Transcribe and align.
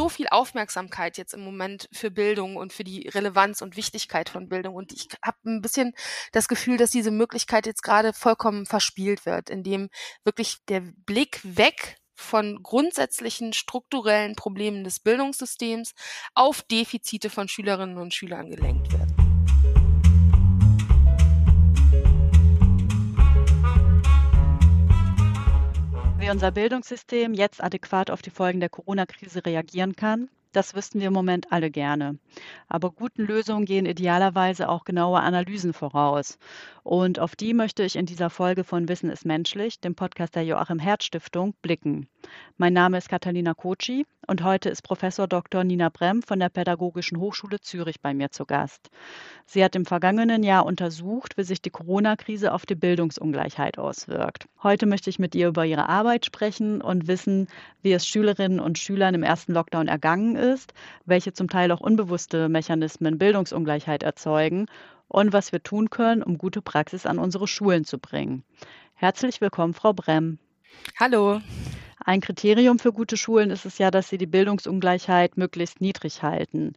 so 0.00 0.08
viel 0.08 0.28
Aufmerksamkeit 0.30 1.18
jetzt 1.18 1.34
im 1.34 1.44
Moment 1.44 1.86
für 1.92 2.10
Bildung 2.10 2.56
und 2.56 2.72
für 2.72 2.84
die 2.84 3.06
Relevanz 3.08 3.60
und 3.60 3.76
Wichtigkeit 3.76 4.30
von 4.30 4.48
Bildung. 4.48 4.74
Und 4.74 4.94
ich 4.94 5.08
habe 5.22 5.36
ein 5.44 5.60
bisschen 5.60 5.92
das 6.32 6.48
Gefühl, 6.48 6.78
dass 6.78 6.90
diese 6.90 7.10
Möglichkeit 7.10 7.66
jetzt 7.66 7.82
gerade 7.82 8.14
vollkommen 8.14 8.64
verspielt 8.64 9.26
wird, 9.26 9.50
indem 9.50 9.90
wirklich 10.24 10.56
der 10.70 10.80
Blick 10.80 11.40
weg 11.42 11.98
von 12.14 12.62
grundsätzlichen 12.62 13.52
strukturellen 13.52 14.36
Problemen 14.36 14.84
des 14.84 15.00
Bildungssystems 15.00 15.92
auf 16.34 16.62
Defizite 16.62 17.28
von 17.28 17.48
Schülerinnen 17.48 17.98
und 17.98 18.14
Schülern 18.14 18.48
gelenkt 18.48 18.90
wird. 18.92 19.19
Wie 26.30 26.34
unser 26.34 26.52
Bildungssystem 26.52 27.34
jetzt 27.34 27.60
adäquat 27.60 28.08
auf 28.08 28.22
die 28.22 28.30
Folgen 28.30 28.60
der 28.60 28.68
Corona-Krise 28.68 29.44
reagieren 29.44 29.96
kann, 29.96 30.28
das 30.52 30.74
wüssten 30.74 31.00
wir 31.00 31.08
im 31.08 31.12
Moment 31.12 31.52
alle 31.52 31.70
gerne. 31.70 32.18
Aber 32.68 32.90
guten 32.90 33.24
Lösungen 33.24 33.64
gehen 33.64 33.86
idealerweise 33.86 34.68
auch 34.68 34.84
genaue 34.84 35.20
Analysen 35.20 35.72
voraus. 35.72 36.38
Und 36.82 37.18
auf 37.18 37.36
die 37.36 37.54
möchte 37.54 37.82
ich 37.82 37.96
in 37.96 38.06
dieser 38.06 38.30
Folge 38.30 38.64
von 38.64 38.88
Wissen 38.88 39.10
ist 39.10 39.24
menschlich, 39.24 39.80
dem 39.80 39.94
Podcast 39.94 40.34
der 40.34 40.44
Joachim 40.44 40.78
Herz 40.78 41.04
Stiftung, 41.04 41.54
blicken. 41.62 42.08
Mein 42.56 42.72
Name 42.72 42.98
ist 42.98 43.08
Catalina 43.08 43.54
Koci 43.54 44.06
und 44.26 44.42
heute 44.42 44.70
ist 44.70 44.82
Professor 44.82 45.26
Dr. 45.26 45.64
Nina 45.64 45.88
Brem 45.88 46.22
von 46.22 46.38
der 46.38 46.48
Pädagogischen 46.48 47.18
Hochschule 47.18 47.60
Zürich 47.60 48.00
bei 48.00 48.14
mir 48.14 48.30
zu 48.30 48.46
Gast. 48.46 48.90
Sie 49.46 49.64
hat 49.64 49.74
im 49.76 49.86
vergangenen 49.86 50.42
Jahr 50.42 50.66
untersucht, 50.66 51.36
wie 51.36 51.44
sich 51.44 51.62
die 51.62 51.70
Corona-Krise 51.70 52.52
auf 52.52 52.66
die 52.66 52.74
Bildungsungleichheit 52.74 53.78
auswirkt. 53.78 54.46
Heute 54.62 54.86
möchte 54.86 55.10
ich 55.10 55.18
mit 55.18 55.34
ihr 55.34 55.48
über 55.48 55.64
ihre 55.64 55.88
Arbeit 55.88 56.26
sprechen 56.26 56.80
und 56.80 57.08
wissen, 57.08 57.48
wie 57.82 57.92
es 57.92 58.06
Schülerinnen 58.06 58.60
und 58.60 58.78
Schülern 58.78 59.14
im 59.14 59.22
ersten 59.22 59.52
Lockdown 59.52 59.88
ergangen 59.88 60.36
ist, 60.40 60.74
welche 61.04 61.32
zum 61.32 61.48
Teil 61.48 61.70
auch 61.70 61.80
unbewusste 61.80 62.48
Mechanismen 62.48 63.18
Bildungsungleichheit 63.18 64.02
erzeugen 64.02 64.66
und 65.06 65.32
was 65.32 65.52
wir 65.52 65.62
tun 65.62 65.90
können, 65.90 66.22
um 66.22 66.38
gute 66.38 66.62
Praxis 66.62 67.06
an 67.06 67.18
unsere 67.18 67.46
Schulen 67.46 67.84
zu 67.84 67.98
bringen. 67.98 68.42
Herzlich 68.94 69.40
willkommen, 69.40 69.74
Frau 69.74 69.92
Brem. 69.92 70.38
Hallo. 70.98 71.40
Ein 72.02 72.20
Kriterium 72.20 72.78
für 72.78 72.92
gute 72.92 73.16
Schulen 73.16 73.50
ist 73.50 73.66
es 73.66 73.78
ja, 73.78 73.90
dass 73.90 74.08
sie 74.08 74.18
die 74.18 74.26
Bildungsungleichheit 74.26 75.36
möglichst 75.36 75.80
niedrig 75.80 76.22
halten. 76.22 76.72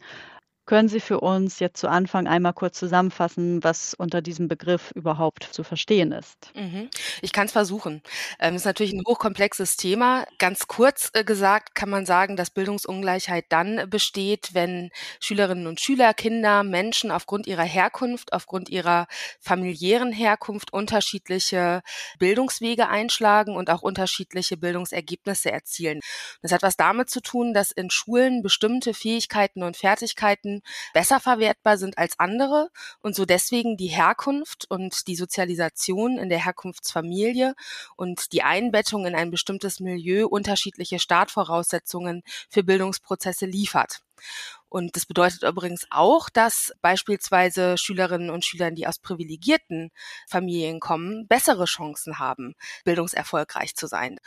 Können 0.66 0.88
Sie 0.88 1.02
für 1.02 1.20
uns 1.20 1.60
jetzt 1.60 1.78
zu 1.78 1.90
Anfang 1.90 2.26
einmal 2.26 2.54
kurz 2.54 2.80
zusammenfassen, 2.80 3.62
was 3.66 3.94
unter 3.94 4.22
diesem 4.22 4.48
Begriff 4.48 4.92
überhaupt 4.92 5.44
zu 5.44 5.62
verstehen 5.64 6.14
ist? 6.14 6.52
Mhm. 6.56 6.90
Ich 7.22 7.34
kann 7.34 7.48
es 7.48 7.52
versuchen. 7.52 8.02
Ähm, 8.40 8.56
ist 8.56 8.64
natürlich 8.64 8.94
ein 8.94 9.04
hochkomplexes 9.06 9.76
Thema. 9.76 10.26
Ganz 10.40 10.68
kurz 10.68 11.10
äh, 11.14 11.26
gesagt 11.26 11.76
kann 11.76 11.90
man 11.90 12.06
sagen, 12.06 12.38
dass 12.38 12.50
Bildungsungleichheit 12.50 13.46
dann 13.50 13.90
besteht, 13.90 14.54
wenn 14.54 14.90
Schülerinnen 15.20 15.68
und 15.68 15.82
Schüler, 15.82 16.14
Kinder, 16.14 16.64
Menschen 16.64 17.12
aufgrund 17.12 17.46
ihrer 17.46 17.64
Herkunft, 17.64 18.32
aufgrund 18.32 18.70
ihrer 18.70 19.08
familiären 19.42 20.14
Herkunft 20.14 20.72
unterschiedliche 20.72 21.82
Bildungswege 22.20 22.88
einschlagen 22.88 23.58
und 23.58 23.70
auch 23.70 23.82
unterschiedliche 23.82 24.56
Bildungsergebnisse 24.56 25.52
erzielen. 25.52 26.00
Das 26.42 26.54
hat 26.54 26.64
was 26.64 26.78
damit 26.78 27.10
zu 27.10 27.22
tun, 27.22 27.54
dass 27.54 27.72
in 27.72 27.90
Schulen 27.90 28.42
bestimmte 28.42 28.94
Fähigkeiten 28.94 29.62
und 29.62 29.76
Fertigkeiten 29.76 30.53
besser 30.94 31.20
verwertbar 31.20 31.78
sind 31.78 31.98
als 31.98 32.20
andere 32.20 32.70
und 33.02 33.16
so 33.16 33.26
deswegen 33.26 33.78
die 33.78 33.88
Herkunft 33.88 34.70
und 34.70 35.08
die 35.08 35.16
Sozialisation 35.16 36.18
in 36.18 36.30
der 36.30 36.44
Herkunftsfamilie 36.44 37.56
und 37.96 38.32
die 38.34 38.44
Einbettung 38.44 39.06
in 39.06 39.16
ein 39.16 39.32
bestimmtes 39.32 39.80
Milieu 39.80 40.28
unterschiedliche 40.28 41.00
Startvoraussetzungen 41.00 42.24
für 42.50 42.64
Bildungsprozesse 42.64 43.46
liefert. 43.46 44.02
Und 44.70 44.96
das 44.96 45.06
bedeutet 45.06 45.44
übrigens 45.44 45.86
auch, 45.92 46.30
dass 46.30 46.74
beispielsweise 46.82 47.78
Schülerinnen 47.78 48.32
und 48.32 48.44
Schüler, 48.44 48.72
die 48.72 48.88
aus 48.88 48.98
privilegierten 48.98 49.92
Familien 50.28 50.80
kommen, 50.80 51.28
bessere 51.28 51.66
Chancen 51.66 52.18
haben, 52.18 52.56
bildungserfolgreich 52.84 53.76
zu 53.76 53.86
sein. 53.86 54.18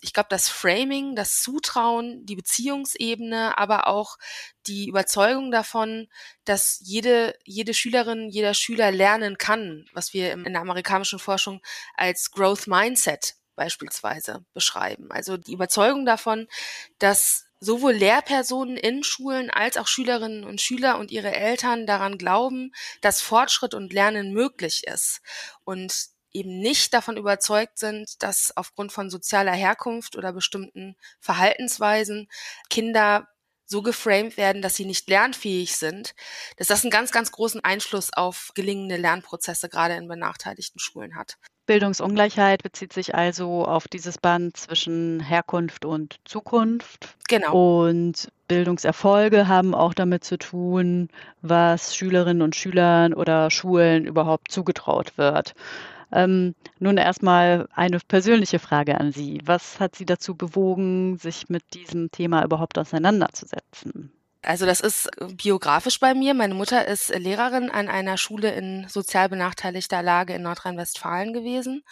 Ich 0.00 0.14
glaube, 0.14 0.28
das 0.30 0.48
Framing, 0.48 1.14
das 1.14 1.42
Zutrauen, 1.42 2.24
die 2.24 2.36
Beziehungsebene, 2.36 3.58
aber 3.58 3.86
auch 3.86 4.16
die 4.66 4.88
Überzeugung 4.88 5.50
davon, 5.50 6.08
dass 6.46 6.80
jede, 6.82 7.36
jede 7.44 7.74
Schülerin, 7.74 8.30
jeder 8.30 8.54
Schüler 8.54 8.92
lernen 8.92 9.36
kann, 9.36 9.84
was 9.92 10.14
wir 10.14 10.32
in 10.32 10.44
der 10.44 10.62
amerikanischen 10.62 11.18
Forschung 11.18 11.60
als 11.94 12.30
Growth 12.30 12.66
Mindset 12.66 13.34
beispielsweise 13.56 14.44
beschreiben. 14.54 15.10
Also 15.10 15.36
die 15.36 15.52
Überzeugung 15.52 16.06
davon, 16.06 16.48
dass 16.98 17.44
sowohl 17.62 17.92
Lehrpersonen 17.92 18.76
in 18.76 19.04
Schulen 19.04 19.48
als 19.48 19.76
auch 19.76 19.86
Schülerinnen 19.86 20.42
und 20.42 20.60
Schüler 20.60 20.98
und 20.98 21.12
ihre 21.12 21.32
Eltern 21.32 21.86
daran 21.86 22.18
glauben, 22.18 22.72
dass 23.00 23.22
Fortschritt 23.22 23.72
und 23.72 23.92
Lernen 23.92 24.32
möglich 24.32 24.82
ist 24.84 25.20
und 25.62 26.08
eben 26.32 26.58
nicht 26.58 26.92
davon 26.92 27.16
überzeugt 27.16 27.78
sind, 27.78 28.20
dass 28.22 28.56
aufgrund 28.56 28.90
von 28.90 29.10
sozialer 29.10 29.52
Herkunft 29.52 30.16
oder 30.16 30.32
bestimmten 30.32 30.96
Verhaltensweisen 31.20 32.28
Kinder 32.68 33.28
so 33.64 33.80
geframed 33.80 34.36
werden, 34.36 34.60
dass 34.60 34.74
sie 34.74 34.84
nicht 34.84 35.08
lernfähig 35.08 35.76
sind, 35.76 36.14
dass 36.56 36.66
das 36.66 36.82
einen 36.82 36.90
ganz, 36.90 37.12
ganz 37.12 37.30
großen 37.30 37.62
Einfluss 37.62 38.12
auf 38.12 38.50
gelingende 38.54 38.96
Lernprozesse 38.96 39.68
gerade 39.68 39.94
in 39.94 40.08
benachteiligten 40.08 40.80
Schulen 40.80 41.14
hat. 41.14 41.38
Bildungsungleichheit 41.66 42.62
bezieht 42.62 42.92
sich 42.92 43.14
also 43.14 43.64
auf 43.64 43.88
dieses 43.88 44.18
Band 44.18 44.56
zwischen 44.56 45.20
Herkunft 45.20 45.84
und 45.84 46.16
Zukunft. 46.24 47.16
Genau. 47.28 47.86
Und 47.86 48.30
Bildungserfolge 48.48 49.48
haben 49.48 49.74
auch 49.74 49.94
damit 49.94 50.24
zu 50.24 50.38
tun, 50.38 51.08
was 51.40 51.94
Schülerinnen 51.96 52.42
und 52.42 52.56
Schülern 52.56 53.14
oder 53.14 53.50
Schulen 53.50 54.06
überhaupt 54.06 54.50
zugetraut 54.50 55.16
wird. 55.16 55.54
Ähm, 56.12 56.54
nun 56.78 56.98
erstmal 56.98 57.68
eine 57.74 57.98
persönliche 58.00 58.58
Frage 58.58 59.00
an 59.00 59.12
Sie. 59.12 59.40
Was 59.44 59.80
hat 59.80 59.96
Sie 59.96 60.04
dazu 60.04 60.34
bewogen, 60.34 61.16
sich 61.16 61.48
mit 61.48 61.62
diesem 61.72 62.10
Thema 62.10 62.44
überhaupt 62.44 62.76
auseinanderzusetzen? 62.76 64.12
Also 64.44 64.66
das 64.66 64.80
ist 64.80 65.06
äh, 65.20 65.32
biografisch 65.32 66.00
bei 66.00 66.14
mir. 66.14 66.34
Meine 66.34 66.54
Mutter 66.54 66.86
ist 66.86 67.10
Lehrerin 67.16 67.70
an 67.70 67.88
einer 67.88 68.16
Schule 68.16 68.50
in 68.52 68.86
sozial 68.88 69.28
benachteiligter 69.28 70.02
Lage 70.02 70.34
in 70.34 70.42
Nordrhein-Westfalen 70.42 71.32
gewesen. 71.32 71.84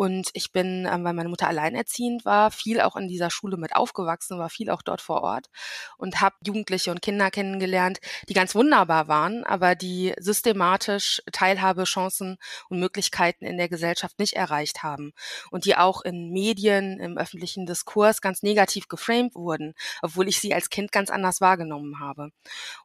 Und 0.00 0.30
ich 0.32 0.50
bin, 0.50 0.88
ähm, 0.90 1.04
weil 1.04 1.12
meine 1.12 1.28
Mutter 1.28 1.46
alleinerziehend 1.46 2.24
war, 2.24 2.50
viel 2.50 2.80
auch 2.80 2.96
in 2.96 3.06
dieser 3.06 3.30
Schule 3.30 3.58
mit 3.58 3.76
aufgewachsen, 3.76 4.38
war 4.38 4.48
viel 4.48 4.70
auch 4.70 4.80
dort 4.80 5.02
vor 5.02 5.22
Ort 5.22 5.50
und 5.98 6.22
habe 6.22 6.36
Jugendliche 6.42 6.90
und 6.90 7.02
Kinder 7.02 7.30
kennengelernt, 7.30 8.00
die 8.26 8.32
ganz 8.32 8.54
wunderbar 8.54 9.08
waren, 9.08 9.44
aber 9.44 9.74
die 9.74 10.14
systematisch 10.18 11.20
Teilhabechancen 11.32 12.38
und 12.70 12.80
Möglichkeiten 12.80 13.44
in 13.44 13.58
der 13.58 13.68
Gesellschaft 13.68 14.18
nicht 14.18 14.32
erreicht 14.32 14.82
haben 14.82 15.12
und 15.50 15.66
die 15.66 15.76
auch 15.76 16.00
in 16.00 16.30
Medien, 16.30 16.98
im 16.98 17.18
öffentlichen 17.18 17.66
Diskurs 17.66 18.22
ganz 18.22 18.42
negativ 18.42 18.88
geframed 18.88 19.34
wurden, 19.34 19.74
obwohl 20.00 20.28
ich 20.28 20.40
sie 20.40 20.54
als 20.54 20.70
Kind 20.70 20.92
ganz 20.92 21.10
anders 21.10 21.42
wahrgenommen 21.42 22.00
habe. 22.00 22.30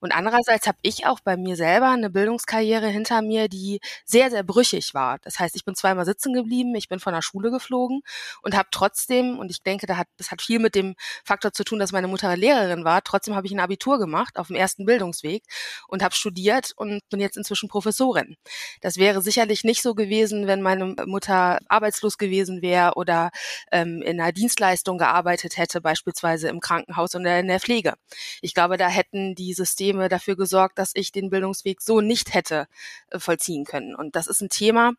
Und 0.01 0.11
andererseits 0.11 0.67
habe 0.67 0.79
ich 0.81 1.05
auch 1.05 1.21
bei 1.21 1.37
mir 1.37 1.55
selber 1.55 1.91
eine 1.91 2.09
Bildungskarriere 2.09 2.89
hinter 2.89 3.21
mir, 3.21 3.47
die 3.47 3.79
sehr, 4.03 4.29
sehr 4.31 4.43
brüchig 4.43 4.93
war. 4.93 5.19
Das 5.19 5.39
heißt, 5.39 5.55
ich 5.55 5.63
bin 5.63 5.75
zweimal 5.75 6.03
sitzen 6.03 6.33
geblieben, 6.33 6.75
ich 6.75 6.89
bin 6.89 6.99
von 7.05 7.13
der 7.13 7.21
Schule 7.21 7.51
geflogen 7.51 8.01
und 8.41 8.57
habe 8.57 8.67
trotzdem, 8.71 9.37
und 9.37 9.51
ich 9.51 9.61
denke, 9.61 9.85
da 9.85 9.95
hat, 9.95 10.07
das 10.17 10.31
hat 10.31 10.41
viel 10.41 10.59
mit 10.59 10.75
dem 10.75 10.95
Faktor 11.23 11.53
zu 11.53 11.63
tun, 11.63 11.79
dass 11.79 11.91
meine 11.91 12.07
Mutter 12.07 12.35
Lehrerin 12.35 12.83
war, 12.83 13.03
trotzdem 13.03 13.35
habe 13.35 13.45
ich 13.45 13.53
ein 13.53 13.59
Abitur 13.59 13.99
gemacht 13.99 14.37
auf 14.37 14.47
dem 14.47 14.55
ersten 14.55 14.85
Bildungsweg 14.85 15.43
und 15.87 16.03
habe 16.03 16.15
studiert 16.15 16.71
und 16.75 17.07
bin 17.09 17.19
jetzt 17.19 17.37
inzwischen 17.37 17.69
Professorin. 17.69 18.35
Das 18.81 18.97
wäre 18.97 19.21
sicherlich 19.21 19.63
nicht 19.63 19.83
so 19.83 19.93
gewesen, 19.93 20.47
wenn 20.47 20.61
meine 20.61 20.95
Mutter 21.05 21.59
arbeitslos 21.67 22.17
gewesen 22.17 22.61
wäre 22.63 22.93
oder 22.95 23.29
ähm, 23.71 24.01
in 24.01 24.19
einer 24.19 24.31
Dienstleistung 24.31 24.97
gearbeitet 24.97 25.57
hätte, 25.57 25.79
beispielsweise 25.79 26.49
im 26.49 26.59
Krankenhaus 26.59 27.13
oder 27.15 27.39
in 27.39 27.47
der 27.47 27.59
Pflege. 27.59 27.93
Ich 28.41 28.55
glaube, 28.55 28.77
da 28.77 28.87
hätten 28.87 29.35
die 29.35 29.53
Systeme 29.53 30.09
dafür 30.09 30.35
gesorgt, 30.35 30.79
dass 30.79 30.91
ich 30.95 31.11
den 31.11 31.29
Bildungsweg 31.29 31.81
so 31.81 32.01
nicht 32.01 32.33
hätte 32.33 32.67
äh, 33.11 33.19
vollziehen 33.19 33.65
können. 33.65 33.95
Und 33.95 34.15
das 34.15 34.27
ist 34.27 34.41
ein 34.41 34.49
Thema, 34.49 34.93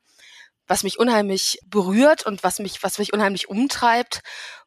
was 0.67 0.83
mich 0.83 0.99
unheimlich 0.99 1.59
berührt 1.67 2.27
und 2.27 2.43
was 2.43 2.59
mich, 2.59 2.83
was 2.83 2.99
mich 2.99 3.13
unheimlich 3.13 3.49
umtreibt 3.49 4.23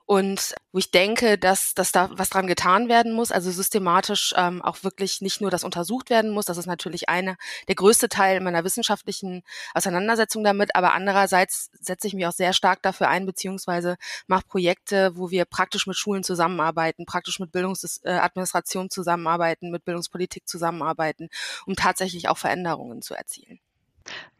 und 0.09 0.55
wo 0.71 0.79
ich 0.79 0.89
denke, 0.89 1.37
dass, 1.37 1.75
dass 1.75 1.91
da 1.91 2.09
was 2.13 2.31
dran 2.31 2.47
getan 2.47 2.89
werden 2.89 3.13
muss, 3.13 3.31
also 3.31 3.51
systematisch 3.51 4.33
ähm, 4.35 4.59
auch 4.63 4.83
wirklich 4.83 5.21
nicht 5.21 5.39
nur 5.39 5.51
das 5.51 5.63
untersucht 5.63 6.09
werden 6.09 6.31
muss, 6.31 6.45
das 6.45 6.57
ist 6.57 6.65
natürlich 6.65 7.09
eine 7.09 7.37
der 7.67 7.75
größte 7.75 8.09
Teil 8.09 8.39
meiner 8.39 8.63
wissenschaftlichen 8.63 9.43
Auseinandersetzung 9.75 10.43
damit, 10.43 10.75
aber 10.75 10.93
andererseits 10.93 11.69
setze 11.79 12.07
ich 12.07 12.15
mich 12.15 12.25
auch 12.25 12.31
sehr 12.31 12.53
stark 12.53 12.81
dafür 12.81 13.07
ein, 13.07 13.27
beziehungsweise 13.27 13.97
mache 14.25 14.47
Projekte, 14.47 15.15
wo 15.15 15.29
wir 15.29 15.45
praktisch 15.45 15.85
mit 15.85 15.95
Schulen 15.95 16.23
zusammenarbeiten, 16.23 17.05
praktisch 17.05 17.39
mit 17.39 17.51
Bildungsadministration 17.51 18.89
zusammenarbeiten, 18.89 19.69
mit 19.69 19.85
Bildungspolitik 19.85 20.47
zusammenarbeiten, 20.47 21.29
um 21.67 21.75
tatsächlich 21.75 22.29
auch 22.29 22.37
Veränderungen 22.39 23.03
zu 23.03 23.13
erzielen. 23.13 23.59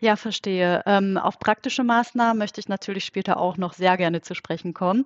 Ja, 0.01 0.15
verstehe. 0.15 0.81
Ähm, 0.85 1.17
auf 1.17 1.39
praktische 1.39 1.83
Maßnahmen 1.83 2.37
möchte 2.37 2.61
ich 2.61 2.69
natürlich 2.69 3.03
später 3.03 3.37
auch 3.37 3.57
noch 3.57 3.73
sehr 3.73 3.97
gerne 3.97 4.21
zu 4.21 4.33
sprechen 4.33 4.73
kommen. 4.73 5.05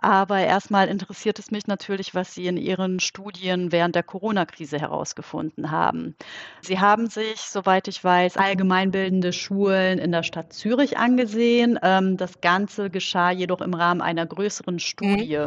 Aber 0.00 0.40
erstmal 0.40 0.88
interessiert 0.88 1.38
es 1.38 1.52
mich 1.52 1.68
natürlich, 1.68 2.14
was 2.14 2.34
Sie 2.34 2.46
in 2.48 2.56
Ihren 2.56 2.98
Studien 3.00 3.70
während 3.70 3.94
der 3.94 4.02
Corona-Krise 4.02 4.80
herausgefunden 4.80 5.70
haben. 5.70 6.16
Sie 6.62 6.80
haben 6.80 7.08
sich, 7.08 7.42
soweit 7.42 7.86
ich 7.88 8.02
weiß, 8.02 8.36
allgemeinbildende 8.36 9.32
Schulen 9.32 9.98
in 9.98 10.10
der 10.10 10.24
Stadt 10.24 10.52
Zürich 10.52 10.98
angesehen. 10.98 11.78
Ähm, 11.82 12.16
das 12.16 12.40
Ganze 12.40 12.90
geschah 12.90 13.30
jedoch 13.30 13.60
im 13.60 13.74
Rahmen 13.74 14.00
einer 14.02 14.26
größeren 14.26 14.80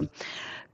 Mhm. 0.01 0.09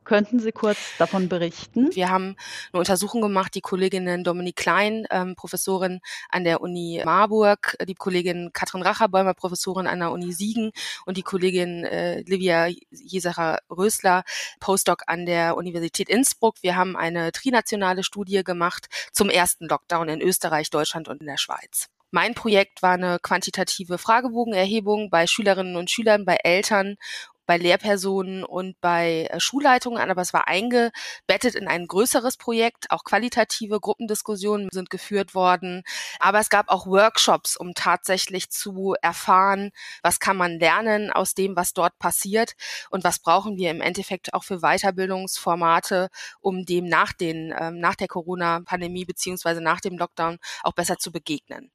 Könnten 0.03 0.39
Sie 0.39 0.51
kurz 0.51 0.77
davon 0.97 1.29
berichten? 1.29 1.89
Wir 1.93 2.09
haben 2.09 2.35
eine 2.71 2.79
Untersuchung 2.79 3.21
gemacht, 3.21 3.55
die 3.55 3.61
Kolleginnen 3.61 4.23
Dominique 4.23 4.57
Klein, 4.57 5.05
ähm, 5.09 5.35
Professorin 5.35 6.01
an 6.29 6.43
der 6.43 6.61
Uni 6.61 7.01
Marburg, 7.05 7.77
die 7.87 7.95
Kollegin 7.95 8.51
Katrin 8.53 8.81
Racherbäumer, 8.81 9.33
Professorin 9.33 9.87
an 9.87 9.99
der 9.99 10.11
Uni 10.11 10.33
Siegen 10.33 10.71
und 11.05 11.17
die 11.17 11.23
Kollegin 11.23 11.85
äh, 11.85 12.21
Livia 12.21 12.67
Jesacher-Rösler, 12.91 14.23
Postdoc 14.59 15.03
an 15.07 15.25
der 15.25 15.55
Universität 15.55 16.09
Innsbruck. 16.09 16.55
Wir 16.61 16.75
haben 16.75 16.97
eine 16.97 17.31
trinationale 17.31 18.03
Studie 18.03 18.43
gemacht 18.43 18.87
zum 19.11 19.29
ersten 19.29 19.67
Lockdown 19.67 20.09
in 20.09 20.21
Österreich, 20.21 20.69
Deutschland 20.69 21.07
und 21.07 21.21
in 21.21 21.27
der 21.27 21.37
Schweiz. 21.37 21.89
Mein 22.15 22.35
Projekt 22.35 22.83
war 22.83 22.91
eine 22.91 23.17
quantitative 23.17 23.97
Fragebogenerhebung 23.97 25.09
bei 25.09 25.25
Schülerinnen 25.25 25.75
und 25.75 25.89
Schülern, 25.89 26.25
bei 26.25 26.35
Eltern 26.43 26.97
bei 27.45 27.57
Lehrpersonen 27.57 28.43
und 28.43 28.79
bei 28.81 29.27
äh, 29.29 29.39
Schulleitungen 29.39 29.99
an, 30.01 30.09
aber 30.09 30.21
es 30.21 30.33
war 30.33 30.47
eingebettet 30.47 31.55
in 31.55 31.67
ein 31.67 31.87
größeres 31.87 32.37
Projekt. 32.37 32.91
Auch 32.91 33.03
qualitative 33.03 33.79
Gruppendiskussionen 33.79 34.69
sind 34.71 34.89
geführt 34.89 35.35
worden. 35.35 35.83
Aber 36.19 36.39
es 36.39 36.49
gab 36.49 36.69
auch 36.69 36.87
Workshops, 36.87 37.57
um 37.57 37.73
tatsächlich 37.73 38.49
zu 38.49 38.95
erfahren, 39.01 39.71
was 40.01 40.19
kann 40.19 40.37
man 40.37 40.59
lernen 40.59 41.11
aus 41.11 41.33
dem, 41.33 41.55
was 41.55 41.73
dort 41.73 41.97
passiert 41.99 42.53
und 42.89 43.03
was 43.03 43.19
brauchen 43.19 43.57
wir 43.57 43.71
im 43.71 43.81
Endeffekt 43.81 44.33
auch 44.33 44.43
für 44.43 44.59
Weiterbildungsformate, 44.59 46.09
um 46.39 46.65
dem 46.65 46.85
nach 46.85 47.13
den, 47.13 47.53
ähm, 47.59 47.79
nach 47.79 47.95
der 47.95 48.07
Corona-Pandemie 48.07 49.05
beziehungsweise 49.05 49.61
nach 49.61 49.81
dem 49.81 49.97
Lockdown 49.97 50.37
auch 50.63 50.73
besser 50.73 50.97
zu 50.97 51.11
begegnen. 51.11 51.71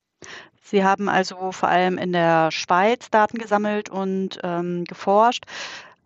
Sie 0.63 0.85
haben 0.85 1.09
also 1.09 1.53
vor 1.53 1.69
allem 1.69 1.97
in 1.97 2.13
der 2.13 2.51
Schweiz 2.51 3.11
Daten 3.11 3.39
gesammelt 3.39 3.89
und 3.89 4.39
ähm, 4.43 4.85
geforscht. 4.85 5.45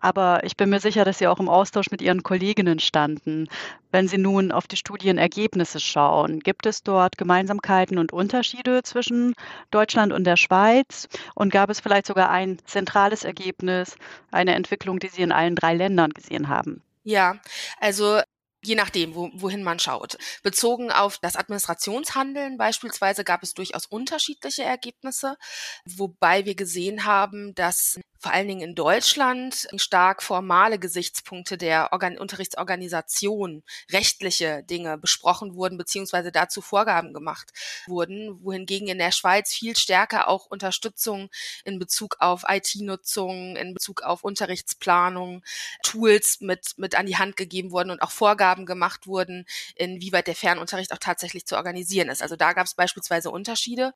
Aber 0.02 0.42
ich 0.42 0.56
bin 0.56 0.68
mir 0.68 0.80
sicher, 0.80 1.04
dass 1.04 1.18
Sie 1.18 1.28
auch 1.28 1.38
im 1.38 1.48
Austausch 1.48 1.92
mit 1.92 2.02
Ihren 2.02 2.24
Kolleginnen 2.24 2.80
standen. 2.80 3.48
Wenn 3.92 4.08
Sie 4.08 4.18
nun 4.18 4.50
auf 4.50 4.66
die 4.66 4.76
Studienergebnisse 4.76 5.78
schauen, 5.78 6.40
gibt 6.40 6.66
es 6.66 6.82
dort 6.82 7.16
Gemeinsamkeiten 7.16 7.98
und 7.98 8.12
Unterschiede 8.12 8.82
zwischen 8.82 9.34
Deutschland 9.70 10.12
und 10.12 10.24
der 10.24 10.36
Schweiz? 10.36 11.08
Und 11.36 11.52
gab 11.52 11.70
es 11.70 11.78
vielleicht 11.78 12.06
sogar 12.06 12.30
ein 12.30 12.58
zentrales 12.66 13.22
Ergebnis, 13.22 13.96
eine 14.32 14.54
Entwicklung, 14.54 14.98
die 14.98 15.08
Sie 15.08 15.22
in 15.22 15.30
allen 15.30 15.54
drei 15.54 15.74
Ländern 15.74 16.10
gesehen 16.10 16.48
haben? 16.48 16.82
Ja, 17.04 17.36
also 17.80 18.20
Je 18.64 18.76
nachdem, 18.76 19.14
wo, 19.14 19.30
wohin 19.34 19.64
man 19.64 19.80
schaut. 19.80 20.16
Bezogen 20.42 20.92
auf 20.92 21.18
das 21.18 21.34
Administrationshandeln 21.36 22.56
beispielsweise 22.58 23.24
gab 23.24 23.42
es 23.42 23.54
durchaus 23.54 23.86
unterschiedliche 23.86 24.62
Ergebnisse, 24.62 25.36
wobei 25.84 26.44
wir 26.44 26.54
gesehen 26.54 27.04
haben, 27.04 27.54
dass 27.56 27.98
vor 28.22 28.32
allen 28.32 28.46
Dingen 28.46 28.60
in 28.60 28.74
Deutschland 28.76 29.66
stark 29.74 30.22
formale 30.22 30.78
Gesichtspunkte 30.78 31.58
der 31.58 31.92
Organ 31.92 32.16
Unterrichtsorganisation, 32.16 33.64
rechtliche 33.90 34.62
Dinge 34.62 34.96
besprochen 34.96 35.56
wurden, 35.56 35.76
beziehungsweise 35.76 36.30
dazu 36.30 36.60
Vorgaben 36.60 37.14
gemacht 37.14 37.50
wurden, 37.88 38.38
wohingegen 38.44 38.86
in 38.86 38.98
der 38.98 39.10
Schweiz 39.10 39.52
viel 39.52 39.76
stärker 39.76 40.28
auch 40.28 40.46
Unterstützung 40.46 41.30
in 41.64 41.80
Bezug 41.80 42.16
auf 42.20 42.44
IT-Nutzung, 42.46 43.56
in 43.56 43.74
Bezug 43.74 44.02
auf 44.02 44.22
Unterrichtsplanung, 44.22 45.42
Tools 45.82 46.40
mit, 46.40 46.74
mit 46.76 46.94
an 46.94 47.06
die 47.06 47.16
Hand 47.16 47.36
gegeben 47.36 47.72
wurden 47.72 47.90
und 47.90 48.02
auch 48.02 48.12
Vorgaben 48.12 48.51
gemacht 48.66 49.06
wurden, 49.06 49.46
inwieweit 49.74 50.26
der 50.26 50.34
Fernunterricht 50.34 50.92
auch 50.92 50.98
tatsächlich 50.98 51.46
zu 51.46 51.56
organisieren 51.56 52.08
ist. 52.08 52.22
Also 52.22 52.36
da 52.36 52.52
gab 52.52 52.66
es 52.66 52.74
beispielsweise 52.74 53.30
Unterschiede. 53.30 53.94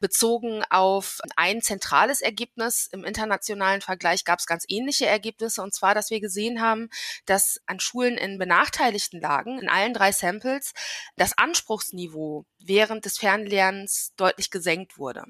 Bezogen 0.00 0.62
auf 0.70 1.20
ein 1.36 1.62
zentrales 1.62 2.20
Ergebnis 2.20 2.88
im 2.92 3.04
internationalen 3.04 3.24
internationalen 3.54 3.80
Vergleich 3.80 4.24
gab 4.24 4.38
es 4.38 4.46
ganz 4.46 4.64
ähnliche 4.68 5.06
Ergebnisse, 5.06 5.62
und 5.62 5.74
zwar, 5.74 5.94
dass 5.94 6.10
wir 6.10 6.20
gesehen 6.20 6.60
haben, 6.60 6.88
dass 7.26 7.60
an 7.66 7.80
Schulen 7.80 8.16
in 8.16 8.38
benachteiligten 8.38 9.20
Lagen, 9.20 9.58
in 9.58 9.68
allen 9.68 9.94
drei 9.94 10.12
Samples, 10.12 10.72
das 11.16 11.36
Anspruchsniveau 11.36 12.44
während 12.58 13.04
des 13.04 13.18
Fernlernens 13.18 14.12
deutlich 14.16 14.50
gesenkt 14.50 14.98
wurde. 14.98 15.24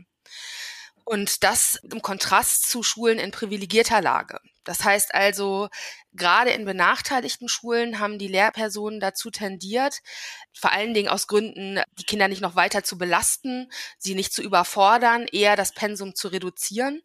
Und 1.04 1.42
das 1.42 1.76
im 1.76 2.02
Kontrast 2.02 2.68
zu 2.68 2.82
Schulen 2.82 3.18
in 3.18 3.30
privilegierter 3.30 4.00
Lage. 4.00 4.40
Das 4.64 4.84
heißt 4.84 5.14
also, 5.14 5.68
gerade 6.12 6.50
in 6.50 6.64
benachteiligten 6.64 7.48
Schulen 7.48 7.98
haben 7.98 8.18
die 8.18 8.28
Lehrpersonen 8.28 9.00
dazu 9.00 9.30
tendiert, 9.30 10.00
vor 10.52 10.72
allen 10.72 10.94
Dingen 10.94 11.08
aus 11.08 11.26
Gründen, 11.26 11.80
die 11.98 12.04
Kinder 12.04 12.28
nicht 12.28 12.40
noch 12.40 12.56
weiter 12.56 12.84
zu 12.84 12.96
belasten, 12.96 13.70
sie 13.98 14.14
nicht 14.14 14.32
zu 14.32 14.42
überfordern, 14.42 15.26
eher 15.30 15.56
das 15.56 15.72
Pensum 15.72 16.14
zu 16.14 16.28
reduzieren. 16.28 17.02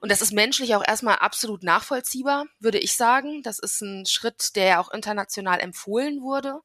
Und 0.00 0.10
das 0.10 0.22
ist 0.22 0.32
menschlich 0.32 0.74
auch 0.74 0.82
erstmal 0.86 1.16
absolut 1.16 1.62
nachvollziehbar, 1.62 2.46
würde 2.58 2.78
ich 2.78 2.96
sagen. 2.96 3.42
Das 3.42 3.58
ist 3.58 3.82
ein 3.82 4.06
Schritt, 4.06 4.56
der 4.56 4.64
ja 4.64 4.80
auch 4.80 4.90
international 4.90 5.60
empfohlen 5.60 6.22
wurde. 6.22 6.60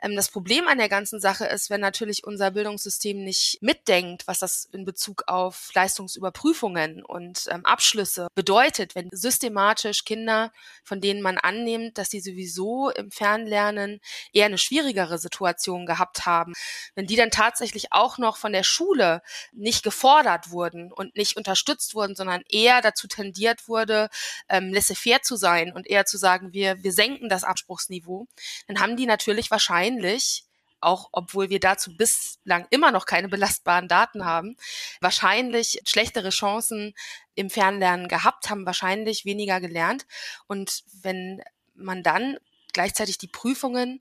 Ähm, 0.00 0.14
das 0.14 0.30
Problem 0.30 0.68
an 0.68 0.78
der 0.78 0.88
ganzen 0.88 1.20
Sache 1.20 1.44
ist, 1.46 1.70
wenn 1.70 1.80
natürlich 1.80 2.24
unser 2.24 2.52
Bildungssystem 2.52 3.24
nicht 3.24 3.58
mitdenkt, 3.62 4.28
was 4.28 4.38
das 4.38 4.68
in 4.72 4.84
Bezug 4.84 5.24
auf 5.26 5.70
Leistungsüberprüfungen 5.74 7.04
und 7.04 7.46
ähm, 7.50 7.66
Abschlüsse 7.66 8.28
bedeutet, 8.36 8.94
wenn 8.94 9.08
systematisch 9.10 9.67
Kinder, 10.04 10.52
von 10.84 11.00
denen 11.00 11.20
man 11.20 11.38
annimmt, 11.38 11.98
dass 11.98 12.10
sie 12.10 12.20
sowieso 12.20 12.90
im 12.90 13.10
Fernlernen 13.10 14.00
eher 14.32 14.46
eine 14.46 14.58
schwierigere 14.58 15.18
Situation 15.18 15.86
gehabt 15.86 16.26
haben, 16.26 16.52
wenn 16.94 17.06
die 17.06 17.16
dann 17.16 17.30
tatsächlich 17.30 17.92
auch 17.92 18.18
noch 18.18 18.36
von 18.36 18.52
der 18.52 18.62
Schule 18.62 19.22
nicht 19.52 19.82
gefordert 19.82 20.50
wurden 20.50 20.92
und 20.92 21.16
nicht 21.16 21.36
unterstützt 21.36 21.94
wurden, 21.94 22.14
sondern 22.14 22.42
eher 22.48 22.68
eher 22.68 22.82
dazu 22.82 23.08
tendiert 23.08 23.68
wurde, 23.68 24.08
ähm, 24.48 24.72
laissez-faire 24.72 25.22
zu 25.22 25.36
sein 25.36 25.72
und 25.72 25.86
eher 25.86 26.04
zu 26.04 26.18
sagen, 26.18 26.52
wir, 26.52 26.82
wir 26.82 26.92
senken 26.92 27.28
das 27.28 27.44
Anspruchsniveau, 27.44 28.26
dann 28.66 28.80
haben 28.80 28.96
die 28.96 29.06
natürlich 29.06 29.50
wahrscheinlich 29.50 30.44
auch 30.80 31.08
obwohl 31.12 31.50
wir 31.50 31.60
dazu 31.60 31.96
bislang 31.96 32.66
immer 32.70 32.90
noch 32.92 33.06
keine 33.06 33.28
belastbaren 33.28 33.88
Daten 33.88 34.24
haben, 34.24 34.56
wahrscheinlich 35.00 35.80
schlechtere 35.86 36.30
Chancen 36.30 36.94
im 37.34 37.50
Fernlernen 37.50 38.08
gehabt, 38.08 38.50
haben 38.50 38.66
wahrscheinlich 38.66 39.24
weniger 39.24 39.60
gelernt. 39.60 40.06
Und 40.46 40.84
wenn 41.02 41.42
man 41.74 42.02
dann 42.02 42.38
gleichzeitig 42.72 43.18
die 43.18 43.28
Prüfungen 43.28 44.00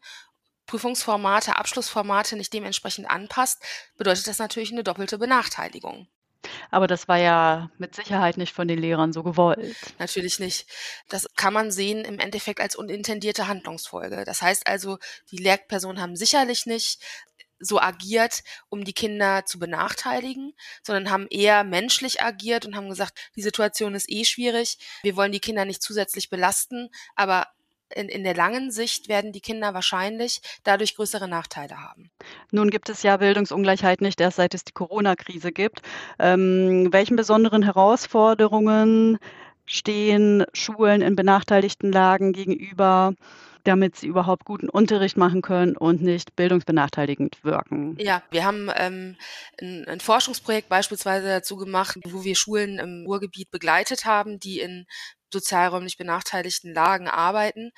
Prüfungsformate, 0.67 1.55
Abschlussformate 1.55 2.35
nicht 2.35 2.53
dementsprechend 2.53 3.09
anpasst, 3.09 3.63
bedeutet 3.95 4.27
das 4.27 4.37
natürlich 4.37 4.71
eine 4.71 4.83
doppelte 4.83 5.17
Benachteiligung. 5.17 6.07
Aber 6.71 6.87
das 6.87 7.07
war 7.07 7.17
ja 7.17 7.69
mit 7.77 7.95
Sicherheit 7.95 8.37
nicht 8.37 8.53
von 8.53 8.67
den 8.67 8.79
Lehrern 8.79 9.13
so 9.13 9.23
gewollt. 9.23 9.75
Natürlich 9.99 10.39
nicht. 10.39 10.67
Das 11.09 11.27
kann 11.35 11.53
man 11.53 11.71
sehen 11.71 12.05
im 12.05 12.19
Endeffekt 12.19 12.59
als 12.59 12.75
unintendierte 12.75 13.47
Handlungsfolge. 13.47 14.23
Das 14.25 14.41
heißt 14.41 14.67
also, 14.67 14.97
die 15.31 15.37
Lehrpersonen 15.37 16.01
haben 16.01 16.15
sicherlich 16.15 16.65
nicht 16.65 16.99
so 17.59 17.79
agiert, 17.79 18.43
um 18.69 18.83
die 18.83 18.93
Kinder 18.93 19.45
zu 19.45 19.59
benachteiligen, 19.59 20.53
sondern 20.83 21.11
haben 21.11 21.27
eher 21.29 21.63
menschlich 21.63 22.21
agiert 22.21 22.65
und 22.65 22.75
haben 22.75 22.89
gesagt, 22.89 23.17
die 23.35 23.41
Situation 23.41 23.95
ist 23.95 24.09
eh 24.09 24.25
schwierig, 24.25 24.77
wir 25.03 25.15
wollen 25.15 25.31
die 25.31 25.39
Kinder 25.39 25.65
nicht 25.65 25.81
zusätzlich 25.81 26.29
belasten, 26.29 26.89
aber 27.15 27.47
in, 27.93 28.09
in 28.09 28.23
der 28.23 28.35
langen 28.35 28.71
Sicht 28.71 29.07
werden 29.09 29.31
die 29.31 29.41
Kinder 29.41 29.73
wahrscheinlich 29.73 30.41
dadurch 30.63 30.95
größere 30.95 31.27
Nachteile 31.27 31.81
haben. 31.81 32.11
Nun 32.51 32.69
gibt 32.69 32.89
es 32.89 33.03
ja 33.03 33.17
Bildungsungleichheit 33.17 34.01
nicht 34.01 34.19
erst 34.21 34.37
seit 34.37 34.53
es 34.53 34.63
die 34.63 34.73
Corona-Krise 34.73 35.51
gibt. 35.51 35.81
Ähm, 36.19 36.91
welchen 36.91 37.15
besonderen 37.15 37.63
Herausforderungen 37.63 39.17
stehen 39.65 40.45
Schulen 40.53 41.01
in 41.01 41.15
benachteiligten 41.15 41.91
Lagen 41.91 42.33
gegenüber, 42.33 43.13
damit 43.67 43.97
sie 43.97 44.07
überhaupt 44.07 44.45
guten 44.45 44.69
Unterricht 44.69 45.17
machen 45.17 45.41
können 45.41 45.75
und 45.75 46.01
nicht 46.01 46.35
bildungsbenachteiligend 46.37 47.43
wirken? 47.43 47.97
Ja, 47.99 48.23
wir 48.31 48.45
haben 48.45 48.69
ähm, 48.75 49.17
ein, 49.61 49.85
ein 49.87 49.99
Forschungsprojekt 49.99 50.69
beispielsweise 50.69 51.27
dazu 51.27 51.57
gemacht, 51.57 51.97
wo 52.05 52.23
wir 52.23 52.35
Schulen 52.35 52.79
im 52.79 53.03
Ruhrgebiet 53.05 53.51
begleitet 53.51 54.05
haben, 54.05 54.39
die 54.39 54.61
in 54.61 54.85
sozialräumlich 55.31 55.97
benachteiligten 55.97 56.73
Lagen 56.73 57.07
arbeiten. 57.07 57.71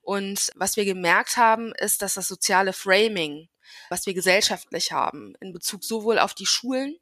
Und 0.00 0.50
was 0.54 0.76
wir 0.76 0.84
gemerkt 0.84 1.36
haben, 1.36 1.72
ist, 1.74 2.02
dass 2.02 2.14
das 2.14 2.28
soziale 2.28 2.72
Framing, 2.72 3.48
was 3.88 4.06
wir 4.06 4.14
gesellschaftlich 4.14 4.92
haben, 4.92 5.34
in 5.40 5.52
Bezug 5.52 5.84
sowohl 5.84 6.18
auf 6.18 6.34
die 6.34 6.46
Schulen 6.46 6.96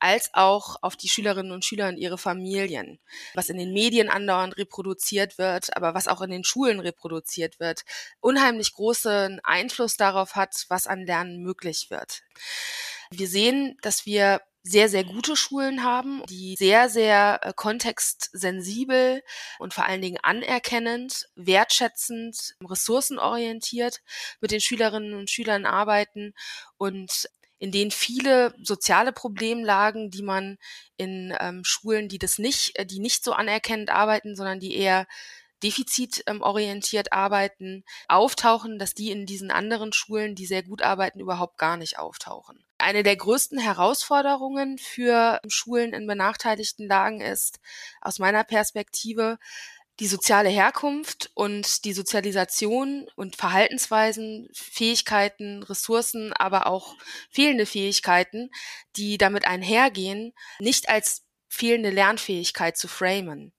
als 0.00 0.30
auch 0.34 0.76
auf 0.82 0.96
die 0.96 1.08
Schülerinnen 1.08 1.52
und 1.52 1.64
Schüler 1.64 1.88
und 1.88 1.96
ihre 1.96 2.18
Familien, 2.18 2.98
was 3.34 3.48
in 3.48 3.58
den 3.58 3.72
Medien 3.72 4.08
andauernd 4.08 4.56
reproduziert 4.56 5.38
wird, 5.38 5.76
aber 5.76 5.94
was 5.94 6.08
auch 6.08 6.20
in 6.22 6.30
den 6.30 6.44
Schulen 6.44 6.80
reproduziert 6.80 7.60
wird, 7.60 7.82
unheimlich 8.20 8.72
großen 8.74 9.40
Einfluss 9.44 9.96
darauf 9.96 10.34
hat, 10.34 10.66
was 10.68 10.86
an 10.86 11.06
Lernen 11.06 11.42
möglich 11.42 11.88
wird. 11.90 12.22
Wir 13.10 13.28
sehen, 13.28 13.76
dass 13.82 14.06
wir 14.06 14.40
sehr, 14.64 14.88
sehr 14.88 15.04
gute 15.04 15.36
Schulen 15.36 15.82
haben, 15.82 16.22
die 16.28 16.54
sehr, 16.56 16.88
sehr 16.88 17.40
äh, 17.42 17.52
kontextsensibel 17.54 19.22
und 19.58 19.74
vor 19.74 19.86
allen 19.86 20.02
Dingen 20.02 20.18
anerkennend, 20.22 21.28
wertschätzend, 21.34 22.54
ressourcenorientiert 22.64 24.00
mit 24.40 24.52
den 24.52 24.60
Schülerinnen 24.60 25.14
und 25.14 25.30
Schülern 25.30 25.66
arbeiten 25.66 26.32
und 26.76 27.28
in 27.58 27.70
denen 27.70 27.92
viele 27.92 28.54
soziale 28.62 29.12
Problemlagen, 29.12 30.10
die 30.10 30.22
man 30.22 30.58
in 30.96 31.34
ähm, 31.40 31.62
Schulen, 31.64 32.08
die 32.08 32.18
das 32.18 32.38
nicht, 32.38 32.76
äh, 32.78 32.86
die 32.86 32.98
nicht 32.98 33.24
so 33.24 33.32
anerkennend 33.32 33.90
arbeiten, 33.90 34.36
sondern 34.36 34.60
die 34.60 34.76
eher 34.76 35.06
defizitorientiert 35.62 37.08
ähm, 37.12 37.18
arbeiten, 37.18 37.84
auftauchen, 38.08 38.78
dass 38.78 38.94
die 38.94 39.10
in 39.10 39.26
diesen 39.26 39.50
anderen 39.50 39.92
Schulen, 39.92 40.34
die 40.34 40.46
sehr 40.46 40.62
gut 40.62 40.82
arbeiten, 40.82 41.20
überhaupt 41.20 41.56
gar 41.58 41.76
nicht 41.76 41.98
auftauchen. 41.98 42.64
Eine 42.82 43.04
der 43.04 43.14
größten 43.14 43.60
Herausforderungen 43.60 44.76
für 44.76 45.40
Schulen 45.46 45.92
in 45.92 46.08
benachteiligten 46.08 46.88
Lagen 46.88 47.20
ist 47.20 47.60
aus 48.00 48.18
meiner 48.18 48.42
Perspektive, 48.42 49.38
die 50.00 50.08
soziale 50.08 50.48
Herkunft 50.48 51.30
und 51.34 51.84
die 51.84 51.92
Sozialisation 51.92 53.06
und 53.14 53.36
Verhaltensweisen, 53.36 54.48
Fähigkeiten, 54.52 55.62
Ressourcen, 55.62 56.32
aber 56.32 56.66
auch 56.66 56.96
fehlende 57.30 57.66
Fähigkeiten, 57.66 58.50
die 58.96 59.16
damit 59.16 59.46
einhergehen, 59.46 60.32
nicht 60.58 60.88
als 60.88 61.22
fehlende 61.48 61.90
Lernfähigkeit 61.90 62.76
zu 62.76 62.88
framen 62.88 63.52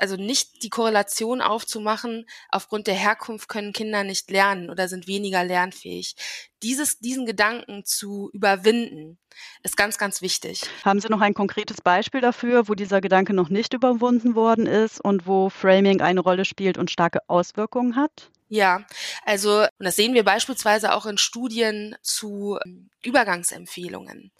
also 0.00 0.16
nicht 0.16 0.62
die 0.62 0.70
Korrelation 0.70 1.40
aufzumachen, 1.40 2.26
aufgrund 2.50 2.86
der 2.86 2.94
Herkunft 2.94 3.48
können 3.48 3.72
Kinder 3.72 4.04
nicht 4.04 4.30
lernen 4.30 4.70
oder 4.70 4.88
sind 4.88 5.06
weniger 5.06 5.44
lernfähig. 5.44 6.16
Dieses, 6.62 6.98
diesen 6.98 7.26
Gedanken 7.26 7.84
zu 7.84 8.30
überwinden, 8.32 9.18
ist 9.62 9.76
ganz, 9.76 9.98
ganz 9.98 10.22
wichtig. 10.22 10.62
Haben 10.84 11.00
Sie 11.00 11.08
noch 11.08 11.20
ein 11.20 11.34
konkretes 11.34 11.80
Beispiel 11.80 12.20
dafür, 12.20 12.68
wo 12.68 12.74
dieser 12.74 13.00
Gedanke 13.00 13.32
noch 13.32 13.48
nicht 13.48 13.74
überwunden 13.74 14.34
worden 14.34 14.66
ist 14.66 15.00
und 15.00 15.26
wo 15.26 15.48
Framing 15.50 16.00
eine 16.00 16.20
Rolle 16.20 16.44
spielt 16.44 16.78
und 16.78 16.90
starke 16.90 17.20
Auswirkungen 17.28 17.96
hat? 17.96 18.30
Ja, 18.52 18.84
also, 19.24 19.60
und 19.60 19.84
das 19.84 19.94
sehen 19.94 20.12
wir 20.12 20.24
beispielsweise 20.24 20.92
auch 20.92 21.06
in 21.06 21.18
Studien 21.18 21.94
zu 22.02 22.58
ähm, 22.66 22.90
Übergangsempfehlungen. 23.04 24.32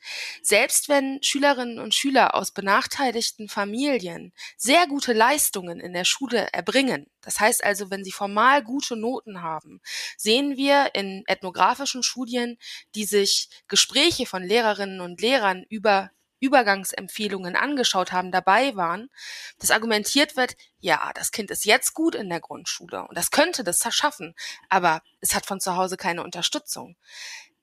Selbst 0.43 0.89
wenn 0.89 1.23
Schülerinnen 1.23 1.79
und 1.79 1.95
Schüler 1.95 2.35
aus 2.35 2.51
benachteiligten 2.51 3.49
Familien 3.49 4.33
sehr 4.57 4.89
gute 4.89 5.13
Leistungen 5.13 5.79
in 5.79 5.93
der 5.93 6.05
Schule 6.05 6.49
erbringen, 6.53 7.07
das 7.21 7.39
heißt 7.39 7.63
also, 7.63 7.91
wenn 7.93 8.03
sie 8.03 8.11
formal 8.11 8.65
gute 8.65 8.97
Noten 8.97 9.43
haben, 9.43 9.81
sehen 10.17 10.57
wir 10.57 10.91
in 10.95 11.23
ethnografischen 11.29 12.03
Studien, 12.03 12.59
die 12.97 13.05
sich 13.05 13.49
Gespräche 13.69 14.27
von 14.27 14.43
Lehrerinnen 14.43 15.01
und 15.01 15.21
Lehrern 15.21 15.65
über 15.69 16.11
Übergangsempfehlungen 16.41 17.55
angeschaut 17.55 18.13
haben, 18.13 18.33
dabei 18.33 18.75
waren, 18.75 19.11
dass 19.59 19.71
argumentiert 19.71 20.37
wird, 20.37 20.57
ja, 20.81 21.13
das 21.15 21.31
Kind 21.31 21.51
ist 21.51 21.65
jetzt 21.65 21.95
gut 21.95 22.15
in 22.15 22.29
der 22.29 22.41
Grundschule 22.41 23.07
und 23.07 23.17
das 23.17 23.31
könnte 23.31 23.63
das 23.63 23.81
schaffen, 23.95 24.35
aber 24.69 25.03
es 25.21 25.35
hat 25.35 25.47
von 25.47 25.61
zu 25.61 25.77
Hause 25.77 25.97
keine 25.97 26.25
Unterstützung. 26.25 26.97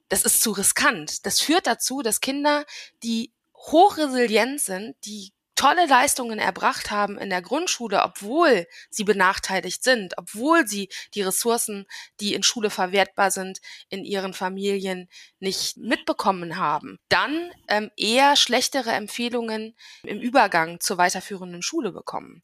Das 0.10 0.24
ist 0.24 0.41
zu 0.41 0.51
riskant. 0.51 1.25
Das 1.25 1.41
führt 1.41 1.67
dazu, 1.67 2.01
dass 2.01 2.22
Kinder, 2.22 2.65
die 3.03 3.34
hochresilient 3.55 4.62
sind, 4.62 4.96
die 5.03 5.34
tolle 5.57 5.87
Leistungen 5.87 6.39
erbracht 6.39 6.91
haben 6.91 7.17
in 7.17 7.29
der 7.29 7.41
Grundschule, 7.41 8.03
obwohl 8.03 8.67
sie 8.89 9.03
benachteiligt 9.03 9.83
sind, 9.83 10.13
obwohl 10.17 10.67
sie 10.67 10.87
die 11.15 11.23
Ressourcen, 11.23 11.85
die 12.21 12.33
in 12.33 12.43
Schule 12.43 12.69
verwertbar 12.69 13.31
sind, 13.31 13.59
in 13.89 14.05
ihren 14.05 14.33
Familien 14.33 15.09
nicht 15.39 15.75
mitbekommen 15.77 16.57
haben, 16.57 16.99
dann 17.09 17.51
ähm, 17.67 17.91
eher 17.97 18.35
schlechtere 18.35 18.91
Empfehlungen 18.91 19.75
im 20.03 20.21
Übergang 20.21 20.79
zur 20.79 20.97
weiterführenden 20.97 21.63
Schule 21.63 21.91
bekommen. 21.91 22.43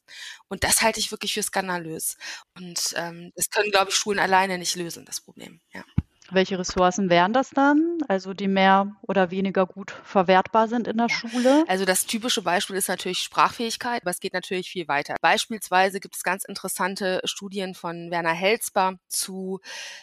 Und 0.49 0.63
das 0.63 0.81
halte 0.81 0.99
ich 0.99 1.11
wirklich 1.11 1.33
für 1.33 1.43
skandalös. 1.43 2.17
Und 2.57 2.93
ähm, 2.97 3.31
das 3.35 3.49
können, 3.49 3.71
glaube 3.71 3.91
ich, 3.91 3.95
Schulen 3.95 4.19
alleine 4.19 4.57
nicht 4.57 4.75
lösen, 4.75 5.05
das 5.05 5.21
Problem. 5.21 5.61
Ja. 5.71 5.83
Welche 6.33 6.57
Ressourcen 6.59 7.09
wären 7.09 7.33
das 7.33 7.49
dann? 7.49 7.97
Also 8.07 8.33
die 8.33 8.47
mehr 8.47 8.95
oder 9.01 9.31
weniger 9.31 9.65
gut 9.65 9.91
verwertbar 9.91 10.67
sind 10.67 10.87
in 10.87 10.97
der 10.97 11.07
ja. 11.07 11.15
Schule? 11.15 11.63
Also 11.67 11.85
das 11.85 12.05
typische 12.05 12.41
Beispiel 12.41 12.75
ist 12.75 12.87
natürlich 12.87 13.19
Sprachfähigkeit, 13.19 14.01
aber 14.01 14.11
es 14.11 14.19
geht 14.19 14.33
natürlich 14.33 14.69
viel 14.69 14.87
weiter. 14.87 15.15
Beispielsweise 15.21 15.99
gibt 15.99 16.15
es 16.15 16.23
ganz 16.23 16.43
interessante 16.43 17.21
Studien 17.25 17.75
von 17.75 18.11
Werner 18.11 18.33
Helzber 18.33 18.95
zu 19.07 19.59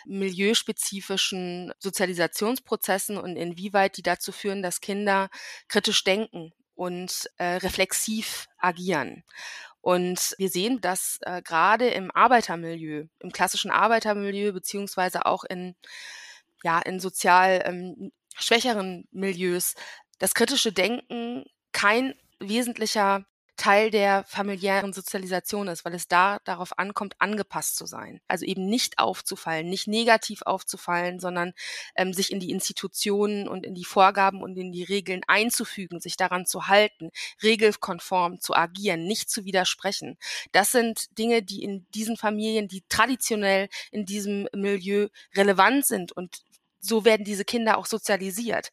milieuspezifischen 0.06 1.72
Sozialisationsprozessen 1.78 3.18
und 3.18 3.36
inwieweit 3.36 3.96
die 3.96 4.02
dazu 4.02 4.32
führen, 4.32 4.62
dass 4.62 4.80
Kinder 4.80 5.28
kritisch 5.68 6.04
denken 6.04 6.52
und 6.74 7.28
äh, 7.36 7.56
reflexiv 7.56 8.46
agieren. 8.56 9.22
Und 9.80 10.34
wir 10.38 10.50
sehen, 10.50 10.80
dass 10.80 11.18
äh, 11.22 11.42
gerade 11.42 11.88
im 11.88 12.10
Arbeitermilieu, 12.10 13.06
im 13.20 13.32
klassischen 13.32 13.70
Arbeitermilieu, 13.70 14.52
beziehungsweise 14.52 15.26
auch 15.26 15.44
in, 15.44 15.74
ja, 16.62 16.80
in 16.80 17.00
sozial 17.00 17.62
ähm, 17.64 18.12
schwächeren 18.36 19.08
Milieus, 19.10 19.74
das 20.18 20.34
kritische 20.34 20.72
Denken 20.72 21.44
kein 21.72 22.14
wesentlicher 22.40 23.24
Teil 23.60 23.90
der 23.90 24.24
familiären 24.24 24.94
Sozialisation 24.94 25.68
ist, 25.68 25.84
weil 25.84 25.94
es 25.94 26.08
da 26.08 26.38
darauf 26.44 26.78
ankommt, 26.78 27.14
angepasst 27.18 27.76
zu 27.76 27.84
sein. 27.84 28.22
Also 28.26 28.46
eben 28.46 28.64
nicht 28.64 28.98
aufzufallen, 28.98 29.68
nicht 29.68 29.86
negativ 29.86 30.40
aufzufallen, 30.46 31.20
sondern 31.20 31.52
ähm, 31.94 32.14
sich 32.14 32.32
in 32.32 32.40
die 32.40 32.52
Institutionen 32.52 33.46
und 33.48 33.66
in 33.66 33.74
die 33.74 33.84
Vorgaben 33.84 34.42
und 34.42 34.56
in 34.56 34.72
die 34.72 34.82
Regeln 34.82 35.20
einzufügen, 35.26 36.00
sich 36.00 36.16
daran 36.16 36.46
zu 36.46 36.68
halten, 36.68 37.10
regelkonform 37.42 38.40
zu 38.40 38.54
agieren, 38.54 39.06
nicht 39.06 39.28
zu 39.28 39.44
widersprechen. 39.44 40.16
Das 40.52 40.72
sind 40.72 41.18
Dinge, 41.18 41.42
die 41.42 41.62
in 41.62 41.86
diesen 41.94 42.16
Familien, 42.16 42.66
die 42.66 42.82
traditionell 42.88 43.68
in 43.90 44.06
diesem 44.06 44.48
Milieu 44.54 45.08
relevant 45.36 45.84
sind 45.84 46.12
und 46.12 46.40
so 46.80 47.04
werden 47.04 47.24
diese 47.24 47.44
Kinder 47.44 47.76
auch 47.76 47.84
sozialisiert. 47.84 48.70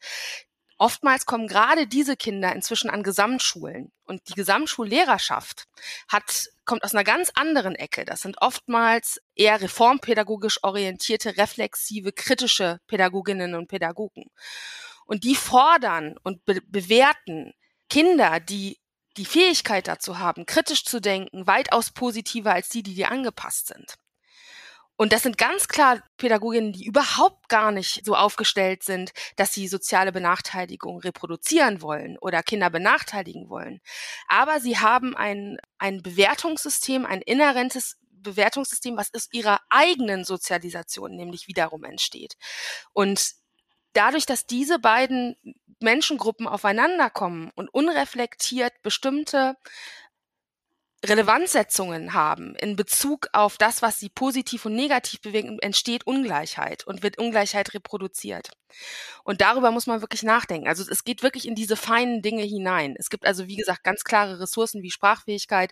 Oftmals 0.77 1.25
kommen 1.25 1.47
gerade 1.47 1.87
diese 1.87 2.15
Kinder 2.15 2.53
inzwischen 2.53 2.89
an 2.89 3.01
Gesamtschulen 3.01 3.91
und 4.05 4.21
die 4.29 4.33
Gesamtschullehrerschaft 4.33 5.67
hat 6.07 6.49
kommt 6.65 6.83
aus 6.83 6.93
einer 6.93 7.03
ganz 7.03 7.31
anderen 7.33 7.73
Ecke. 7.73 8.05
Das 8.05 8.21
sind 8.21 8.41
oftmals 8.41 9.19
eher 9.33 9.59
reformpädagogisch 9.61 10.63
orientierte, 10.63 11.37
reflexive, 11.37 12.11
kritische 12.11 12.79
Pädagoginnen 12.87 13.55
und 13.55 13.67
Pädagogen. 13.67 14.29
Und 15.07 15.23
die 15.23 15.35
fordern 15.35 16.17
und 16.23 16.45
be 16.45 16.61
bewerten 16.61 17.53
Kinder, 17.89 18.39
die 18.39 18.77
die 19.15 19.25
Fähigkeit 19.25 19.87
dazu 19.87 20.19
haben, 20.19 20.45
kritisch 20.45 20.83
zu 20.85 20.99
denken, 20.99 21.47
weitaus 21.47 21.91
positiver 21.91 22.53
als 22.53 22.69
die, 22.69 22.83
die 22.83 22.93
dir 22.93 23.09
angepasst 23.09 23.67
sind. 23.67 23.95
Und 24.97 25.13
das 25.13 25.23
sind 25.23 25.37
ganz 25.37 25.67
klar 25.67 26.01
Pädagoginnen, 26.17 26.73
die 26.73 26.85
überhaupt 26.85 27.49
gar 27.49 27.71
nicht 27.71 28.03
so 28.03 28.15
aufgestellt 28.15 28.83
sind, 28.83 29.11
dass 29.35 29.53
sie 29.53 29.67
soziale 29.67 30.11
Benachteiligung 30.11 30.99
reproduzieren 30.99 31.81
wollen 31.81 32.17
oder 32.17 32.41
Kinder 32.43 32.69
benachteiligen 32.69 33.49
wollen. 33.49 33.79
Aber 34.27 34.59
sie 34.59 34.79
haben 34.79 35.15
ein, 35.15 35.59
ein 35.77 36.01
Bewertungssystem, 36.01 37.05
ein 37.05 37.21
inhärentes 37.21 37.97
Bewertungssystem, 38.09 38.97
was 38.97 39.13
aus 39.13 39.29
ihrer 39.31 39.59
eigenen 39.69 40.25
Sozialisation 40.25 41.15
nämlich 41.15 41.47
wiederum 41.47 41.83
entsteht. 41.83 42.35
Und 42.91 43.33
dadurch, 43.93 44.25
dass 44.25 44.47
diese 44.47 44.79
beiden 44.79 45.35
Menschengruppen 45.79 46.47
aufeinander 46.47 47.11
kommen 47.11 47.51
und 47.55 47.69
unreflektiert 47.69 48.73
bestimmte 48.81 49.55
Relevanzsetzungen 51.05 52.13
haben 52.13 52.55
in 52.55 52.75
Bezug 52.75 53.27
auf 53.31 53.57
das, 53.57 53.81
was 53.81 53.99
sie 53.99 54.09
positiv 54.09 54.65
und 54.65 54.75
negativ 54.75 55.21
bewegen, 55.21 55.59
entsteht 55.59 56.07
Ungleichheit 56.07 56.87
und 56.87 57.03
wird 57.03 57.19
Ungleichheit 57.19 57.73
reproduziert. 57.73 58.49
Und 59.23 59.41
darüber 59.41 59.71
muss 59.71 59.87
man 59.87 60.01
wirklich 60.01 60.23
nachdenken. 60.23 60.67
Also 60.67 60.83
es 60.89 61.03
geht 61.03 61.21
wirklich 61.21 61.47
in 61.47 61.55
diese 61.55 61.75
feinen 61.75 62.21
Dinge 62.21 62.43
hinein. 62.43 62.95
Es 62.97 63.09
gibt 63.09 63.25
also, 63.25 63.47
wie 63.47 63.55
gesagt, 63.55 63.83
ganz 63.83 64.03
klare 64.03 64.39
Ressourcen 64.39 64.81
wie 64.81 64.91
Sprachfähigkeit, 64.91 65.71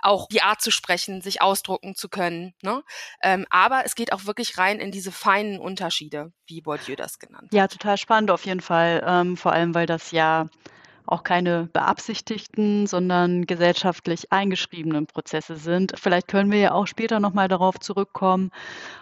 auch 0.00 0.28
die 0.28 0.42
Art 0.42 0.60
zu 0.60 0.70
sprechen, 0.70 1.22
sich 1.22 1.40
ausdrucken 1.40 1.94
zu 1.94 2.08
können. 2.08 2.54
Ne? 2.62 2.82
Ähm, 3.22 3.46
aber 3.50 3.84
es 3.86 3.94
geht 3.94 4.12
auch 4.12 4.26
wirklich 4.26 4.58
rein 4.58 4.80
in 4.80 4.92
diese 4.92 5.12
feinen 5.12 5.58
Unterschiede, 5.58 6.32
wie 6.46 6.60
Bourdieu 6.60 6.94
das 6.94 7.18
genannt 7.18 7.48
hat. 7.48 7.54
Ja, 7.54 7.68
total 7.68 7.96
spannend 7.96 8.30
auf 8.30 8.44
jeden 8.44 8.60
Fall. 8.60 9.02
Ähm, 9.06 9.36
vor 9.36 9.52
allem, 9.52 9.74
weil 9.74 9.86
das 9.86 10.10
ja 10.10 10.46
auch 11.08 11.22
keine 11.22 11.68
beabsichtigten, 11.72 12.86
sondern 12.86 13.46
gesellschaftlich 13.46 14.30
eingeschriebenen 14.30 15.06
Prozesse 15.06 15.56
sind. 15.56 15.94
Vielleicht 15.96 16.28
können 16.28 16.50
wir 16.50 16.58
ja 16.58 16.72
auch 16.72 16.86
später 16.86 17.18
nochmal 17.18 17.48
darauf 17.48 17.80
zurückkommen, 17.80 18.50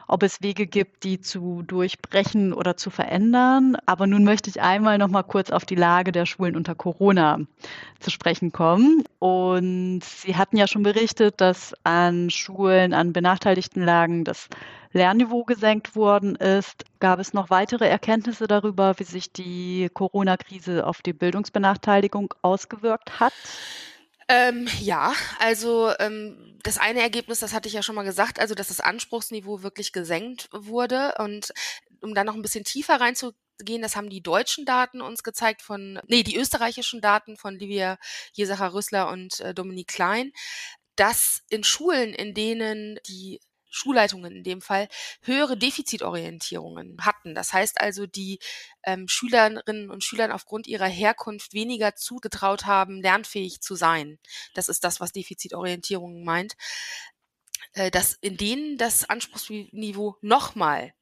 ob 0.06 0.22
es 0.22 0.40
Wege 0.40 0.68
gibt, 0.68 1.02
die 1.02 1.20
zu 1.20 1.62
durchbrechen 1.62 2.52
oder 2.52 2.76
zu 2.76 2.90
verändern. 2.90 3.76
Aber 3.86 4.06
nun 4.06 4.22
möchte 4.22 4.48
ich 4.48 4.62
einmal 4.62 4.98
noch 4.98 5.08
mal 5.08 5.24
kurz 5.24 5.50
auf 5.50 5.64
die 5.64 5.74
Lage 5.74 6.12
der 6.12 6.26
Schulen 6.26 6.56
unter 6.56 6.76
Corona 6.76 7.40
zu 7.98 8.10
sprechen 8.10 8.52
kommen. 8.52 9.02
Und 9.18 10.02
Sie 10.04 10.36
hatten 10.36 10.56
ja 10.56 10.68
schon 10.68 10.84
berichtet, 10.84 11.40
dass 11.40 11.74
an 11.82 12.30
Schulen, 12.30 12.94
an 12.94 13.12
benachteiligten 13.12 13.82
Lagen 13.82 14.22
das 14.22 14.48
Lernniveau 14.92 15.44
gesenkt 15.44 15.96
worden 15.96 16.36
ist. 16.36 16.84
Gab 17.00 17.18
es 17.18 17.32
noch 17.32 17.50
weitere 17.50 17.88
Erkenntnisse 17.88 18.46
darüber, 18.46 18.98
wie 18.98 19.04
sich 19.04 19.32
die 19.32 19.88
Corona-Krise 19.92 20.86
auf 20.86 21.02
die 21.02 21.12
Bildungsbenachteiligung 21.12 22.34
ausgewirkt 22.42 23.20
hat? 23.20 23.32
Ähm, 24.28 24.68
ja, 24.80 25.12
also 25.38 25.92
ähm, 26.00 26.58
das 26.64 26.78
eine 26.78 27.00
Ergebnis, 27.00 27.38
das 27.40 27.52
hatte 27.52 27.68
ich 27.68 27.74
ja 27.74 27.82
schon 27.82 27.94
mal 27.94 28.02
gesagt, 28.02 28.40
also 28.40 28.54
dass 28.54 28.68
das 28.68 28.80
Anspruchsniveau 28.80 29.62
wirklich 29.62 29.92
gesenkt 29.92 30.48
wurde. 30.52 31.14
Und 31.18 31.52
um 32.00 32.14
da 32.14 32.24
noch 32.24 32.34
ein 32.34 32.42
bisschen 32.42 32.64
tiefer 32.64 33.00
reinzugehen, 33.00 33.82
das 33.82 33.94
haben 33.94 34.10
die 34.10 34.22
deutschen 34.22 34.64
Daten 34.64 35.00
uns 35.00 35.22
gezeigt 35.22 35.62
von, 35.62 36.00
nee, 36.08 36.24
die 36.24 36.36
österreichischen 36.36 37.00
Daten 37.00 37.36
von 37.36 37.56
Livia 37.56 37.98
Jesacher 38.32 38.74
Rüssler 38.74 39.08
und 39.10 39.38
äh, 39.40 39.54
Dominik 39.54 39.88
Klein, 39.88 40.32
dass 40.96 41.42
in 41.48 41.62
Schulen, 41.62 42.12
in 42.12 42.34
denen 42.34 42.98
die 43.06 43.40
Schulleitungen 43.76 44.36
in 44.36 44.44
dem 44.44 44.60
Fall 44.60 44.88
höhere 45.22 45.56
Defizitorientierungen 45.56 46.96
hatten. 47.00 47.34
Das 47.34 47.52
heißt 47.52 47.80
also, 47.80 48.06
die 48.06 48.38
ähm, 48.84 49.08
Schülerinnen 49.08 49.90
und 49.90 50.04
Schülern 50.04 50.32
aufgrund 50.32 50.66
ihrer 50.66 50.88
Herkunft 50.88 51.52
weniger 51.52 51.94
zugetraut 51.94 52.66
haben, 52.66 53.00
lernfähig 53.00 53.60
zu 53.60 53.74
sein. 53.74 54.18
Das 54.54 54.68
ist 54.68 54.84
das, 54.84 55.00
was 55.00 55.12
Defizitorientierung 55.12 56.24
meint. 56.24 56.54
Äh, 57.72 57.90
dass 57.90 58.14
in 58.14 58.36
denen 58.36 58.78
das 58.78 59.08
Anspruchsniveau 59.08 60.16
nochmal 60.22 60.94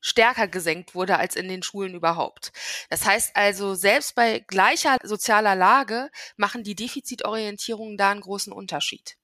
stärker 0.00 0.48
gesenkt 0.48 0.94
wurde 0.94 1.18
als 1.18 1.36
in 1.36 1.48
den 1.48 1.62
Schulen 1.62 1.94
überhaupt. 1.94 2.52
Das 2.90 3.04
heißt 3.04 3.36
also, 3.36 3.74
selbst 3.74 4.14
bei 4.14 4.40
gleicher 4.40 4.96
sozialer 5.02 5.54
Lage 5.54 6.10
machen 6.36 6.64
die 6.64 6.74
Defizitorientierungen 6.74 7.96
da 7.96 8.10
einen 8.10 8.22
großen 8.22 8.52
Unterschied. 8.52 9.16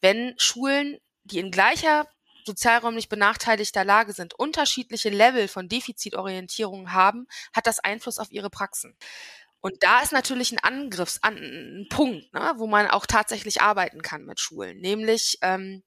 Wenn 0.00 0.34
Schulen, 0.38 0.98
die 1.24 1.38
in 1.38 1.50
gleicher 1.50 2.08
sozialräumlich 2.44 3.08
benachteiligter 3.08 3.84
Lage 3.84 4.12
sind, 4.12 4.34
unterschiedliche 4.34 5.10
Level 5.10 5.48
von 5.48 5.68
Defizitorientierung 5.68 6.92
haben, 6.92 7.26
hat 7.52 7.66
das 7.66 7.80
Einfluss 7.80 8.18
auf 8.18 8.30
ihre 8.30 8.50
Praxen. 8.50 8.96
Und 9.60 9.84
da 9.84 10.00
ist 10.00 10.12
natürlich 10.12 10.50
ein 10.50 10.58
Angriffs, 10.58 11.20
ein 11.22 11.86
Punkt, 11.88 12.32
ne, 12.34 12.54
wo 12.56 12.66
man 12.66 12.88
auch 12.88 13.06
tatsächlich 13.06 13.62
arbeiten 13.62 14.02
kann 14.02 14.24
mit 14.24 14.40
Schulen, 14.40 14.80
nämlich 14.80 15.38
ähm, 15.40 15.84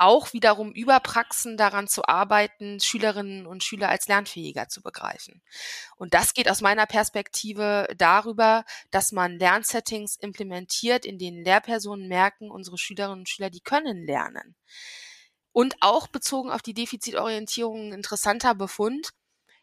auch 0.00 0.32
wiederum 0.32 0.72
über 0.72 0.98
Praxen 1.00 1.58
daran 1.58 1.86
zu 1.86 2.06
arbeiten, 2.06 2.80
Schülerinnen 2.80 3.46
und 3.46 3.62
Schüler 3.62 3.90
als 3.90 4.08
lernfähiger 4.08 4.68
zu 4.68 4.80
begreifen. 4.82 5.42
Und 5.96 6.14
das 6.14 6.32
geht 6.32 6.50
aus 6.50 6.62
meiner 6.62 6.86
Perspektive 6.86 7.86
darüber, 7.98 8.64
dass 8.90 9.12
man 9.12 9.38
Lernsettings 9.38 10.16
implementiert, 10.16 11.04
in 11.04 11.18
denen 11.18 11.44
Lehrpersonen 11.44 12.08
merken, 12.08 12.50
unsere 12.50 12.78
Schülerinnen 12.78 13.20
und 13.20 13.28
Schüler, 13.28 13.50
die 13.50 13.60
können 13.60 14.06
lernen. 14.06 14.56
Und 15.52 15.76
auch 15.80 16.06
bezogen 16.06 16.50
auf 16.50 16.62
die 16.62 16.74
Defizitorientierung 16.74 17.88
ein 17.88 17.92
interessanter 17.92 18.54
Befund, 18.54 19.10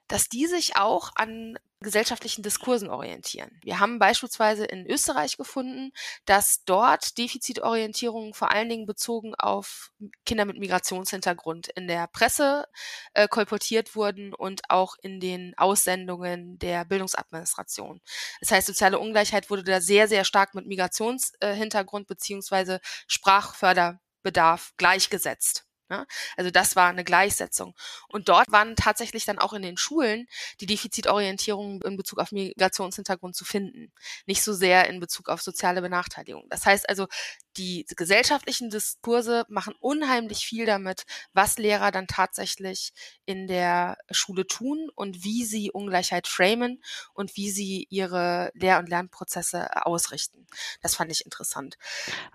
dass 0.08 0.30
die 0.30 0.48
sich 0.48 0.76
auch 0.76 1.12
an 1.16 1.58
gesellschaftlichen 1.80 2.42
Diskursen 2.42 2.90
orientieren. 2.90 3.52
Wir 3.62 3.80
haben 3.80 4.00
beispielsweise 4.00 4.66
in 4.66 4.88
Österreich 4.88 5.38
gefunden, 5.38 5.92
dass 6.26 6.64
dort 6.66 7.20
Defizitorientierungen 7.20 8.34
vor 8.34 8.52
allen 8.52 8.70
Dingen 8.70 8.88
bezogen 8.88 9.36
auf 9.36 9.92
Kinder 10.26 10.46
mit 10.46 10.58
Migrationshintergrund 10.58 11.68
in 11.76 11.88
der 11.88 12.08
Presse 12.08 12.68
äh, 13.14 13.28
kolportiert 13.28 13.96
wurden 13.96 14.34
und 14.34 14.62
auch 14.70 14.96
in 15.02 15.20
den 15.20 15.56
Aussendungen 15.58 16.58
der 16.58 16.84
Bildungsadministration. 16.86 18.02
Das 18.40 18.50
heißt, 18.50 18.66
soziale 18.66 18.98
Ungleichheit 18.98 19.52
wurde 19.52 19.64
da 19.64 19.80
sehr, 19.80 20.08
sehr 20.08 20.24
stark 20.24 20.56
mit 20.56 20.66
Migrationshintergrund 20.66 22.08
beziehungsweise 22.08 22.80
Sprachförderbedarf 23.06 24.74
gleichgesetzt. 24.78 25.67
Ne? 25.90 26.06
Also 26.36 26.52
das 26.52 26.76
war 26.76 26.90
eine 26.90 27.04
Gleichsetzung. 27.04 27.74
Und 28.10 28.30
dort 28.30 28.52
waren 28.52 28.76
tatsächlich 28.76 29.26
dann 29.26 29.40
auch 29.40 29.54
in 29.54 29.62
den 29.62 29.78
Schulen 29.78 30.28
die 30.60 30.66
Defizitorientierung 30.66 31.82
in 31.82 31.98
Bezug 31.98 32.20
auf 32.20 32.32
Migrationshintergrund 32.32 33.36
zu 33.36 33.46
finden. 33.46 33.92
Nicht 34.26 34.44
so 34.44 34.54
sehr 34.54 34.88
in 34.90 35.00
Bezug 35.00 35.30
auf 35.30 35.42
soziale 35.42 35.82
Benachteiligung. 35.82 36.46
Das 36.50 36.66
heißt 36.66 36.90
also, 36.90 37.08
die 37.58 37.86
gesellschaftlichen 37.96 38.70
Diskurse 38.70 39.46
machen 39.50 39.74
unheimlich 39.80 40.46
viel 40.46 40.66
damit, 40.66 41.04
was 41.34 41.58
Lehrer 41.58 41.92
dann 41.92 42.08
tatsächlich 42.08 42.94
in 43.26 43.48
der 43.48 43.98
Schule 44.12 44.46
tun 44.48 44.90
und 44.96 45.24
wie 45.24 45.44
sie 45.44 45.72
Ungleichheit 45.72 46.28
framen 46.28 46.82
und 47.14 47.36
wie 47.36 47.50
sie 47.50 47.88
ihre 47.90 48.52
Lehr- 48.54 48.80
und 48.80 48.90
Lernprozesse 48.90 49.86
ausrichten. 49.86 50.48
Das 50.82 50.96
fand 50.96 51.12
ich 51.12 51.26
interessant. 51.26 51.78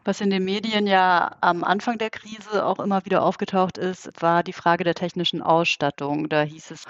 Was 0.04 0.20
in 0.20 0.30
den 0.30 0.44
Medien 0.44 0.86
ja 0.86 1.36
am 1.40 1.64
Anfang 1.64 1.98
der 1.98 2.10
Krise 2.10 2.64
auch 2.64 2.80
immer 2.80 3.04
wieder 3.04 3.22
aufgetaucht 3.22 3.78
ist, 3.78 4.10
war 4.20 4.42
die 4.42 4.52
Frage 4.52 4.84
der 4.84 4.94
technischen 4.94 5.42
Ausstattung. 5.42 6.28
Da 6.28 6.42
hieß 6.42 6.70
es, 6.72 6.84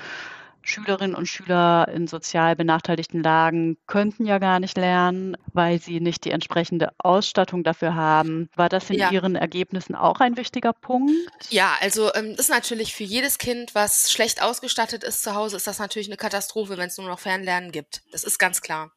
Schülerinnen 0.62 1.14
und 1.14 1.26
Schüler 1.26 1.88
in 1.88 2.06
sozial 2.06 2.56
benachteiligten 2.56 3.22
Lagen 3.22 3.76
könnten 3.86 4.26
ja 4.26 4.38
gar 4.38 4.60
nicht 4.60 4.76
lernen, 4.76 5.36
weil 5.52 5.80
sie 5.80 6.00
nicht 6.00 6.24
die 6.24 6.30
entsprechende 6.30 6.90
Ausstattung 6.98 7.64
dafür 7.64 7.94
haben. 7.94 8.48
War 8.54 8.68
das 8.68 8.90
in 8.90 8.96
ja. 8.96 9.10
Ihren 9.10 9.36
Ergebnissen 9.36 9.94
auch 9.94 10.20
ein 10.20 10.36
wichtiger 10.36 10.72
Punkt? 10.72 11.12
Ja, 11.50 11.76
also 11.80 12.12
ähm, 12.14 12.34
ist 12.38 12.50
natürlich 12.50 12.94
für 12.94 13.04
jedes 13.04 13.38
Kind, 13.38 13.74
was 13.74 14.10
schlecht 14.12 14.42
ausgestattet 14.42 15.04
ist 15.04 15.22
zu 15.22 15.34
Hause, 15.34 15.56
ist 15.56 15.66
das 15.66 15.78
natürlich 15.78 16.08
eine 16.08 16.16
Katastrophe, 16.16 16.76
wenn 16.78 16.88
es 16.88 16.98
nur 16.98 17.08
noch 17.08 17.18
Fernlernen 17.18 17.72
gibt. 17.72 18.02
Das 18.12 18.24
ist 18.24 18.38
ganz 18.38 18.60
klar. 18.60 18.92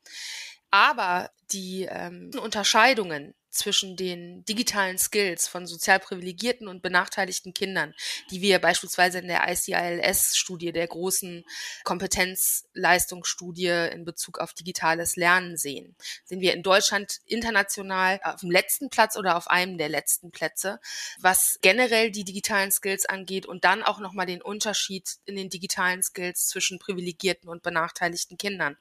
Aber 0.71 1.29
die 1.51 1.87
ähm, 1.89 2.31
Unterscheidungen 2.41 3.33
zwischen 3.55 3.95
den 3.95 4.43
digitalen 4.45 4.97
Skills 4.97 5.47
von 5.47 5.65
sozial 5.65 5.99
privilegierten 5.99 6.67
und 6.67 6.81
benachteiligten 6.81 7.53
Kindern, 7.53 7.93
die 8.29 8.41
wir 8.41 8.59
beispielsweise 8.59 9.19
in 9.19 9.27
der 9.27 9.49
ICILS-Studie, 9.49 10.71
der 10.71 10.87
großen 10.87 11.45
Kompetenzleistungsstudie 11.83 13.89
in 13.91 14.05
Bezug 14.05 14.39
auf 14.39 14.53
digitales 14.53 15.15
Lernen 15.15 15.57
sehen. 15.57 15.95
Sind 16.25 16.41
wir 16.41 16.53
in 16.53 16.63
Deutschland 16.63 17.21
international 17.25 18.19
auf 18.23 18.41
dem 18.41 18.51
letzten 18.51 18.89
Platz 18.89 19.17
oder 19.17 19.37
auf 19.37 19.49
einem 19.49 19.77
der 19.77 19.89
letzten 19.89 20.31
Plätze, 20.31 20.79
was 21.19 21.57
generell 21.61 22.11
die 22.11 22.25
digitalen 22.25 22.71
Skills 22.71 23.05
angeht 23.05 23.45
und 23.45 23.63
dann 23.63 23.83
auch 23.83 23.99
nochmal 23.99 24.25
den 24.25 24.41
Unterschied 24.41 25.17
in 25.25 25.35
den 25.35 25.49
digitalen 25.49 26.03
Skills 26.03 26.47
zwischen 26.47 26.79
privilegierten 26.79 27.49
und 27.49 27.63
benachteiligten 27.63 28.37
Kindern. 28.37 28.77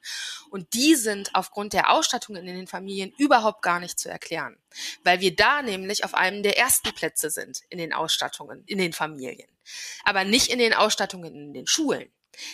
Und 0.49 0.73
die 0.73 0.95
sind 0.95 1.33
aufgrund 1.33 1.73
der 1.73 1.91
Ausstattung 1.91 2.35
in 2.35 2.45
den 2.45 2.67
Familien 2.67 3.13
überhaupt 3.17 3.61
gar 3.61 3.79
nicht 3.79 3.99
zu 3.99 4.09
erklären 4.09 4.57
weil 5.03 5.19
wir 5.19 5.35
da 5.35 5.61
nämlich 5.61 6.03
auf 6.03 6.13
einem 6.13 6.43
der 6.43 6.57
ersten 6.57 6.93
Plätze 6.93 7.29
sind 7.29 7.61
in 7.69 7.77
den 7.77 7.93
Ausstattungen, 7.93 8.63
in 8.65 8.77
den 8.77 8.93
Familien, 8.93 9.49
aber 10.03 10.23
nicht 10.23 10.47
in 10.47 10.59
den 10.59 10.73
Ausstattungen 10.73 11.33
in 11.33 11.53
den 11.53 11.67
Schulen. 11.67 12.11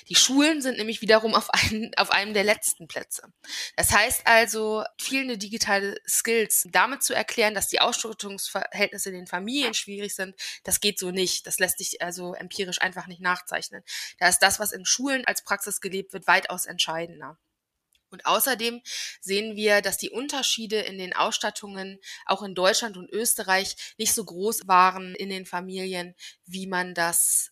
Die 0.10 0.16
Schulen 0.16 0.62
sind 0.62 0.78
nämlich 0.78 1.02
wiederum 1.02 1.34
auf, 1.34 1.50
einem, 1.50 1.92
auf 1.98 2.12
einem 2.12 2.34
der 2.34 2.44
letzten 2.44 2.88
Plätze. 2.88 3.32
Das 3.76 3.92
heißt 3.92 4.26
also, 4.26 4.84
fehlende 5.00 5.38
digitale 5.38 5.96
Skills 6.08 6.68
damit 6.72 7.04
zu 7.04 7.14
erklären, 7.14 7.54
dass 7.54 7.68
die 7.68 7.82
Ausstattungsverhältnisse 7.82 9.10
in 9.10 9.16
den 9.16 9.28
Familien 9.28 9.74
schwierig 9.74 10.16
sind, 10.16 10.36
das 10.64 10.80
geht 10.80 11.00
so 11.00 11.12
nicht. 11.12 11.48
Das 11.48 11.60
lässt 11.60 11.80
sich 11.80 12.02
also 12.02 12.34
empirisch 12.34 12.82
einfach 12.82 13.08
nicht 13.08 13.22
nachzeichnen. 13.22 13.84
Da 14.20 14.28
ist 14.28 14.40
das, 14.40 14.60
was 14.60 14.72
in 14.72 14.86
Schulen 14.86 15.26
als 15.26 15.44
Praxis 15.44 15.82
gelebt 15.82 16.14
wird, 16.14 16.28
weitaus 16.28 16.66
entscheidender. 16.66 17.38
Und 18.12 18.26
außerdem 18.26 18.82
sehen 19.20 19.56
wir, 19.56 19.82
dass 19.82 19.98
die 19.98 20.10
Unterschiede 20.10 20.80
in 20.80 20.98
den 20.98 21.14
Ausstattungen 21.14 22.00
auch 22.26 22.44
in 22.44 22.56
Deutschland 22.56 22.98
und 22.98 23.10
Österreich 23.10 23.76
nicht 23.98 24.14
so 24.14 24.24
groß 24.24 24.62
waren 24.68 25.16
in 25.16 25.30
den 25.30 25.46
Familien, 25.46 26.16
wie 26.46 26.68
man 26.68 26.94
das 26.94 27.52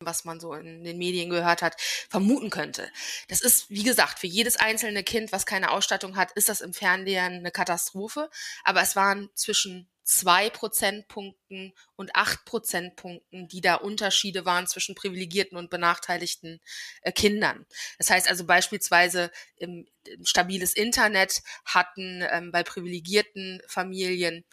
was 0.00 0.24
man 0.24 0.40
so 0.40 0.54
in 0.54 0.84
den 0.84 0.96
Medien 0.96 1.28
gehört 1.28 1.60
hat, 1.60 1.80
vermuten 2.08 2.48
könnte. 2.48 2.90
Das 3.28 3.42
ist, 3.42 3.68
wie 3.68 3.82
gesagt, 3.82 4.18
für 4.18 4.26
jedes 4.26 4.56
einzelne 4.56 5.04
Kind, 5.04 5.32
was 5.32 5.44
keine 5.44 5.70
Ausstattung 5.70 6.16
hat, 6.16 6.32
ist 6.32 6.48
das 6.48 6.62
im 6.62 6.72
Fernlehren 6.72 7.34
eine 7.34 7.50
Katastrophe. 7.50 8.30
Aber 8.64 8.80
es 8.80 8.96
waren 8.96 9.28
zwischen 9.34 9.86
zwei 10.04 10.50
Prozentpunkten 10.50 11.72
und 11.96 12.14
acht 12.14 12.44
Prozentpunkten, 12.44 13.48
die 13.48 13.60
da 13.60 13.76
Unterschiede 13.76 14.44
waren 14.44 14.66
zwischen 14.66 14.94
privilegierten 14.94 15.56
und 15.58 15.70
benachteiligten 15.70 16.60
äh, 17.02 17.10
Kindern. 17.10 17.66
Das 17.98 18.10
heißt 18.10 18.28
also 18.28 18.44
beispielsweise 18.44 19.30
im, 19.56 19.86
im 20.06 20.24
stabiles 20.24 20.74
Internet 20.74 21.42
hatten 21.64 22.22
ähm, 22.30 22.52
bei 22.52 22.62
privilegierten 22.62 23.62
Familien 23.66 24.44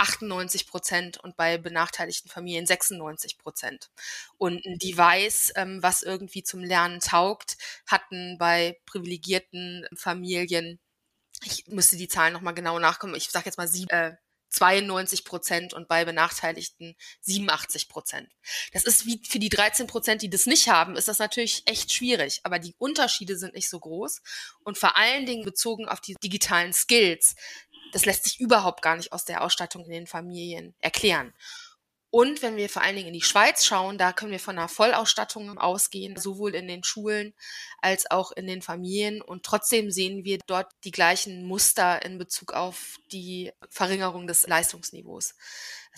98 0.00 0.66
Prozent 0.66 1.18
und 1.18 1.36
bei 1.36 1.58
benachteiligten 1.58 2.30
Familien 2.30 2.64
96 2.66 3.36
Prozent. 3.36 3.90
Und 4.38 4.64
ein 4.64 4.78
Device, 4.78 5.52
ähm, 5.56 5.82
was 5.82 6.02
irgendwie 6.02 6.42
zum 6.42 6.60
Lernen 6.60 7.00
taugt, 7.00 7.58
hatten 7.86 8.38
bei 8.38 8.80
privilegierten 8.86 9.86
Familien, 9.94 10.80
ich 11.44 11.66
müsste 11.66 11.96
die 11.96 12.08
Zahlen 12.08 12.32
nochmal 12.32 12.54
genau 12.54 12.78
nachkommen, 12.78 13.14
ich 13.14 13.28
sage 13.30 13.46
jetzt 13.46 13.58
mal 13.58 13.68
sieben, 13.68 13.90
äh, 13.90 14.16
92 14.50 15.24
Prozent 15.24 15.74
und 15.74 15.88
bei 15.88 16.04
Benachteiligten 16.04 16.96
87 17.22 17.88
Prozent. 17.88 18.28
Das 18.72 18.84
ist 18.84 19.06
wie 19.06 19.22
für 19.26 19.38
die 19.38 19.48
13 19.48 19.86
Prozent, 19.86 20.22
die 20.22 20.30
das 20.30 20.46
nicht 20.46 20.68
haben, 20.68 20.96
ist 20.96 21.08
das 21.08 21.18
natürlich 21.18 21.62
echt 21.66 21.92
schwierig. 21.92 22.40
Aber 22.42 22.58
die 22.58 22.74
Unterschiede 22.78 23.36
sind 23.36 23.54
nicht 23.54 23.68
so 23.68 23.78
groß. 23.78 24.22
Und 24.64 24.76
vor 24.76 24.96
allen 24.96 25.26
Dingen 25.26 25.44
bezogen 25.44 25.88
auf 25.88 26.00
die 26.00 26.14
digitalen 26.14 26.72
Skills, 26.72 27.36
das 27.92 28.04
lässt 28.04 28.24
sich 28.24 28.40
überhaupt 28.40 28.82
gar 28.82 28.96
nicht 28.96 29.12
aus 29.12 29.24
der 29.24 29.42
Ausstattung 29.42 29.84
in 29.84 29.92
den 29.92 30.06
Familien 30.06 30.74
erklären. 30.80 31.32
Und 32.12 32.42
wenn 32.42 32.56
wir 32.56 32.68
vor 32.68 32.82
allen 32.82 32.96
Dingen 32.96 33.08
in 33.08 33.14
die 33.14 33.22
Schweiz 33.22 33.64
schauen, 33.64 33.96
da 33.96 34.12
können 34.12 34.32
wir 34.32 34.40
von 34.40 34.58
einer 34.58 34.68
Vollausstattung 34.68 35.58
ausgehen, 35.58 36.16
sowohl 36.16 36.56
in 36.56 36.66
den 36.66 36.82
Schulen 36.82 37.34
als 37.80 38.10
auch 38.10 38.32
in 38.32 38.48
den 38.48 38.62
Familien. 38.62 39.22
Und 39.22 39.44
trotzdem 39.44 39.92
sehen 39.92 40.24
wir 40.24 40.38
dort 40.46 40.72
die 40.82 40.90
gleichen 40.90 41.44
Muster 41.44 42.04
in 42.04 42.18
Bezug 42.18 42.52
auf 42.52 42.96
die 43.12 43.52
Verringerung 43.68 44.26
des 44.26 44.46
Leistungsniveaus. 44.48 45.36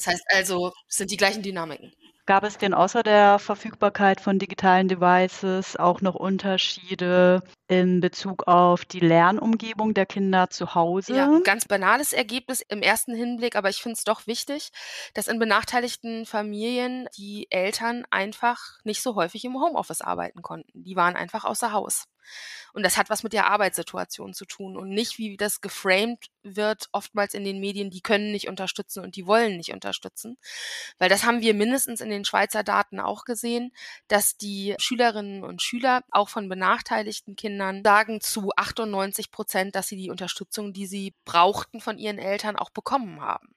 Das 0.02 0.14
heißt 0.14 0.24
also, 0.34 0.72
es 0.88 0.96
sind 0.96 1.12
die 1.12 1.16
gleichen 1.16 1.42
Dynamiken. 1.42 1.92
Gab 2.26 2.42
es 2.42 2.58
denn 2.58 2.74
außer 2.74 3.02
der 3.02 3.38
Verfügbarkeit 3.38 4.20
von 4.20 4.38
digitalen 4.38 4.88
Devices 4.88 5.76
auch 5.76 6.00
noch 6.00 6.14
Unterschiede 6.14 7.42
in 7.68 8.00
Bezug 8.00 8.46
auf 8.48 8.84
die 8.84 9.00
Lernumgebung 9.00 9.94
der 9.94 10.06
Kinder 10.06 10.50
zu 10.50 10.74
Hause? 10.74 11.16
Ja, 11.16 11.26
ein 11.26 11.42
ganz 11.44 11.66
banales 11.66 12.12
Ergebnis 12.12 12.60
im 12.68 12.82
ersten 12.82 13.14
Hinblick, 13.14 13.54
aber 13.54 13.70
ich 13.70 13.82
finde 13.82 13.94
es 13.94 14.04
doch 14.04 14.26
wichtig, 14.26 14.70
dass 15.14 15.28
in 15.28 15.38
benachteiligten 15.38 16.26
Familien 16.26 17.08
die 17.16 17.48
Eltern 17.50 18.04
einfach 18.10 18.78
nicht 18.84 19.02
so 19.02 19.14
häufig 19.14 19.44
im 19.44 19.54
Homeoffice 19.54 20.00
arbeiten 20.00 20.42
konnten. 20.42 20.84
Die 20.84 20.96
waren 20.96 21.16
einfach 21.16 21.44
außer 21.44 21.72
Haus. 21.72 22.06
Und 22.72 22.84
das 22.84 22.96
hat 22.96 23.10
was 23.10 23.22
mit 23.22 23.32
der 23.32 23.48
Arbeitssituation 23.48 24.34
zu 24.34 24.44
tun 24.44 24.76
und 24.76 24.90
nicht, 24.90 25.18
wie 25.18 25.36
das 25.36 25.60
geframed 25.60 26.26
wird, 26.42 26.88
oftmals 26.92 27.34
in 27.34 27.44
den 27.44 27.60
Medien, 27.60 27.90
die 27.90 28.00
können 28.00 28.32
nicht 28.32 28.48
unterstützen 28.48 29.04
und 29.04 29.16
die 29.16 29.26
wollen 29.26 29.56
nicht 29.56 29.72
unterstützen. 29.72 30.38
Weil 30.98 31.08
das 31.08 31.24
haben 31.24 31.40
wir 31.40 31.54
mindestens 31.54 32.00
in 32.00 32.10
den 32.10 32.24
Schweizer 32.24 32.62
Daten 32.62 33.00
auch 33.00 33.24
gesehen, 33.24 33.72
dass 34.08 34.36
die 34.36 34.74
Schülerinnen 34.78 35.44
und 35.44 35.62
Schüler 35.62 36.02
auch 36.10 36.28
von 36.28 36.48
benachteiligten 36.48 37.36
Kindern 37.36 37.82
sagen 37.84 38.20
zu 38.20 38.50
98 38.56 39.30
Prozent, 39.30 39.74
dass 39.74 39.88
sie 39.88 39.96
die 39.96 40.10
Unterstützung, 40.10 40.72
die 40.72 40.86
sie 40.86 41.14
brauchten 41.24 41.80
von 41.80 41.98
ihren 41.98 42.18
Eltern, 42.18 42.56
auch 42.56 42.70
bekommen 42.70 43.20
haben. 43.20 43.54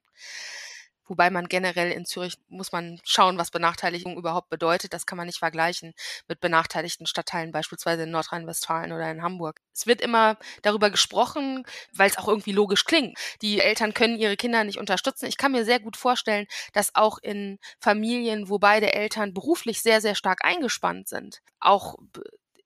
Wobei 1.07 1.29
man 1.29 1.47
generell 1.47 1.91
in 1.91 2.05
Zürich 2.05 2.37
muss 2.47 2.71
man 2.71 2.99
schauen, 3.03 3.37
was 3.37 3.51
Benachteiligung 3.51 4.17
überhaupt 4.17 4.49
bedeutet. 4.49 4.93
Das 4.93 5.05
kann 5.05 5.17
man 5.17 5.27
nicht 5.27 5.39
vergleichen 5.39 5.93
mit 6.27 6.39
benachteiligten 6.39 7.05
Stadtteilen, 7.07 7.51
beispielsweise 7.51 8.03
in 8.03 8.11
Nordrhein-Westfalen 8.11 8.91
oder 8.91 9.09
in 9.11 9.21
Hamburg. 9.21 9.59
Es 9.73 9.87
wird 9.87 10.01
immer 10.01 10.37
darüber 10.61 10.89
gesprochen, 10.89 11.63
weil 11.93 12.09
es 12.09 12.17
auch 12.17 12.27
irgendwie 12.27 12.51
logisch 12.51 12.85
klingt. 12.85 13.17
Die 13.41 13.59
Eltern 13.59 13.93
können 13.93 14.17
ihre 14.17 14.37
Kinder 14.37 14.63
nicht 14.63 14.79
unterstützen. 14.79 15.25
Ich 15.27 15.37
kann 15.37 15.51
mir 15.51 15.65
sehr 15.65 15.79
gut 15.79 15.97
vorstellen, 15.97 16.47
dass 16.73 16.95
auch 16.95 17.17
in 17.21 17.59
Familien, 17.79 18.49
wo 18.49 18.59
beide 18.59 18.93
Eltern 18.93 19.33
beruflich 19.33 19.81
sehr, 19.81 20.01
sehr 20.01 20.15
stark 20.15 20.43
eingespannt 20.43 21.07
sind, 21.07 21.41
auch 21.59 21.95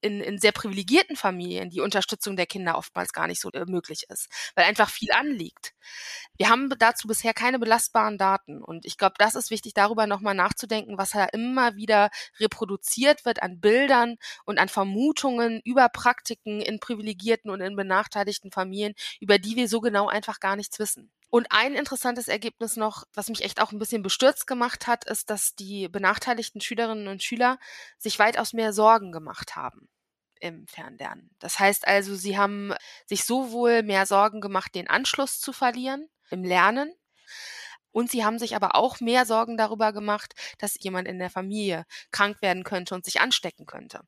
in, 0.02 0.22
in 0.22 0.38
sehr 0.40 0.52
privilegierten 0.52 1.16
Familien 1.16 1.70
die 1.70 1.82
Unterstützung 1.82 2.36
der 2.36 2.46
Kinder 2.46 2.78
oftmals 2.78 3.14
gar 3.14 3.28
nicht 3.28 3.42
so 3.42 3.52
äh, 3.52 3.66
möglich 3.66 4.06
ist, 4.10 4.28
weil 4.56 4.66
einfach 4.66 4.90
viel 4.90 5.12
anliegt. 5.12 5.74
Wir 6.38 6.50
haben 6.50 6.70
dazu 6.80 7.08
bisher 7.08 7.34
keine 7.34 7.60
belastbaren 7.60 8.18
Daten 8.18 8.62
und 8.64 8.86
ich 8.86 8.98
glaube, 8.98 9.16
das 9.18 9.36
ist 9.36 9.52
wichtig, 9.52 9.74
darüber 9.74 10.08
nochmal 10.08 10.36
nachzudenken, 10.36 10.98
was 10.98 11.12
da 11.12 11.26
immer 11.26 11.76
wieder 11.76 12.10
reproduziert 12.40 13.26
wird 13.26 13.42
an 13.42 13.60
Bildern 13.60 14.16
und 14.46 14.60
an 14.60 14.70
Vermutungen 14.70 15.62
über 15.64 15.90
Praktiken 15.90 16.62
in 16.62 16.80
privilegierten 16.80 17.52
und 17.52 17.62
in 17.62 17.76
benachteiligten 17.76 18.52
Familien, 18.52 18.94
über 19.20 19.38
die 19.40 19.56
wir 19.56 19.68
so 19.68 19.82
genau 19.82 20.08
einfach 20.08 20.40
gar 20.40 20.56
nichts 20.56 20.80
wissen. 20.80 21.12
Und 21.30 21.48
ein 21.52 21.76
interessantes 21.76 22.28
Ergebnis 22.28 22.76
noch, 22.76 23.06
was 23.13 23.30
mich 23.30 23.44
echt 23.44 23.62
auch 23.62 23.72
ein 23.72 23.80
bisschen 23.80 24.02
bestürzt 24.02 24.48
gemacht 24.48 24.88
hat, 24.88 25.06
ist, 25.06 25.30
dass 25.30 25.56
die 25.56 25.88
benachteiligten 25.88 26.62
Schülerinnen 26.62 27.08
und 27.08 27.24
Schüler 27.24 27.60
sich 27.98 28.18
weitaus 28.20 28.54
mehr 28.54 28.74
Sorgen 28.74 29.12
gemacht 29.12 29.56
haben 29.56 29.89
im 30.39 30.65
Fernlernen. 30.68 31.36
Das 31.39 31.60
heißt 31.60 31.88
also, 31.88 32.15
sie 32.15 32.38
haben 32.38 32.74
sich 33.06 33.26
sowohl 33.26 33.84
mehr 33.84 34.06
Sorgen 34.06 34.42
gemacht, 34.42 34.74
den 34.74 34.89
Anschluss 34.89 35.39
zu 35.39 35.54
verlieren 35.54 36.08
im 36.32 36.44
Lernen, 36.44 36.94
und 37.92 38.12
sie 38.12 38.24
haben 38.24 38.38
sich 38.38 38.56
aber 38.56 38.76
auch 38.76 39.00
mehr 39.00 39.26
Sorgen 39.26 39.58
darüber 39.58 39.94
gemacht, 39.94 40.34
dass 40.60 40.78
jemand 40.80 41.08
in 41.08 41.20
der 41.20 41.30
Familie 41.30 41.86
krank 42.12 42.42
werden 42.42 42.63
könnte 42.63 42.94
und 42.94 43.04
sich 43.04 43.20
anstecken 43.20 43.65
könnte 43.65 44.02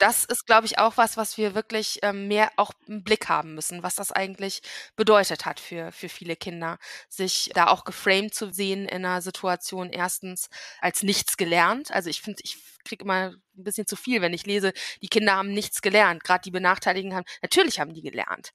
das 0.00 0.24
ist, 0.24 0.46
glaube 0.46 0.66
ich, 0.66 0.78
auch 0.78 0.96
was, 0.96 1.16
was 1.16 1.36
wir 1.36 1.54
wirklich 1.54 1.98
ähm, 2.02 2.26
mehr 2.26 2.50
auch 2.56 2.72
im 2.86 3.04
Blick 3.04 3.28
haben 3.28 3.54
müssen, 3.54 3.82
was 3.82 3.94
das 3.94 4.12
eigentlich 4.12 4.62
bedeutet 4.96 5.44
hat 5.44 5.60
für, 5.60 5.92
für 5.92 6.08
viele 6.08 6.36
Kinder, 6.36 6.78
sich 7.08 7.50
da 7.54 7.68
auch 7.68 7.84
geframed 7.84 8.34
zu 8.34 8.50
sehen 8.50 8.86
in 8.86 9.04
einer 9.04 9.20
Situation 9.20 9.90
erstens 9.90 10.48
als 10.80 11.02
nichts 11.02 11.36
gelernt. 11.36 11.92
Also 11.92 12.08
ich 12.08 12.22
finde, 12.22 12.40
ich 12.44 12.56
kriege 12.84 13.04
immer 13.04 13.34
ein 13.56 13.64
bisschen 13.64 13.86
zu 13.86 13.94
viel, 13.94 14.22
wenn 14.22 14.32
ich 14.32 14.46
lese, 14.46 14.72
die 15.02 15.08
Kinder 15.08 15.36
haben 15.36 15.52
nichts 15.52 15.82
gelernt. 15.82 16.24
Gerade 16.24 16.42
die 16.42 16.50
Benachteiligten 16.50 17.14
haben, 17.14 17.26
natürlich 17.42 17.78
haben 17.78 17.92
die 17.92 18.00
gelernt. 18.00 18.52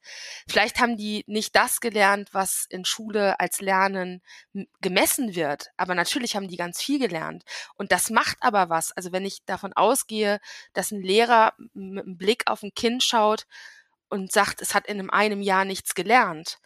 Vielleicht 0.48 0.80
haben 0.80 0.96
die 0.96 1.22
nicht 1.28 1.54
das 1.54 1.80
gelernt, 1.80 2.30
was 2.32 2.66
in 2.68 2.84
Schule 2.84 3.38
als 3.38 3.60
Lernen 3.60 4.20
gemessen 4.80 5.36
wird, 5.36 5.70
aber 5.76 5.94
natürlich 5.94 6.34
haben 6.34 6.48
die 6.48 6.56
ganz 6.56 6.82
viel 6.82 6.98
gelernt. 6.98 7.44
Und 7.76 7.92
das 7.92 8.10
macht 8.10 8.38
aber 8.40 8.68
was. 8.68 8.90
Also 8.92 9.12
wenn 9.12 9.24
ich 9.24 9.44
davon 9.44 9.72
ausgehe, 9.74 10.40
dass 10.72 10.90
ein 10.90 11.02
Lehrer 11.02 11.35
Lehrer 11.36 11.52
mit 11.74 12.04
einem 12.04 12.16
Blick 12.16 12.42
auf 12.46 12.62
ein 12.62 12.74
Kind 12.74 13.02
schaut 13.02 13.46
und 14.08 14.32
sagt, 14.32 14.62
es 14.62 14.74
hat 14.74 14.86
in 14.86 15.10
einem 15.10 15.40
Jahr 15.40 15.64
nichts 15.64 15.94
gelernt, 15.94 16.58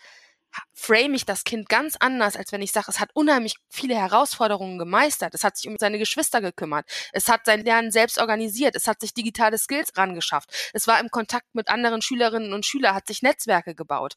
frame 0.74 1.14
ich 1.14 1.24
das 1.24 1.44
Kind 1.44 1.68
ganz 1.68 1.94
anders, 2.00 2.36
als 2.36 2.50
wenn 2.50 2.60
ich 2.60 2.72
sage, 2.72 2.86
es 2.88 2.98
hat 2.98 3.10
unheimlich 3.14 3.54
viele 3.68 3.94
Herausforderungen 3.94 4.78
gemeistert. 4.78 5.32
Es 5.32 5.44
hat 5.44 5.56
sich 5.56 5.70
um 5.70 5.76
seine 5.78 5.98
Geschwister 5.98 6.40
gekümmert. 6.40 6.90
Es 7.12 7.28
hat 7.28 7.46
sein 7.46 7.64
Lernen 7.64 7.92
selbst 7.92 8.18
organisiert. 8.18 8.74
Es 8.74 8.88
hat 8.88 9.00
sich 9.00 9.14
digitale 9.14 9.58
Skills 9.58 9.96
rangeschafft. 9.96 10.50
Es 10.72 10.88
war 10.88 10.98
im 10.98 11.08
Kontakt 11.10 11.54
mit 11.54 11.68
anderen 11.68 12.02
Schülerinnen 12.02 12.52
und 12.52 12.66
Schülern, 12.66 12.96
hat 12.96 13.06
sich 13.06 13.22
Netzwerke 13.22 13.76
gebaut. 13.76 14.16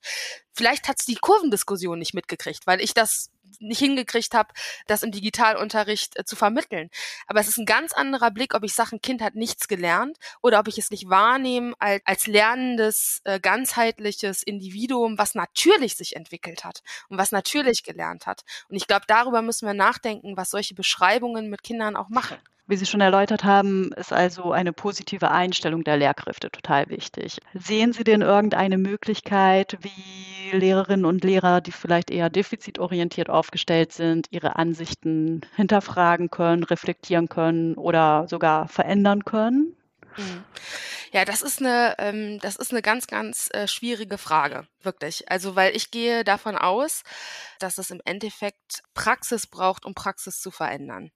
Vielleicht 0.53 0.87
hat 0.87 0.99
es 0.99 1.05
die 1.05 1.15
Kurvendiskussion 1.15 1.99
nicht 1.99 2.15
mitgekriegt, 2.15 2.65
weil 2.65 2.81
ich 2.81 2.95
das 2.95 3.29
nicht 3.59 3.79
hingekriegt 3.79 4.33
habe, 4.33 4.53
das 4.87 5.03
im 5.03 5.11
Digitalunterricht 5.11 6.17
äh, 6.17 6.25
zu 6.25 6.35
vermitteln. 6.35 6.89
Aber 7.27 7.39
es 7.39 7.47
ist 7.47 7.57
ein 7.57 7.65
ganz 7.65 7.93
anderer 7.93 8.31
Blick, 8.31 8.53
ob 8.53 8.63
ich 8.63 8.73
sage, 8.73 8.95
ein 8.95 9.01
Kind 9.01 9.21
hat 9.21 9.35
nichts 9.35 9.67
gelernt 9.67 10.17
oder 10.41 10.59
ob 10.59 10.67
ich 10.67 10.77
es 10.77 10.91
nicht 10.91 11.09
wahrnehme 11.09 11.73
als, 11.79 12.01
als 12.05 12.27
lernendes, 12.27 13.21
äh, 13.23 13.39
ganzheitliches 13.39 14.43
Individuum, 14.43 15.17
was 15.17 15.35
natürlich 15.35 15.95
sich 15.95 16.15
entwickelt 16.15 16.63
hat 16.63 16.81
und 17.09 17.17
was 17.17 17.31
natürlich 17.31 17.83
gelernt 17.83 18.27
hat. 18.27 18.43
Und 18.69 18.75
ich 18.75 18.87
glaube, 18.87 19.05
darüber 19.07 19.41
müssen 19.41 19.65
wir 19.65 19.73
nachdenken, 19.73 20.37
was 20.37 20.51
solche 20.51 20.75
Beschreibungen 20.75 21.49
mit 21.49 21.63
Kindern 21.63 21.95
auch 21.95 22.09
machen. 22.09 22.37
Wie 22.65 22.77
Sie 22.77 22.85
schon 22.85 23.01
erläutert 23.01 23.43
haben, 23.43 23.91
ist 23.93 24.13
also 24.13 24.53
eine 24.53 24.71
positive 24.71 25.29
Einstellung 25.31 25.83
der 25.83 25.97
Lehrkräfte 25.97 26.49
total 26.49 26.87
wichtig. 26.87 27.39
Sehen 27.53 27.91
Sie 27.91 28.05
denn 28.05 28.21
irgendeine 28.21 28.77
Möglichkeit, 28.77 29.77
wie 29.81 30.57
Lehrerinnen 30.57 31.03
und 31.03 31.25
Lehrer, 31.25 31.59
die 31.59 31.73
vielleicht 31.73 32.09
eher 32.09 32.29
defizitorientiert 32.29 33.29
aufgestellt 33.29 33.91
sind, 33.91 34.27
ihre 34.29 34.55
Ansichten 34.55 35.41
hinterfragen 35.57 36.29
können, 36.29 36.63
reflektieren 36.63 37.27
können 37.27 37.75
oder 37.75 38.27
sogar 38.29 38.69
verändern 38.69 39.25
können? 39.25 39.75
Mhm. 40.15 40.45
Ja, 41.11 41.25
das 41.25 41.41
ist 41.41 41.59
eine, 41.59 41.95
ähm, 41.99 42.39
das 42.39 42.55
ist 42.55 42.71
eine 42.71 42.81
ganz, 42.81 43.07
ganz 43.07 43.49
äh, 43.51 43.67
schwierige 43.67 44.17
Frage, 44.17 44.67
wirklich. 44.81 45.29
Also, 45.29 45.55
weil 45.55 45.75
ich 45.75 45.91
gehe 45.91 46.23
davon 46.23 46.55
aus, 46.55 47.03
dass 47.59 47.77
es 47.77 47.91
im 47.91 48.01
Endeffekt 48.05 48.83
Praxis 48.93 49.47
braucht, 49.47 49.85
um 49.85 49.93
Praxis 49.93 50.39
zu 50.39 50.49
verändern. 50.49 51.11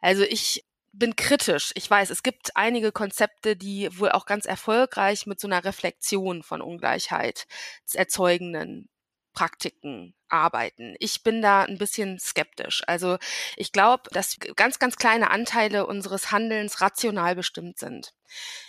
Also 0.00 0.22
ich 0.22 0.64
bin 0.92 1.16
kritisch. 1.16 1.72
Ich 1.74 1.90
weiß, 1.90 2.10
es 2.10 2.22
gibt 2.22 2.56
einige 2.56 2.92
Konzepte, 2.92 3.56
die 3.56 3.88
wohl 3.98 4.10
auch 4.10 4.26
ganz 4.26 4.46
erfolgreich 4.46 5.26
mit 5.26 5.40
so 5.40 5.46
einer 5.46 5.64
Reflexion 5.64 6.42
von 6.42 6.60
Ungleichheit 6.60 7.46
erzeugenden 7.92 8.88
Praktiken 9.32 10.14
arbeiten. 10.28 10.96
Ich 10.98 11.22
bin 11.22 11.42
da 11.42 11.62
ein 11.62 11.78
bisschen 11.78 12.18
skeptisch. 12.18 12.82
Also 12.86 13.18
ich 13.56 13.72
glaube, 13.72 14.04
dass 14.10 14.36
ganz, 14.56 14.78
ganz 14.78 14.96
kleine 14.96 15.30
Anteile 15.30 15.86
unseres 15.86 16.32
Handelns 16.32 16.80
rational 16.80 17.36
bestimmt 17.36 17.78
sind. 17.78 18.14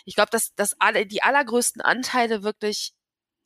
Ich 0.05 0.15
glaube, 0.15 0.29
dass, 0.29 0.53
dass 0.53 0.79
alle, 0.79 1.05
die 1.05 1.23
allergrößten 1.23 1.81
Anteile 1.81 2.43
wirklich 2.43 2.93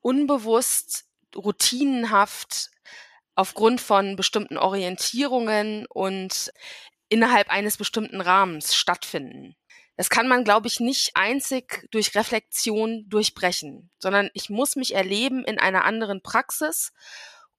unbewusst, 0.01 1.05
routinenhaft 1.36 2.71
aufgrund 3.36 3.81
von 3.81 4.15
bestimmten 4.15 4.57
Orientierungen 4.57 5.86
und 5.88 6.51
innerhalb 7.13 7.49
eines 7.49 7.78
bestimmten 7.78 8.21
Rahmens 8.21 8.76
stattfinden. 8.76 9.56
Das 9.97 10.10
kann 10.10 10.28
man, 10.28 10.43
glaube 10.43 10.67
ich, 10.67 10.80
nicht 10.80 11.12
einzig 11.13 11.88
durch 11.91 12.15
Reflexion 12.15 13.08
durchbrechen, 13.08 13.91
sondern 13.99 14.32
ich 14.34 14.49
muss 14.49 14.76
mich 14.76 14.95
erleben 14.95 15.45
in 15.45 15.60
einer 15.60 15.86
anderen 15.86 16.23
Praxis, 16.23 16.91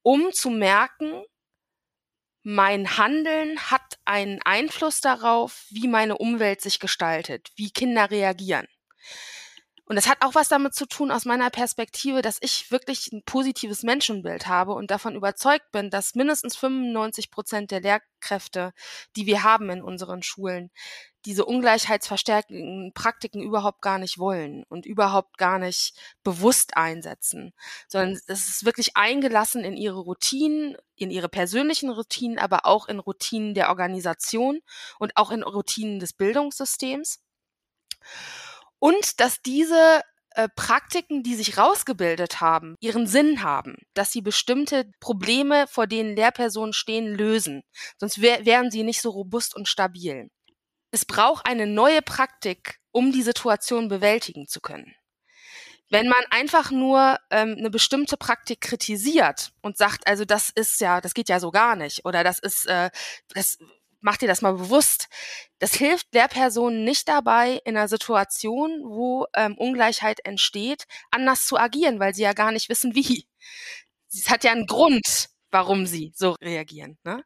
um 0.03 0.33
zu 0.33 0.51
merken, 0.51 1.23
mein 2.43 2.99
Handeln 2.99 3.59
hat 3.71 4.01
einen 4.05 4.43
Einfluss 4.43 5.01
darauf, 5.01 5.65
wie 5.71 5.87
meine 5.87 6.19
Umwelt 6.19 6.61
sich 6.61 6.81
gestaltet, 6.81 7.53
wie 7.55 7.71
Kinder 7.71 8.11
reagieren. 8.11 8.67
Und 9.87 9.97
das 9.97 10.09
hat 10.09 10.19
auch 10.21 10.35
was 10.35 10.49
damit 10.49 10.75
zu 10.75 10.87
tun 10.87 11.11
aus 11.11 11.27
meiner 11.27 11.51
Perspektive, 11.51 12.23
dass 12.23 12.39
ich 12.41 12.71
wirklich 12.71 13.13
ein 13.13 13.23
positives 13.23 13.83
Menschenbild 13.83 14.47
habe 14.47 14.73
und 14.73 14.91
davon 14.91 15.15
überzeugt 15.15 15.71
bin, 15.73 15.91
dass 15.91 16.15
mindestens 16.15 16.57
95 16.57 17.31
Prozent 17.31 17.71
der 17.71 17.81
Lehrkräfte, 17.81 18.73
die 19.15 19.27
wir 19.27 19.43
haben 19.43 19.69
in 19.69 19.83
unseren 19.83 20.23
Schulen, 20.23 20.71
diese 21.27 21.45
ungleichheitsverstärkenden 21.45 22.93
Praktiken 22.93 23.43
überhaupt 23.43 23.81
gar 23.83 23.99
nicht 23.99 24.19
wollen 24.19 24.65
und 24.69 24.87
überhaupt 24.87 25.39
gar 25.39 25.59
nicht 25.59 25.95
bewusst 26.23 26.77
einsetzen, 26.77 27.53
sondern 27.89 28.13
es 28.27 28.49
ist 28.49 28.65
wirklich 28.65 28.97
eingelassen 28.97 29.65
in 29.65 29.77
ihre 29.77 30.01
Routinen, 30.01 30.77
in 30.97 31.11
ihre 31.11 31.29
persönlichen 31.29 31.91
Routinen, 31.91 32.39
aber 32.39 32.67
auch 32.67 32.89
in 32.89 32.99
Routinen 32.99 33.55
der 33.55 33.71
Organisation 33.71 34.61
und 34.99 35.17
auch 35.17 35.31
in 35.31 35.43
Routinen 35.43 35.99
des 35.99 36.13
Bildungssystems. 36.13 37.21
Und 38.85 39.19
dass 39.19 39.41
diese 39.41 40.03
äh, 40.35 40.47
Praktiken, 40.57 41.23
die 41.23 41.37
sich 41.37 41.57
rausgebildet 41.57 42.43
haben, 42.43 42.77
ihren 42.81 43.07
Sinn 43.07 43.43
haben, 43.43 43.77
dass 43.95 44.13
sie 44.13 44.21
bestimmte 44.21 44.91
Probleme, 45.01 45.67
vor 45.69 45.87
denen 45.87 46.15
Lehrpersonen 46.15 46.75
stehen, 46.75 47.07
lösen. 47.07 47.63
Sonst 47.97 48.21
wär, 48.21 48.45
wären 48.45 48.71
sie 48.71 48.83
nicht 48.83 49.01
so 49.01 49.09
robust 49.09 49.57
und 49.57 49.69
stabil. 49.69 50.29
Es 50.91 51.07
braucht 51.07 51.47
eine 51.47 51.67
neue 51.67 52.03
Praktik, 52.03 52.79
um 52.93 53.11
die 53.11 53.23
Situation 53.23 53.89
bewältigen 53.89 54.49
zu 54.49 54.61
können. 54.61 54.95
Wenn 55.89 56.07
man 56.07 56.23
einfach 56.29 56.71
nur 56.71 57.19
ähm, 57.31 57.55
eine 57.57 57.71
bestimmte 57.71 58.19
Praktik 58.19 58.61
kritisiert 58.61 59.53
und 59.63 59.79
sagt, 59.79 60.07
also 60.07 60.27
das 60.27 60.51
ist 60.51 60.79
ja, 60.83 61.01
das 61.01 61.15
geht 61.15 61.31
ja 61.31 61.41
so 61.41 61.51
gar 61.53 61.75
nicht 61.75 62.05
oder 62.05 62.23
das 62.23 62.39
ist, 62.39 62.67
äh, 62.67 62.91
das 63.33 63.57
mach 64.05 64.19
dir 64.19 64.29
das 64.29 64.43
mal 64.43 64.53
bewusst. 64.53 65.09
Das 65.59 65.75
hilft 65.75 66.13
Lehrpersonen 66.13 66.85
nicht 66.85 67.09
dabei, 67.09 67.61
in 67.65 67.77
einer 67.77 67.89
Situation, 67.89 68.83
wo 68.85 69.27
ähm, 69.35 69.57
Ungleichheit 69.57 70.21
entsteht, 70.25 70.85
anders 71.11 71.47
zu 71.47 71.59
agieren, 71.59 71.99
weil 71.99 72.15
sie 72.15 72.23
ja 72.23 72.35
gar 72.35 72.53
nicht 72.53 72.69
wissen, 72.69 72.95
wie. 72.95 73.27
Es 74.13 74.31
hat 74.31 74.45
ja 74.45 74.53
einen 74.53 74.67
Grund, 74.67 75.31
warum 75.51 75.87
sie 75.87 76.13
so 76.15 76.37
reagieren. 76.41 76.99
Ne? 77.03 77.25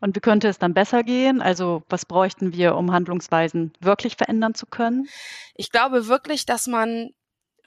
Und 0.00 0.14
wie 0.14 0.20
könnte 0.20 0.48
es 0.48 0.58
dann 0.58 0.74
besser 0.74 1.02
gehen? 1.02 1.40
Also 1.40 1.82
was 1.88 2.04
bräuchten 2.04 2.52
wir, 2.52 2.76
um 2.76 2.92
Handlungsweisen 2.92 3.72
wirklich 3.80 4.16
verändern 4.16 4.54
zu 4.54 4.66
können? 4.66 5.08
Ich 5.54 5.70
glaube 5.72 6.08
wirklich, 6.08 6.44
dass 6.44 6.66
man 6.66 7.10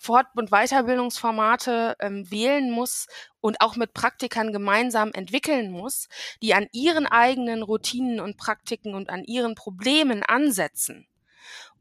Fort- 0.02 0.36
und 0.36 0.50
Weiterbildungsformate 0.50 1.96
ähm, 2.00 2.30
wählen 2.32 2.72
muss 2.72 3.06
und 3.40 3.62
auch 3.62 3.76
mit 3.76 3.94
Praktikern 3.94 4.52
gemeinsam 4.52 5.12
entwickeln 5.14 5.72
muss, 5.72 6.10
die 6.42 6.56
an 6.56 6.68
ihren 6.72 7.06
eigenen 7.06 7.62
Routinen 7.62 8.20
und 8.20 8.36
Praktiken 8.36 8.96
und 8.96 9.12
an 9.12 9.24
ihren 9.24 9.54
Problemen 9.54 10.24
ansetzen 10.24 11.08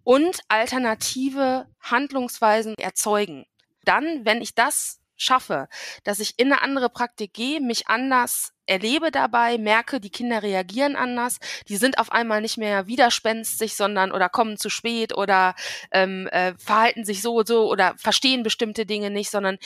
und 0.05 0.41
alternative 0.49 1.67
Handlungsweisen 1.81 2.75
erzeugen. 2.77 3.47
Dann, 3.85 4.27
wenn 4.27 4.43
ich 4.43 4.55
das 4.55 5.00
schaffe, 5.21 5.69
dass 6.05 6.19
ich 6.19 6.39
in 6.39 6.53
eine 6.53 6.63
andere 6.63 6.89
Praktik 6.89 7.35
gehe, 7.35 7.61
mich 7.61 7.89
anders 7.89 8.53
erlebe 8.67 9.11
dabei, 9.11 9.59
merke, 9.59 10.01
die 10.01 10.11
Kinder 10.11 10.43
reagieren 10.43 10.95
anders, 10.95 11.39
die 11.69 11.77
sind 11.77 11.99
auf 11.99 12.13
einmal 12.13 12.41
nicht 12.41 12.57
mehr 12.57 12.87
widerspenstig, 12.87 13.75
sondern 13.75 14.13
oder 14.13 14.29
kommen 14.29 14.59
zu 14.59 14.71
spät 14.71 15.17
oder 15.17 15.55
ähm, 15.91 16.29
äh, 16.29 16.55
verhalten 16.57 17.05
sich 17.05 17.21
so 17.21 17.35
und 17.35 17.49
so 17.49 17.69
oder 17.69 17.95
verstehen 17.99 18.45
bestimmte 18.45 18.87
Dinge 18.87 19.11
nicht, 19.11 19.31
sondern 19.31 19.59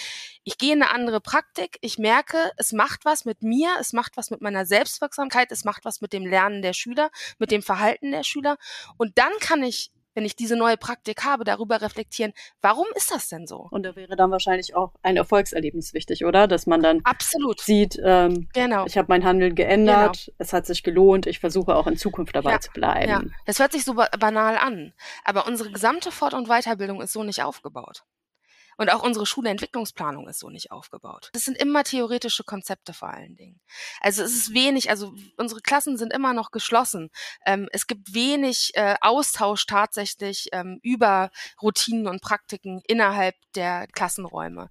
ich 0.43 0.57
gehe 0.57 0.73
in 0.73 0.83
eine 0.83 0.90
andere 0.90 1.21
Praktik, 1.21 1.77
ich 1.83 1.99
merke, 1.99 2.51
es 2.57 2.73
macht 2.73 3.05
was 3.05 3.27
mit 3.27 3.43
mir, 3.43 3.77
es 3.79 3.93
macht 3.93 4.17
was 4.17 4.31
mit 4.31 4.40
meiner 4.40 4.64
Selbstwirksamkeit, 4.64 5.53
es 5.53 5.64
macht 5.64 5.85
was 5.85 6.01
mit 6.01 6.14
dem 6.14 6.27
Lernen 6.27 6.62
der 6.62 6.73
Schüler, 6.73 7.11
mit 7.38 7.51
dem 7.51 7.62
Verhalten 7.62 8.11
der 8.11 8.25
Schüler. 8.25 8.57
Und 8.97 9.19
dann 9.19 9.33
kann 9.40 9.62
ich 9.62 9.90
wenn 10.14 10.24
ich 10.24 10.37
diese 10.37 10.57
neue 10.57 10.77
Praktik 10.77 11.24
habe, 11.24 11.44
darüber 11.44 11.83
reflektieren, 11.83 12.33
warum 12.62 12.87
ist 12.94 13.11
das 13.11 13.29
denn 13.29 13.46
so? 13.46 13.68
Und 13.70 13.85
da 13.85 13.96
wäre 13.96 14.16
dann 14.16 14.31
wahrscheinlich 14.31 14.74
auch 14.74 14.92
ein 15.03 15.16
Erfolgserlebnis 15.16 15.92
wichtig, 15.94 16.24
oder? 16.24 16.46
Dass 16.46 16.66
man 16.66 16.83
dann 16.83 17.00
Absolut. 17.05 17.61
sieht, 17.61 18.00
ähm, 18.03 18.48
genau. 18.53 18.87
ich 18.87 18.96
habe 18.96 19.07
mein 19.09 19.24
Handeln 19.24 19.55
geändert, 19.55 20.27
genau. 20.27 20.37
es 20.38 20.53
hat 20.53 20.66
sich 20.66 20.83
gelohnt, 20.83 21.27
ich 21.27 21.40
versuche 21.40 21.74
auch 21.74 21.87
in 21.87 21.96
Zukunft 21.96 22.35
dabei 22.35 22.53
ja. 22.53 22.61
zu 22.61 22.70
bleiben. 22.72 23.11
Ja. 23.11 23.22
Das 23.46 23.59
hört 23.59 23.72
sich 23.72 23.85
so 23.85 23.94
banal 23.94 24.57
an, 24.57 24.92
aber 25.24 25.46
unsere 25.46 25.70
gesamte 25.70 26.11
Fort- 26.11 26.35
und 26.35 26.48
Weiterbildung 26.48 27.00
ist 27.00 27.12
so 27.12 27.22
nicht 27.22 27.42
aufgebaut. 27.42 28.05
Und 28.76 28.90
auch 28.90 29.02
unsere 29.02 29.26
Schulentwicklungsplanung 29.26 30.28
ist 30.28 30.40
so 30.40 30.50
nicht 30.50 30.70
aufgebaut. 30.70 31.30
Das 31.32 31.44
sind 31.44 31.56
immer 31.56 31.84
theoretische 31.84 32.44
Konzepte 32.44 32.92
vor 32.92 33.10
allen 33.10 33.37
Dingen. 33.37 33.60
Also 34.00 34.22
es 34.22 34.34
ist 34.34 34.54
wenig, 34.54 34.90
also 34.90 35.14
unsere 35.37 35.60
Klassen 35.60 35.96
sind 35.96 36.12
immer 36.12 36.32
noch 36.32 36.50
geschlossen. 36.50 37.10
Ähm, 37.46 37.68
es 37.72 37.87
gibt 37.87 38.14
wenig 38.14 38.72
äh, 38.74 38.96
Austausch 39.00 39.66
tatsächlich 39.66 40.48
ähm, 40.52 40.78
über 40.82 41.30
Routinen 41.62 42.08
und 42.08 42.22
Praktiken 42.22 42.82
innerhalb 42.87 43.34
der 43.54 43.87
Klassenräume. 43.88 44.70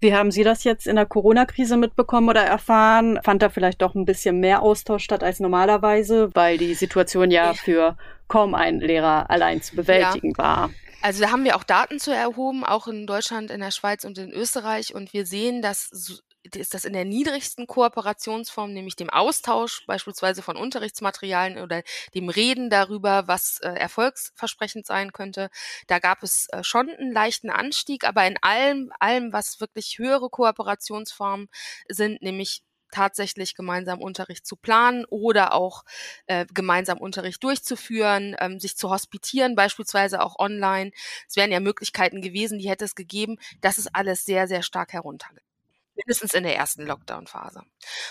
Wie 0.00 0.14
haben 0.14 0.32
Sie 0.32 0.42
das 0.42 0.64
jetzt 0.64 0.88
in 0.88 0.96
der 0.96 1.06
Corona-Krise 1.06 1.76
mitbekommen 1.76 2.28
oder 2.28 2.42
erfahren? 2.42 3.20
Fand 3.22 3.40
da 3.42 3.50
vielleicht 3.50 3.82
doch 3.82 3.94
ein 3.94 4.04
bisschen 4.04 4.40
mehr 4.40 4.62
Austausch 4.62 5.04
statt 5.04 5.22
als 5.22 5.38
normalerweise, 5.38 6.30
weil 6.34 6.58
die 6.58 6.74
Situation 6.74 7.30
ja 7.30 7.54
für 7.54 7.96
kaum 8.26 8.54
einen 8.54 8.80
Lehrer 8.80 9.30
allein 9.30 9.62
zu 9.62 9.76
bewältigen 9.76 10.32
ja. 10.36 10.38
war? 10.38 10.70
Also 11.02 11.20
da 11.22 11.32
haben 11.32 11.44
wir 11.44 11.56
auch 11.56 11.64
Daten 11.64 11.98
zu 11.98 12.14
erhoben, 12.14 12.64
auch 12.64 12.86
in 12.86 13.06
Deutschland, 13.08 13.50
in 13.50 13.60
der 13.60 13.72
Schweiz 13.72 14.04
und 14.04 14.18
in 14.18 14.30
Österreich. 14.32 14.94
Und 14.94 15.12
wir 15.12 15.26
sehen, 15.26 15.60
dass 15.60 16.22
ist 16.54 16.74
das 16.74 16.84
in 16.84 16.92
der 16.92 17.04
niedrigsten 17.04 17.66
Kooperationsform, 17.66 18.72
nämlich 18.72 18.96
dem 18.96 19.10
Austausch 19.10 19.86
beispielsweise 19.86 20.42
von 20.42 20.56
Unterrichtsmaterialien 20.56 21.58
oder 21.62 21.82
dem 22.14 22.28
Reden 22.28 22.68
darüber, 22.68 23.28
was 23.28 23.58
äh, 23.62 23.68
erfolgsversprechend 23.68 24.86
sein 24.86 25.12
könnte. 25.12 25.50
Da 25.86 25.98
gab 25.98 26.22
es 26.22 26.48
äh, 26.50 26.64
schon 26.64 26.90
einen 26.90 27.12
leichten 27.12 27.50
Anstieg, 27.50 28.04
aber 28.04 28.26
in 28.26 28.36
allem, 28.42 28.92
allem, 28.98 29.32
was 29.32 29.60
wirklich 29.60 29.98
höhere 29.98 30.30
Kooperationsformen 30.30 31.48
sind, 31.88 32.22
nämlich 32.22 32.62
tatsächlich 32.92 33.54
gemeinsam 33.54 34.00
Unterricht 34.00 34.46
zu 34.46 34.56
planen 34.56 35.04
oder 35.06 35.54
auch 35.54 35.84
äh, 36.26 36.46
gemeinsam 36.52 36.98
Unterricht 36.98 37.42
durchzuführen, 37.42 38.36
ähm, 38.38 38.60
sich 38.60 38.76
zu 38.76 38.90
hospitieren, 38.90 39.56
beispielsweise 39.56 40.22
auch 40.22 40.38
online. 40.38 40.92
Es 41.28 41.36
wären 41.36 41.50
ja 41.50 41.60
Möglichkeiten 41.60 42.22
gewesen, 42.22 42.58
die 42.58 42.68
hätte 42.68 42.84
es 42.84 42.94
gegeben. 42.94 43.38
Das 43.60 43.78
ist 43.78 43.94
alles 43.94 44.24
sehr, 44.24 44.46
sehr 44.46 44.62
stark 44.62 44.92
heruntergegangen 44.92 45.42
mindestens 45.94 46.34
in 46.34 46.44
der 46.44 46.56
ersten 46.56 46.86
Lockdown-Phase. 46.86 47.62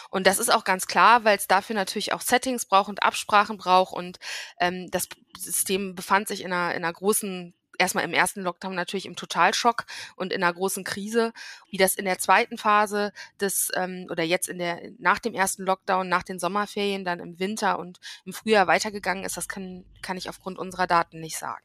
Und 0.09 0.27
das 0.27 0.39
ist 0.39 0.53
auch 0.53 0.63
ganz 0.63 0.87
klar, 0.87 1.23
weil 1.23 1.37
es 1.37 1.47
dafür 1.47 1.75
natürlich 1.75 2.13
auch 2.13 2.21
Settings 2.21 2.65
braucht 2.65 2.89
und 2.89 3.03
Absprachen 3.03 3.57
braucht 3.57 3.93
und 3.93 4.19
ähm, 4.59 4.89
das 4.91 5.07
System 5.37 5.95
befand 5.95 6.27
sich 6.27 6.41
in 6.41 6.53
einer, 6.53 6.75
in 6.75 6.83
einer 6.83 6.93
großen 6.93 7.53
erstmal 7.81 8.05
im 8.05 8.13
ersten 8.13 8.41
Lockdown 8.41 8.75
natürlich 8.75 9.05
im 9.05 9.15
Totalschock 9.15 9.85
und 10.15 10.31
in 10.31 10.43
einer 10.43 10.53
großen 10.53 10.83
Krise. 10.83 11.33
Wie 11.69 11.77
das 11.77 11.95
in 11.95 12.05
der 12.05 12.19
zweiten 12.19 12.57
Phase 12.57 13.11
des 13.39 13.71
ähm, 13.75 14.07
oder 14.09 14.23
jetzt 14.23 14.47
in 14.47 14.59
der 14.59 14.79
nach 14.99 15.19
dem 15.19 15.33
ersten 15.33 15.63
Lockdown, 15.63 16.07
nach 16.07 16.23
den 16.23 16.39
Sommerferien, 16.39 17.03
dann 17.03 17.19
im 17.19 17.39
Winter 17.39 17.79
und 17.79 17.99
im 18.23 18.33
Frühjahr 18.33 18.67
weitergegangen 18.67 19.23
ist, 19.23 19.35
das 19.35 19.49
kann, 19.49 19.83
kann 20.01 20.17
ich 20.17 20.29
aufgrund 20.29 20.57
unserer 20.59 20.87
Daten 20.87 21.19
nicht 21.19 21.37
sagen. 21.37 21.63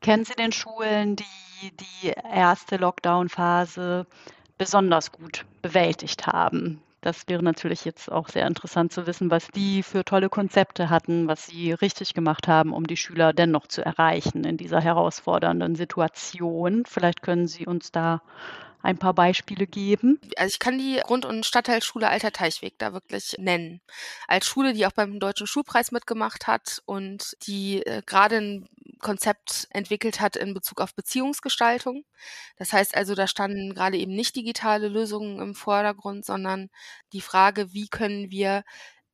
Kennen 0.00 0.24
Sie 0.24 0.34
den 0.34 0.50
Schulen, 0.50 1.16
die 1.16 1.76
die 1.76 2.08
erste 2.08 2.76
Lockdown-Phase 2.76 4.06
besonders 4.56 5.12
gut 5.12 5.44
bewältigt 5.60 6.26
haben? 6.26 6.82
Das 7.00 7.28
wäre 7.28 7.42
natürlich 7.42 7.84
jetzt 7.84 8.12
auch 8.12 8.28
sehr 8.28 8.46
interessant 8.46 8.92
zu 8.92 9.06
wissen, 9.06 9.30
was 9.30 9.48
die 9.48 9.82
für 9.82 10.04
tolle 10.04 10.28
Konzepte 10.28 10.90
hatten, 10.90 11.28
was 11.28 11.46
sie 11.46 11.72
richtig 11.72 12.12
gemacht 12.12 12.46
haben, 12.46 12.72
um 12.74 12.86
die 12.86 12.98
Schüler 12.98 13.32
dennoch 13.32 13.66
zu 13.66 13.84
erreichen 13.84 14.44
in 14.44 14.58
dieser 14.58 14.80
herausfordernden 14.80 15.76
Situation. 15.76 16.84
Vielleicht 16.86 17.22
können 17.22 17.48
Sie 17.48 17.66
uns 17.66 17.90
da 17.90 18.20
ein 18.82 18.98
paar 18.98 19.14
Beispiele 19.14 19.66
geben? 19.66 20.20
Also 20.36 20.52
ich 20.52 20.58
kann 20.58 20.78
die 20.78 21.00
Grund- 21.04 21.24
und 21.26 21.44
Stadtteilschule 21.44 22.08
Alter 22.08 22.32
Teichweg 22.32 22.74
da 22.78 22.92
wirklich 22.92 23.36
nennen. 23.38 23.80
Als 24.26 24.46
Schule, 24.46 24.72
die 24.72 24.86
auch 24.86 24.92
beim 24.92 25.20
Deutschen 25.20 25.46
Schulpreis 25.46 25.92
mitgemacht 25.92 26.46
hat 26.46 26.82
und 26.86 27.36
die 27.46 27.84
äh, 27.84 28.02
gerade 28.04 28.36
ein 28.36 28.68
Konzept 29.00 29.66
entwickelt 29.70 30.20
hat 30.20 30.36
in 30.36 30.54
Bezug 30.54 30.80
auf 30.80 30.94
Beziehungsgestaltung. 30.94 32.04
Das 32.56 32.72
heißt 32.72 32.96
also, 32.96 33.14
da 33.14 33.26
standen 33.26 33.74
gerade 33.74 33.98
eben 33.98 34.14
nicht 34.14 34.36
digitale 34.36 34.88
Lösungen 34.88 35.40
im 35.40 35.54
Vordergrund, 35.54 36.24
sondern 36.24 36.70
die 37.12 37.20
Frage, 37.20 37.72
wie 37.72 37.88
können 37.88 38.30
wir 38.30 38.64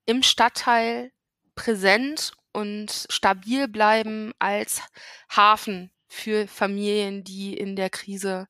im 0.07 0.22
Stadtteil 0.22 1.12
präsent 1.55 2.35
und 2.53 3.07
stabil 3.11 3.68
bleiben 3.68 4.33
als 4.38 4.83
Hafen 5.31 5.90
für 6.09 6.46
Familien, 6.49 7.25
die 7.25 7.57
in 7.57 7.77
der 7.77 7.90
Krise 7.90 8.49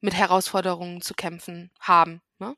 mit 0.00 0.14
Herausforderungen 0.14 1.02
zu 1.02 1.14
kämpfen 1.14 1.70
haben 1.80 2.22
Ne? 2.40 2.56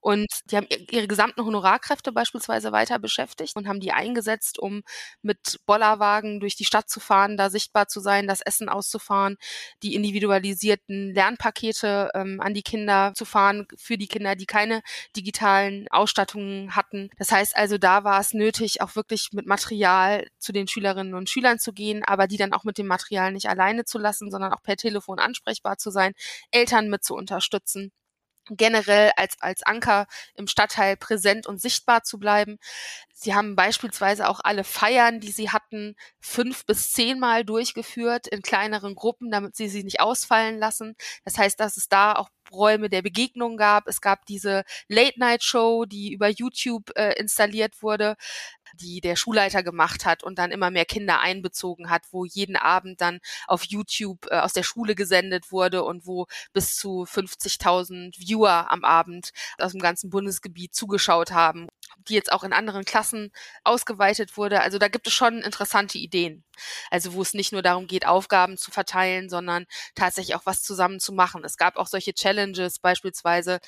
Und 0.00 0.26
die 0.46 0.56
haben 0.56 0.66
ihre 0.90 1.06
gesamten 1.06 1.44
Honorarkräfte 1.44 2.10
beispielsweise 2.10 2.72
weiter 2.72 2.98
beschäftigt 2.98 3.54
und 3.54 3.68
haben 3.68 3.78
die 3.78 3.92
eingesetzt, 3.92 4.58
um 4.58 4.82
mit 5.22 5.60
Bollerwagen 5.64 6.40
durch 6.40 6.56
die 6.56 6.64
Stadt 6.64 6.90
zu 6.90 6.98
fahren, 6.98 7.36
da 7.36 7.48
sichtbar 7.48 7.86
zu 7.86 8.00
sein, 8.00 8.26
das 8.26 8.40
Essen 8.40 8.68
auszufahren, 8.68 9.36
die 9.84 9.94
individualisierten 9.94 11.14
Lernpakete 11.14 12.10
ähm, 12.14 12.40
an 12.40 12.52
die 12.52 12.64
Kinder 12.64 13.12
zu 13.14 13.24
fahren, 13.24 13.68
für 13.76 13.96
die 13.96 14.08
Kinder, 14.08 14.34
die 14.34 14.46
keine 14.46 14.82
digitalen 15.16 15.86
Ausstattungen 15.90 16.74
hatten. 16.74 17.10
Das 17.18 17.30
heißt 17.30 17.56
also, 17.56 17.78
da 17.78 18.02
war 18.02 18.20
es 18.20 18.34
nötig, 18.34 18.80
auch 18.80 18.96
wirklich 18.96 19.28
mit 19.32 19.46
Material 19.46 20.26
zu 20.38 20.52
den 20.52 20.66
Schülerinnen 20.66 21.14
und 21.14 21.30
Schülern 21.30 21.60
zu 21.60 21.72
gehen, 21.72 22.02
aber 22.04 22.26
die 22.26 22.38
dann 22.38 22.52
auch 22.52 22.64
mit 22.64 22.76
dem 22.76 22.88
Material 22.88 23.32
nicht 23.32 23.48
alleine 23.48 23.84
zu 23.84 23.98
lassen, 23.98 24.32
sondern 24.32 24.52
auch 24.52 24.62
per 24.62 24.76
Telefon 24.76 25.20
ansprechbar 25.20 25.78
zu 25.78 25.90
sein, 25.90 26.12
Eltern 26.50 26.88
mit 26.88 27.04
zu 27.04 27.14
unterstützen 27.14 27.92
generell 28.50 29.12
als, 29.16 29.36
als 29.40 29.62
Anker 29.62 30.06
im 30.34 30.46
Stadtteil 30.46 30.96
präsent 30.96 31.46
und 31.46 31.60
sichtbar 31.60 32.02
zu 32.02 32.18
bleiben. 32.18 32.58
Sie 33.12 33.34
haben 33.34 33.54
beispielsweise 33.54 34.28
auch 34.28 34.40
alle 34.42 34.64
Feiern, 34.64 35.20
die 35.20 35.30
sie 35.30 35.50
hatten, 35.50 35.94
fünf 36.20 36.66
bis 36.66 36.92
zehnmal 36.92 37.44
durchgeführt 37.44 38.26
in 38.26 38.42
kleineren 38.42 38.94
Gruppen, 38.96 39.30
damit 39.30 39.54
sie 39.54 39.68
sie 39.68 39.84
nicht 39.84 40.00
ausfallen 40.00 40.58
lassen. 40.58 40.96
Das 41.24 41.38
heißt, 41.38 41.60
dass 41.60 41.76
es 41.76 41.88
da 41.88 42.14
auch 42.14 42.30
Räume 42.50 42.88
der 42.88 43.02
Begegnung 43.02 43.56
gab. 43.56 43.86
Es 43.86 44.00
gab 44.00 44.26
diese 44.26 44.64
Late-Night-Show, 44.88 45.86
die 45.86 46.12
über 46.12 46.28
YouTube 46.28 46.90
äh, 46.96 47.12
installiert 47.18 47.82
wurde 47.82 48.16
die 48.74 49.00
der 49.00 49.16
Schulleiter 49.16 49.62
gemacht 49.62 50.04
hat 50.04 50.22
und 50.22 50.38
dann 50.38 50.50
immer 50.50 50.70
mehr 50.70 50.84
Kinder 50.84 51.20
einbezogen 51.20 51.90
hat, 51.90 52.02
wo 52.10 52.24
jeden 52.24 52.56
Abend 52.56 53.00
dann 53.00 53.20
auf 53.46 53.64
YouTube 53.64 54.26
äh, 54.30 54.38
aus 54.38 54.52
der 54.52 54.62
Schule 54.62 54.94
gesendet 54.94 55.52
wurde 55.52 55.84
und 55.84 56.06
wo 56.06 56.26
bis 56.52 56.76
zu 56.76 57.04
50.000 57.04 58.18
Viewer 58.18 58.70
am 58.70 58.84
Abend 58.84 59.30
aus 59.58 59.72
dem 59.72 59.80
ganzen 59.80 60.10
Bundesgebiet 60.10 60.74
zugeschaut 60.74 61.32
haben, 61.32 61.68
die 62.08 62.14
jetzt 62.14 62.32
auch 62.32 62.44
in 62.44 62.52
anderen 62.52 62.84
Klassen 62.84 63.32
ausgeweitet 63.64 64.36
wurde. 64.36 64.60
Also 64.60 64.78
da 64.78 64.88
gibt 64.88 65.06
es 65.06 65.12
schon 65.12 65.38
interessante 65.38 65.98
Ideen. 65.98 66.44
Also 66.90 67.14
wo 67.14 67.22
es 67.22 67.34
nicht 67.34 67.52
nur 67.52 67.62
darum 67.62 67.86
geht, 67.86 68.06
Aufgaben 68.06 68.56
zu 68.56 68.70
verteilen, 68.70 69.28
sondern 69.28 69.66
tatsächlich 69.94 70.36
auch 70.36 70.46
was 70.46 70.62
zusammen 70.62 71.00
zu 71.00 71.12
machen. 71.12 71.44
Es 71.44 71.56
gab 71.56 71.76
auch 71.76 71.86
solche 71.86 72.14
Challenges 72.14 72.78
beispielsweise, 72.78 73.60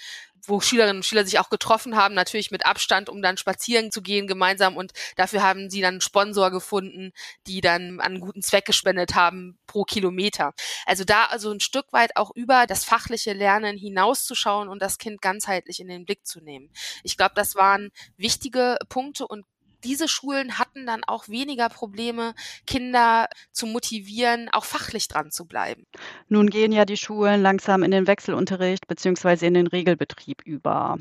wo 0.47 0.61
Schülerinnen 0.61 0.99
und 0.99 1.05
Schüler 1.05 1.25
sich 1.25 1.39
auch 1.39 1.51
getroffen 1.51 1.97
haben, 1.97 2.15
natürlich 2.15 2.51
mit 2.51 2.67
Abstand, 2.67 3.09
um 3.09 3.23
dann 3.23 3.37
spazieren 3.37 3.91
zu 3.91 4.03
gehen 4.03 4.27
gemeinsam. 4.27 4.77
Und 4.77 4.93
dafür 5.17 5.43
haben 5.43 5.71
sie 5.71 5.81
dann 5.81 5.95
einen 5.95 6.01
Sponsor 6.01 6.51
gefunden, 6.51 7.13
die 7.47 7.61
dann 7.61 8.01
an 8.01 8.13
einen 8.13 8.21
guten 8.21 8.43
Zweck 8.43 8.65
gespendet 8.65 9.15
haben 9.15 9.59
pro 9.67 9.85
Kilometer. 9.85 10.53
Also 10.87 11.05
da 11.05 11.25
also 11.27 11.51
ein 11.51 11.61
Stück 11.61 11.93
weit 11.93 12.17
auch 12.17 12.31
über 12.35 12.67
das 12.67 12.85
fachliche 12.85 13.33
Lernen 13.33 13.77
hinauszuschauen 13.77 14.69
und 14.69 14.83
das 14.83 14.99
Kind 14.99 15.23
ganzheitlich 15.23 15.81
in 15.81 15.89
den 15.89 16.05
Blick 16.05 16.27
zu 16.27 16.41
nehmen. 16.41 16.71
Ich 17.03 17.17
glaube, 17.17 17.35
das 17.35 17.55
waren 17.55 17.91
wichtige 18.17 18.77
Punkte 18.89 19.27
und 19.27 19.45
diese 19.85 20.09
Schulen 20.09 20.59
hatten 20.59 20.87
dann 20.87 21.05
auch 21.05 21.29
weniger 21.29 21.69
Probleme, 21.69 22.35
Kinder 22.67 23.29
zu 23.53 23.67
motivieren, 23.67 24.49
auch 24.53 24.65
fachlich 24.65 25.09
dran 25.09 25.31
zu 25.31 25.45
bleiben. 25.47 25.87
Nun 26.29 26.51
gehen 26.51 26.73
ja 26.73 26.85
die 26.85 26.97
Schulen 26.97 27.43
langsam 27.43 27.83
in 27.83 27.91
den 27.91 28.07
Wechselunterricht 28.07 28.87
beziehungsweise 28.87 29.47
in 29.47 29.55
den 29.55 29.67
Regelbetrieb 29.67 30.43
über. 30.45 30.99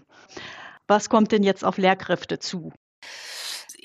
Was 0.87 1.09
kommt 1.09 1.31
denn 1.31 1.43
jetzt 1.43 1.63
auf 1.63 1.77
Lehrkräfte 1.77 2.39
zu? 2.39 2.71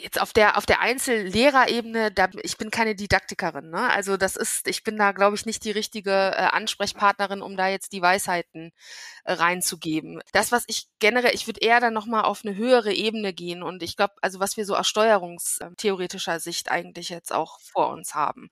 Jetzt 0.02 0.20
auf 0.20 0.32
der 0.32 0.56
auf 0.56 0.66
der 0.66 0.80
Einzellehrerebene, 0.80 2.12
da 2.12 2.28
ich 2.42 2.56
bin 2.56 2.70
keine 2.70 2.94
Didaktikerin, 2.94 3.70
ne? 3.70 3.90
Also 3.90 4.16
das 4.16 4.36
ist, 4.36 4.68
ich 4.68 4.84
bin 4.84 4.96
da 4.96 5.12
glaube 5.12 5.36
ich 5.36 5.46
nicht 5.46 5.64
die 5.64 5.70
richtige 5.70 6.10
äh, 6.10 6.48
Ansprechpartnerin, 6.52 7.42
um 7.42 7.56
da 7.56 7.68
jetzt 7.68 7.92
die 7.92 8.02
Weisheiten 8.02 8.72
äh, 9.24 9.32
reinzugeben. 9.32 10.20
Das, 10.32 10.52
was 10.52 10.64
ich 10.66 10.86
generell, 10.98 11.34
ich 11.34 11.46
würde 11.46 11.60
eher 11.60 11.80
dann 11.80 11.94
noch 11.94 12.06
mal 12.06 12.22
auf 12.22 12.44
eine 12.44 12.56
höhere 12.56 12.92
Ebene 12.92 13.32
gehen 13.32 13.62
und 13.62 13.82
ich 13.82 13.96
glaube, 13.96 14.14
also 14.22 14.40
was 14.40 14.56
wir 14.56 14.64
so 14.64 14.76
aus 14.76 14.88
steuerungstheoretischer 14.88 16.40
Sicht 16.40 16.70
eigentlich 16.70 17.08
jetzt 17.08 17.32
auch 17.32 17.60
vor 17.60 17.90
uns 17.90 18.14
haben. 18.14 18.50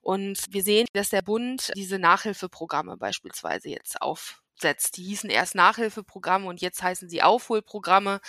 Und 0.00 0.44
wir 0.50 0.62
sehen, 0.62 0.86
dass 0.92 1.10
der 1.10 1.22
Bund 1.22 1.72
diese 1.76 1.98
Nachhilfeprogramme 1.98 2.96
beispielsweise 2.96 3.68
jetzt 3.68 4.00
aufsetzt. 4.00 4.96
Die 4.96 5.04
hießen 5.04 5.30
erst 5.30 5.54
Nachhilfeprogramme 5.54 6.46
und 6.46 6.60
jetzt 6.60 6.82
heißen 6.82 7.08
sie 7.08 7.22
Aufholprogramme 7.22 8.20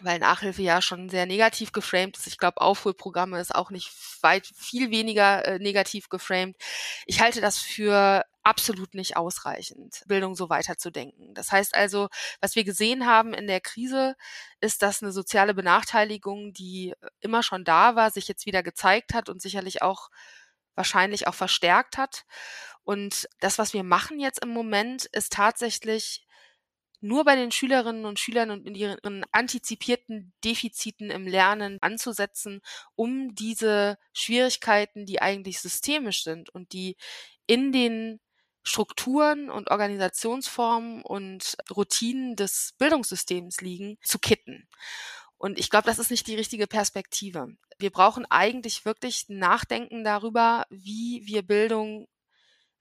weil 0.00 0.18
Nachhilfe 0.18 0.62
ja 0.62 0.82
schon 0.82 1.08
sehr 1.08 1.26
negativ 1.26 1.72
geframed 1.72 2.16
ist. 2.18 2.26
Ich 2.26 2.38
glaube, 2.38 2.60
Aufholprogramme 2.60 3.40
ist 3.40 3.54
auch 3.54 3.70
nicht 3.70 3.90
weit 4.22 4.46
viel 4.54 4.90
weniger 4.90 5.44
äh, 5.46 5.58
negativ 5.58 6.08
geframed. 6.08 6.56
Ich 7.06 7.20
halte 7.20 7.40
das 7.40 7.58
für 7.58 8.24
absolut 8.42 8.94
nicht 8.94 9.16
ausreichend, 9.16 10.02
Bildung 10.06 10.36
so 10.36 10.48
weiterzudenken. 10.50 11.34
Das 11.34 11.50
heißt 11.50 11.74
also, 11.74 12.08
was 12.40 12.54
wir 12.54 12.64
gesehen 12.64 13.06
haben 13.06 13.34
in 13.34 13.46
der 13.46 13.60
Krise, 13.60 14.14
ist, 14.60 14.82
dass 14.82 15.02
eine 15.02 15.12
soziale 15.12 15.54
Benachteiligung, 15.54 16.52
die 16.52 16.94
immer 17.20 17.42
schon 17.42 17.64
da 17.64 17.96
war, 17.96 18.10
sich 18.10 18.28
jetzt 18.28 18.46
wieder 18.46 18.62
gezeigt 18.62 19.14
hat 19.14 19.28
und 19.28 19.42
sicherlich 19.42 19.82
auch 19.82 20.10
wahrscheinlich 20.76 21.26
auch 21.26 21.34
verstärkt 21.34 21.96
hat. 21.98 22.24
Und 22.84 23.28
das, 23.40 23.58
was 23.58 23.72
wir 23.72 23.82
machen 23.82 24.20
jetzt 24.20 24.42
im 24.44 24.50
Moment, 24.50 25.06
ist 25.06 25.32
tatsächlich 25.32 26.25
nur 27.00 27.24
bei 27.24 27.36
den 27.36 27.52
Schülerinnen 27.52 28.04
und 28.04 28.18
Schülern 28.18 28.50
und 28.50 28.66
in 28.66 28.74
ihren 28.74 29.24
antizipierten 29.32 30.32
Defiziten 30.44 31.10
im 31.10 31.26
Lernen 31.26 31.78
anzusetzen, 31.80 32.60
um 32.94 33.34
diese 33.34 33.98
Schwierigkeiten, 34.12 35.06
die 35.06 35.20
eigentlich 35.20 35.60
systemisch 35.60 36.24
sind 36.24 36.50
und 36.50 36.72
die 36.72 36.96
in 37.46 37.72
den 37.72 38.20
Strukturen 38.62 39.48
und 39.48 39.70
Organisationsformen 39.70 41.02
und 41.02 41.56
Routinen 41.74 42.34
des 42.34 42.74
Bildungssystems 42.78 43.60
liegen, 43.60 43.96
zu 44.02 44.18
kitten. 44.18 44.68
Und 45.38 45.58
ich 45.58 45.70
glaube, 45.70 45.86
das 45.86 45.98
ist 45.98 46.10
nicht 46.10 46.26
die 46.26 46.34
richtige 46.34 46.66
Perspektive. 46.66 47.56
Wir 47.78 47.90
brauchen 47.90 48.26
eigentlich 48.28 48.84
wirklich 48.84 49.26
Nachdenken 49.28 50.02
darüber, 50.02 50.66
wie 50.70 51.22
wir 51.26 51.42
Bildung 51.42 52.08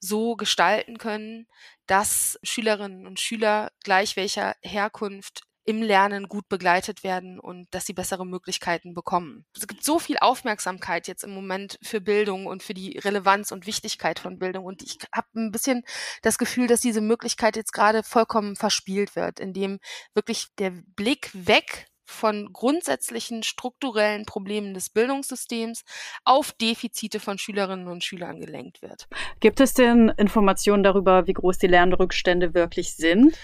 so 0.05 0.35
gestalten 0.35 0.97
können, 0.97 1.47
dass 1.87 2.39
Schülerinnen 2.43 3.07
und 3.07 3.19
Schüler 3.19 3.71
gleich 3.83 4.15
welcher 4.15 4.55
Herkunft 4.61 5.43
im 5.65 5.81
Lernen 5.81 6.29
gut 6.29 6.47
begleitet 6.47 7.03
werden 7.03 7.39
und 7.39 7.67
dass 7.71 7.85
sie 7.85 7.93
bessere 7.93 8.25
Möglichkeiten 8.25 8.93
bekommen. 8.93 9.45
Es 9.55 9.67
gibt 9.67 9.83
so 9.83 9.97
viel 9.97 10.17
Aufmerksamkeit 10.21 11.07
jetzt 11.07 11.23
im 11.23 11.31
Moment 11.31 11.79
für 11.81 11.99
Bildung 11.99 12.45
und 12.45 12.61
für 12.61 12.75
die 12.75 12.99
Relevanz 12.99 13.51
und 13.51 13.65
Wichtigkeit 13.65 14.19
von 14.19 14.37
Bildung. 14.37 14.65
Und 14.65 14.83
ich 14.83 14.99
habe 15.11 15.27
ein 15.35 15.51
bisschen 15.51 15.83
das 16.21 16.37
Gefühl, 16.37 16.67
dass 16.67 16.81
diese 16.81 17.01
Möglichkeit 17.01 17.55
jetzt 17.55 17.73
gerade 17.73 18.03
vollkommen 18.03 18.55
verspielt 18.55 19.15
wird, 19.15 19.39
indem 19.39 19.79
wirklich 20.13 20.47
der 20.59 20.71
Blick 20.95 21.31
weg 21.33 21.87
von 22.05 22.53
grundsätzlichen 22.53 23.43
strukturellen 23.43 24.25
Problemen 24.25 24.73
des 24.73 24.89
Bildungssystems 24.89 25.83
auf 26.23 26.51
Defizite 26.53 27.19
von 27.19 27.37
Schülerinnen 27.37 27.87
und 27.87 28.03
Schülern 28.03 28.39
gelenkt 28.39 28.81
wird. 28.81 29.07
Gibt 29.39 29.59
es 29.59 29.73
denn 29.73 30.09
Informationen 30.17 30.83
darüber, 30.83 31.27
wie 31.27 31.33
groß 31.33 31.57
die 31.57 31.67
Lernrückstände 31.67 32.53
wirklich 32.53 32.95
sind? 32.95 33.37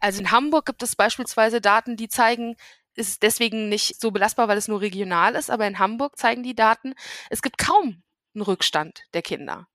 Also 0.00 0.20
in 0.20 0.30
Hamburg 0.30 0.66
gibt 0.66 0.82
es 0.82 0.96
beispielsweise 0.96 1.60
Daten, 1.60 1.96
die 1.96 2.08
zeigen, 2.08 2.56
ist 2.94 3.22
deswegen 3.22 3.68
nicht 3.68 4.00
so 4.00 4.10
belastbar, 4.10 4.48
weil 4.48 4.58
es 4.58 4.68
nur 4.68 4.80
regional 4.80 5.34
ist, 5.34 5.50
aber 5.50 5.66
in 5.66 5.78
Hamburg 5.78 6.18
zeigen 6.18 6.42
die 6.42 6.54
Daten, 6.54 6.94
es 7.30 7.42
gibt 7.42 7.58
kaum 7.58 8.02
einen 8.34 8.42
Rückstand 8.42 9.04
der 9.14 9.22
Kinder. 9.22 9.68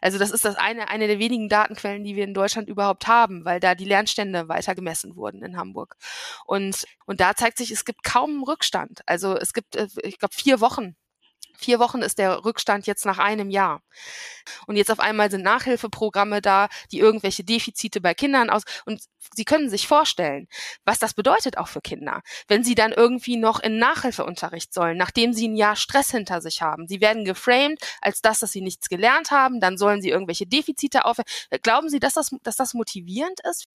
Also 0.00 0.18
das 0.18 0.30
ist 0.30 0.44
das 0.44 0.56
eine, 0.56 0.88
eine 0.88 1.06
der 1.06 1.18
wenigen 1.18 1.48
Datenquellen, 1.48 2.04
die 2.04 2.16
wir 2.16 2.24
in 2.24 2.34
Deutschland 2.34 2.68
überhaupt 2.68 3.06
haben, 3.06 3.44
weil 3.44 3.60
da 3.60 3.74
die 3.74 3.84
Lernstände 3.84 4.48
weiter 4.48 4.74
gemessen 4.74 5.16
wurden 5.16 5.42
in 5.42 5.56
Hamburg. 5.56 5.96
Und, 6.46 6.86
und 7.06 7.20
da 7.20 7.34
zeigt 7.34 7.58
sich, 7.58 7.70
es 7.70 7.84
gibt 7.84 8.02
kaum 8.04 8.42
Rückstand. 8.42 9.00
Also 9.06 9.36
es 9.36 9.52
gibt, 9.52 9.76
äh, 9.76 9.88
ich 10.02 10.18
glaube, 10.18 10.34
vier 10.34 10.60
Wochen 10.60 10.96
Vier 11.60 11.80
Wochen 11.80 12.02
ist 12.02 12.18
der 12.18 12.44
Rückstand 12.44 12.86
jetzt 12.86 13.04
nach 13.04 13.18
einem 13.18 13.50
Jahr. 13.50 13.82
Und 14.66 14.76
jetzt 14.76 14.90
auf 14.90 15.00
einmal 15.00 15.30
sind 15.30 15.42
Nachhilfeprogramme 15.42 16.40
da, 16.40 16.68
die 16.92 17.00
irgendwelche 17.00 17.42
Defizite 17.42 18.00
bei 18.00 18.14
Kindern 18.14 18.48
aus. 18.48 18.62
Und 18.86 19.00
Sie 19.34 19.44
können 19.44 19.68
sich 19.68 19.86
vorstellen, 19.86 20.48
was 20.84 20.98
das 20.98 21.14
bedeutet 21.14 21.58
auch 21.58 21.68
für 21.68 21.80
Kinder, 21.80 22.22
wenn 22.48 22.64
sie 22.64 22.74
dann 22.74 22.92
irgendwie 22.92 23.36
noch 23.36 23.60
in 23.60 23.78
Nachhilfeunterricht 23.78 24.72
sollen, 24.72 24.96
nachdem 24.96 25.32
sie 25.32 25.48
ein 25.48 25.56
Jahr 25.56 25.76
Stress 25.76 26.10
hinter 26.10 26.40
sich 26.40 26.62
haben. 26.62 26.88
Sie 26.88 27.00
werden 27.00 27.24
geframed 27.24 27.78
als 28.00 28.22
das, 28.22 28.40
dass 28.40 28.52
sie 28.52 28.60
nichts 28.60 28.88
gelernt 28.88 29.30
haben, 29.30 29.60
dann 29.60 29.76
sollen 29.76 30.00
sie 30.00 30.10
irgendwelche 30.10 30.46
Defizite 30.46 31.04
auf. 31.04 31.18
Glauben 31.62 31.88
Sie, 31.88 31.98
dass 31.98 32.14
das, 32.14 32.30
dass 32.42 32.56
das 32.56 32.74
motivierend 32.74 33.40
ist? 33.50 33.66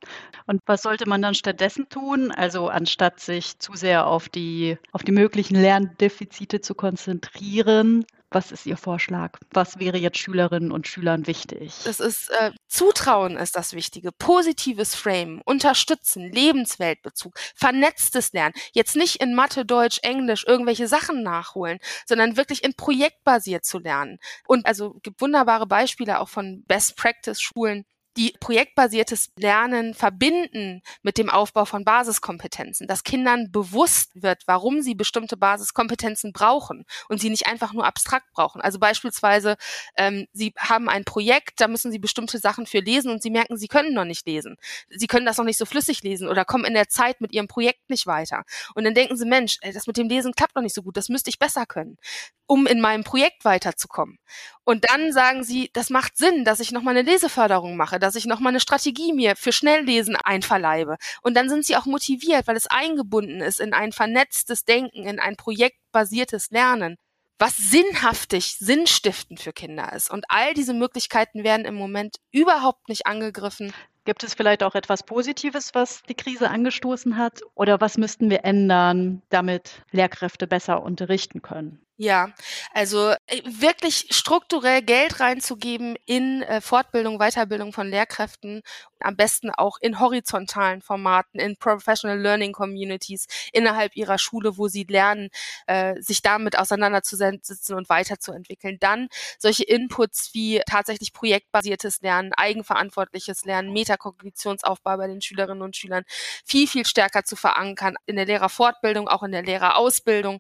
Und 0.48 0.62
was 0.66 0.82
sollte 0.82 1.08
man 1.08 1.22
dann 1.22 1.36
stattdessen 1.36 1.88
tun? 1.90 2.32
Also 2.32 2.70
anstatt 2.70 3.20
sich 3.20 3.60
zu 3.60 3.74
sehr 3.76 4.08
auf 4.08 4.30
die, 4.30 4.78
auf 4.92 5.04
die 5.04 5.12
möglichen 5.12 5.56
Lerndefizite 5.56 6.62
zu 6.62 6.74
konzentrieren, 6.74 7.73
Schülerinnen. 7.74 8.06
Was 8.34 8.52
ist 8.52 8.66
Ihr 8.66 8.78
Vorschlag? 8.78 9.38
Was 9.52 9.78
wäre 9.78 9.98
jetzt 9.98 10.18
Schülerinnen 10.18 10.72
und 10.72 10.88
Schülern 10.88 11.28
wichtig? 11.28 11.72
Es 11.86 12.00
ist 12.00 12.32
äh, 12.32 12.52
Zutrauen 12.68 13.38
ist 13.38 13.56
das 13.56 13.74
Wichtige, 13.74 14.12
positives 14.12 14.96
Frame, 14.96 15.40
unterstützen, 15.46 16.32
Lebensweltbezug, 16.32 17.36
vernetztes 17.54 18.34
Lernen. 18.34 18.56
Jetzt 18.74 18.96
nicht 18.96 19.18
in 19.18 19.36
Mathe, 19.36 19.66
Deutsch, 19.66 20.00
Englisch 20.02 20.46
irgendwelche 20.48 20.88
Sachen 20.88 21.22
nachholen, 21.22 21.78
sondern 22.08 22.36
wirklich 22.36 22.64
in 22.64 22.74
projektbasiert 22.74 23.66
zu 23.66 23.78
lernen. 23.78 24.18
Und 24.48 24.66
also 24.66 24.96
gibt 25.04 25.22
wunderbare 25.22 25.68
Beispiele 25.68 26.20
auch 26.20 26.30
von 26.30 26.64
Best 26.66 26.98
Practice 26.98 27.40
Schulen, 27.40 27.86
die 28.18 28.36
projektbasiertes 28.40 29.32
Lernen 29.38 29.94
verbinden 29.94 30.82
mit 31.02 31.18
dem 31.18 31.30
Aufbau 31.30 31.66
von 31.66 31.84
Basiskompetenzen, 31.84 32.88
dass 32.88 33.04
Kindern 33.04 33.52
bewusst 33.52 34.12
wird, 34.14 34.44
warum 34.46 34.82
sie 34.82 34.96
bestimmte 34.96 35.38
Basiskompetenzen 35.38 36.34
brauchen 36.34 36.86
und 37.10 37.20
sie 37.20 37.30
nicht 37.30 37.48
einfach 37.48 37.74
nur 37.74 37.86
abstrakt 37.86 38.32
brauchen. 38.32 38.62
Also 38.62 38.80
beispielsweise, 38.80 39.56
ähm, 39.98 40.28
sie 40.34 40.54
haben 40.58 40.90
ein 40.90 41.06
Projekt, 41.06 41.60
da 41.62 41.68
müssen 41.68 41.92
sie 41.92 42.00
bestimmte 42.00 42.38
Sachen 42.38 42.66
für 42.66 42.80
lesen 42.80 43.12
und 43.12 43.24
sie 43.24 43.32
merken, 43.32 43.58
sie 43.58 43.68
können 43.68 43.94
noch 43.94 44.06
nicht 44.06 44.26
lesen. 44.28 44.58
Sie 44.90 45.08
können 45.08 45.26
das 45.26 45.38
noch 45.38 45.46
nicht 45.46 45.58
so 45.58 45.66
flüssig 45.66 46.04
lesen 46.04 46.28
oder 46.28 46.46
kommen 46.46 46.66
in 46.66 46.74
der 46.74 46.90
Zeit 46.90 47.22
mit 47.22 47.34
ihrem 47.34 47.48
Projekt 47.48 47.90
nicht 47.90 48.06
weiter. 48.06 48.44
Und 48.76 48.84
dann 48.84 48.94
denken 48.94 49.18
sie, 49.18 49.26
Mensch, 49.26 49.58
das 49.62 49.88
mit 49.88 49.98
dem 49.98 50.10
Lesen 50.10 50.34
klappt 50.34 50.56
noch 50.56 50.64
nicht 50.64 50.76
so 50.76 50.84
gut, 50.84 50.98
das 50.98 51.10
müsste 51.10 51.30
ich 51.30 51.40
besser 51.40 51.66
können 51.66 51.98
um 52.46 52.68
in 52.68 52.82
meinem 52.82 53.04
Projekt 53.04 53.46
weiterzukommen. 53.46 54.20
Und 54.64 54.90
dann 54.90 55.12
sagen 55.12 55.44
sie, 55.44 55.70
das 55.74 55.90
macht 55.90 56.18
Sinn, 56.18 56.46
dass 56.46 56.60
ich 56.60 56.72
nochmal 56.72 56.96
eine 56.96 57.10
Leseförderung 57.10 57.76
mache, 57.76 58.00
dass 58.04 58.16
ich 58.16 58.26
nochmal 58.26 58.52
eine 58.52 58.60
Strategie 58.60 59.14
mir 59.14 59.36
für 59.36 59.52
Schnelllesen 59.52 60.16
einverleibe. 60.16 60.98
Und 61.22 61.36
dann 61.36 61.50
sind 61.50 61.66
sie 61.66 61.78
auch 61.78 61.86
motiviert, 61.86 62.48
weil 62.48 62.58
es 62.58 62.68
eingebunden 62.68 63.42
ist 63.42 63.60
in 63.60 63.74
ein 63.74 63.94
vernetztes 63.94 64.66
Denken, 64.66 65.08
in 65.08 65.20
ein 65.20 65.38
projektbasiertes 65.38 66.52
Lernen, 66.52 66.98
was 67.40 67.58
sinnhaftig, 67.58 68.58
sinnstiftend 68.60 69.40
für 69.40 69.54
Kinder 69.54 69.94
ist. 69.94 70.12
Und 70.12 70.26
all 70.28 70.54
diese 70.54 70.74
Möglichkeiten 70.74 71.44
werden 71.44 71.66
im 71.66 71.76
Moment 71.76 72.18
überhaupt 72.32 72.90
nicht 72.90 73.08
angegriffen. 73.08 73.74
Gibt 74.06 74.24
es 74.24 74.34
vielleicht 74.34 74.64
auch 74.64 74.76
etwas 74.76 75.04
Positives, 75.04 75.74
was 75.74 76.04
die 76.04 76.16
Krise 76.16 76.50
angestoßen 76.50 77.18
hat? 77.18 77.42
Oder 77.56 77.80
was 77.80 77.98
müssten 77.98 78.30
wir 78.30 78.44
ändern, 78.44 79.22
damit 79.30 79.84
Lehrkräfte 79.92 80.46
besser 80.46 80.84
unterrichten 80.84 81.42
können? 81.42 81.84
Ja, 81.96 82.34
also 82.74 83.12
äh, 83.28 83.42
wirklich 83.46 84.08
strukturell 84.10 84.82
Geld 84.82 85.20
reinzugeben 85.20 85.96
in 86.08 86.42
äh, 86.42 86.60
Fortbildung, 86.60 87.20
Weiterbildung 87.20 87.72
von 87.72 87.88
Lehrkräften, 87.88 88.64
am 89.00 89.16
besten 89.16 89.52
auch 89.52 89.78
in 89.80 90.00
horizontalen 90.00 90.82
Formaten, 90.82 91.40
in 91.40 91.56
Professional 91.56 92.20
Learning 92.20 92.52
Communities 92.52 93.28
innerhalb 93.52 93.96
ihrer 93.96 94.18
Schule, 94.18 94.58
wo 94.58 94.68
sie 94.68 94.86
lernen, 94.90 95.30
äh, 95.68 95.94
sich 96.02 96.24
damit 96.24 96.58
auseinanderzusetzen 96.58 97.76
und 97.76 97.90
weiterzuentwickeln. 97.90 98.78
Dann 98.80 99.08
solche 99.38 99.64
Inputs 99.64 100.32
wie 100.34 100.62
tatsächlich 100.66 101.14
projektbasiertes 101.14 102.02
Lernen, 102.02 102.34
eigenverantwortliches 102.34 103.46
Lernen, 103.46 103.72
Metakognitionsaufbau 103.94 104.98
bei 104.98 105.08
den 105.08 105.22
Schülerinnen 105.22 105.62
und 105.62 105.76
Schülern 105.76 106.04
viel, 106.46 106.68
viel 106.68 106.86
stärker 106.86 107.24
zu 107.24 107.36
verankern 107.36 107.96
in 108.06 108.16
der 108.16 108.26
Lehrerfortbildung, 108.26 109.08
auch 109.08 109.24
in 109.24 109.32
der 109.32 109.44
Lehrerausbildung, 109.44 110.40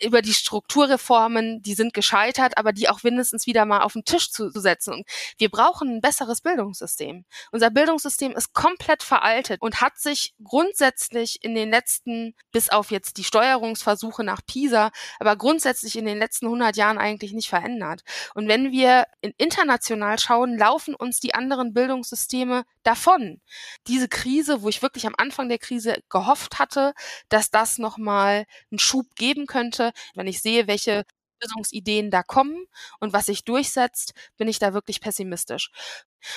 über 0.00 0.22
die 0.22 0.34
Struktur 0.34 0.64
Strukturreformen, 0.64 1.62
die 1.62 1.74
sind 1.74 1.94
gescheitert, 1.94 2.58
aber 2.58 2.72
die 2.72 2.88
auch 2.88 3.02
mindestens 3.02 3.46
wieder 3.46 3.64
mal 3.64 3.82
auf 3.82 3.92
den 3.92 4.04
Tisch 4.04 4.30
zu, 4.30 4.50
zu 4.50 4.60
setzen. 4.60 4.94
Und 4.94 5.06
wir 5.38 5.48
brauchen 5.48 5.96
ein 5.96 6.00
besseres 6.00 6.40
Bildungssystem. 6.40 7.24
Unser 7.52 7.70
Bildungssystem 7.70 8.32
ist 8.32 8.52
komplett 8.52 9.02
veraltet 9.02 9.60
und 9.62 9.80
hat 9.80 9.98
sich 9.98 10.34
grundsätzlich 10.42 11.42
in 11.42 11.54
den 11.54 11.70
letzten, 11.70 12.34
bis 12.50 12.70
auf 12.70 12.90
jetzt 12.90 13.16
die 13.18 13.24
Steuerungsversuche 13.24 14.24
nach 14.24 14.40
PISA, 14.46 14.90
aber 15.18 15.36
grundsätzlich 15.36 15.96
in 15.96 16.06
den 16.06 16.18
letzten 16.18 16.46
100 16.46 16.76
Jahren 16.76 16.98
eigentlich 16.98 17.32
nicht 17.32 17.48
verändert. 17.48 18.02
Und 18.34 18.48
wenn 18.48 18.72
wir 18.72 19.06
international 19.36 20.18
schauen, 20.18 20.58
laufen 20.58 20.94
uns 20.94 21.20
die 21.20 21.34
anderen 21.34 21.72
Bildungssysteme 21.72 22.64
davon. 22.86 23.40
Diese 23.86 24.08
Krise, 24.08 24.62
wo 24.62 24.68
ich 24.68 24.82
wirklich 24.82 25.06
am 25.06 25.14
Anfang 25.18 25.48
der 25.48 25.58
Krise 25.58 25.96
gehofft 26.08 26.58
hatte, 26.58 26.94
dass 27.28 27.50
das 27.50 27.78
nochmal 27.78 28.46
einen 28.70 28.78
Schub 28.78 29.14
geben 29.16 29.46
könnte, 29.46 29.92
wenn 30.14 30.26
ich 30.26 30.40
sehe, 30.42 30.66
welche 30.68 31.04
Lösungsideen 31.42 32.10
da 32.10 32.22
kommen 32.22 32.66
und 33.00 33.12
was 33.12 33.26
sich 33.26 33.44
durchsetzt, 33.44 34.14
bin 34.36 34.48
ich 34.48 34.58
da 34.58 34.72
wirklich 34.74 35.00
pessimistisch. 35.00 35.70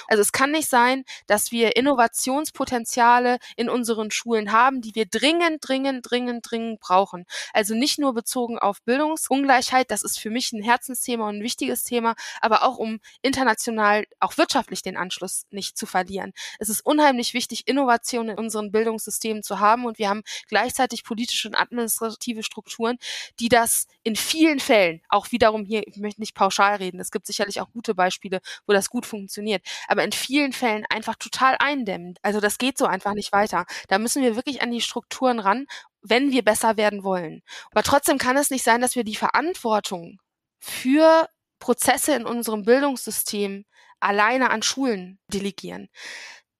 Also 0.07 0.21
es 0.21 0.31
kann 0.31 0.51
nicht 0.51 0.69
sein, 0.69 1.03
dass 1.27 1.51
wir 1.51 1.75
Innovationspotenziale 1.75 3.37
in 3.55 3.69
unseren 3.69 4.11
Schulen 4.11 4.51
haben, 4.51 4.81
die 4.81 4.95
wir 4.95 5.05
dringend, 5.05 5.59
dringend, 5.61 6.09
dringend, 6.09 6.49
dringend 6.49 6.79
brauchen. 6.79 7.25
Also 7.53 7.75
nicht 7.75 7.99
nur 7.99 8.13
bezogen 8.13 8.59
auf 8.59 8.81
Bildungsungleichheit, 8.83 9.91
das 9.91 10.03
ist 10.03 10.19
für 10.19 10.29
mich 10.29 10.51
ein 10.53 10.63
Herzensthema 10.63 11.27
und 11.27 11.37
ein 11.37 11.43
wichtiges 11.43 11.83
Thema, 11.83 12.15
aber 12.41 12.63
auch 12.63 12.77
um 12.77 12.99
international, 13.21 14.05
auch 14.19 14.37
wirtschaftlich 14.37 14.81
den 14.81 14.97
Anschluss 14.97 15.45
nicht 15.51 15.77
zu 15.77 15.85
verlieren. 15.85 16.33
Es 16.59 16.69
ist 16.69 16.85
unheimlich 16.85 17.33
wichtig, 17.33 17.67
Innovation 17.67 18.29
in 18.29 18.37
unseren 18.37 18.71
Bildungssystemen 18.71 19.43
zu 19.43 19.59
haben 19.59 19.85
und 19.85 19.97
wir 19.97 20.09
haben 20.09 20.23
gleichzeitig 20.47 21.03
politische 21.03 21.47
und 21.47 21.55
administrative 21.55 22.43
Strukturen, 22.43 22.97
die 23.39 23.49
das 23.49 23.87
in 24.03 24.15
vielen 24.15 24.59
Fällen, 24.59 25.01
auch 25.09 25.31
wiederum 25.31 25.65
hier, 25.65 25.87
ich 25.87 25.97
möchte 25.97 26.21
nicht 26.21 26.35
pauschal 26.35 26.75
reden, 26.75 26.99
es 26.99 27.11
gibt 27.11 27.27
sicherlich 27.27 27.61
auch 27.61 27.71
gute 27.71 27.95
Beispiele, 27.95 28.41
wo 28.65 28.73
das 28.73 28.89
gut 28.89 29.05
funktioniert, 29.05 29.63
aber 29.87 30.03
in 30.03 30.11
vielen 30.11 30.53
Fällen 30.53 30.85
einfach 30.89 31.15
total 31.15 31.55
eindämmen. 31.59 32.15
Also 32.21 32.39
das 32.39 32.57
geht 32.57 32.77
so 32.77 32.85
einfach 32.85 33.13
nicht 33.13 33.31
weiter. 33.31 33.65
Da 33.87 33.99
müssen 33.99 34.23
wir 34.23 34.35
wirklich 34.35 34.61
an 34.61 34.71
die 34.71 34.81
Strukturen 34.81 35.39
ran, 35.39 35.67
wenn 36.01 36.31
wir 36.31 36.43
besser 36.43 36.77
werden 36.77 37.03
wollen. 37.03 37.41
Aber 37.71 37.83
trotzdem 37.83 38.17
kann 38.17 38.37
es 38.37 38.49
nicht 38.49 38.63
sein, 38.63 38.81
dass 38.81 38.95
wir 38.95 39.03
die 39.03 39.15
Verantwortung 39.15 40.19
für 40.59 41.27
Prozesse 41.59 42.15
in 42.15 42.25
unserem 42.25 42.63
Bildungssystem 42.63 43.65
alleine 43.99 44.51
an 44.51 44.61
Schulen 44.61 45.19
delegieren 45.31 45.89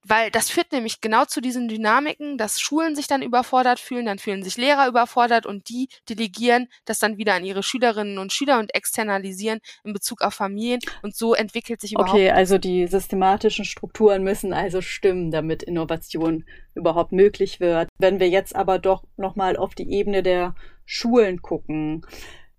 weil 0.08 0.30
das 0.30 0.48
führt 0.48 0.72
nämlich 0.72 1.00
genau 1.00 1.24
zu 1.24 1.40
diesen 1.40 1.68
Dynamiken, 1.68 2.38
dass 2.38 2.60
Schulen 2.60 2.96
sich 2.96 3.06
dann 3.06 3.22
überfordert 3.22 3.78
fühlen, 3.78 4.06
dann 4.06 4.18
fühlen 4.18 4.42
sich 4.42 4.56
Lehrer 4.56 4.88
überfordert 4.88 5.46
und 5.46 5.68
die 5.68 5.88
delegieren 6.08 6.68
das 6.84 6.98
dann 6.98 7.18
wieder 7.18 7.34
an 7.34 7.44
ihre 7.44 7.62
Schülerinnen 7.62 8.18
und 8.18 8.32
Schüler 8.32 8.58
und 8.58 8.74
externalisieren 8.74 9.60
in 9.84 9.92
Bezug 9.92 10.22
auf 10.22 10.34
Familien 10.34 10.80
und 11.02 11.14
so 11.14 11.34
entwickelt 11.34 11.80
sich 11.80 11.92
überhaupt. 11.92 12.14
Okay, 12.14 12.30
also 12.30 12.58
die 12.58 12.86
systematischen 12.86 13.64
Strukturen 13.64 14.22
müssen 14.22 14.52
also 14.52 14.80
stimmen, 14.80 15.30
damit 15.30 15.62
Innovation 15.62 16.44
überhaupt 16.74 17.12
möglich 17.12 17.60
wird. 17.60 17.88
Wenn 17.98 18.20
wir 18.20 18.28
jetzt 18.28 18.56
aber 18.56 18.78
doch 18.78 19.04
nochmal 19.16 19.56
auf 19.56 19.74
die 19.74 19.90
Ebene 19.92 20.22
der 20.22 20.54
Schulen 20.86 21.42
gucken, 21.42 22.06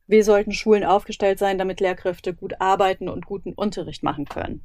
wie 0.08 0.22
sollten 0.22 0.52
Schulen 0.52 0.84
aufgestellt 0.84 1.40
sein, 1.40 1.58
damit 1.58 1.80
Lehrkräfte 1.80 2.34
gut 2.34 2.60
arbeiten 2.60 3.10
und 3.10 3.26
guten 3.26 3.54
Unterricht 3.54 4.04
machen 4.04 4.26
können? 4.26 4.64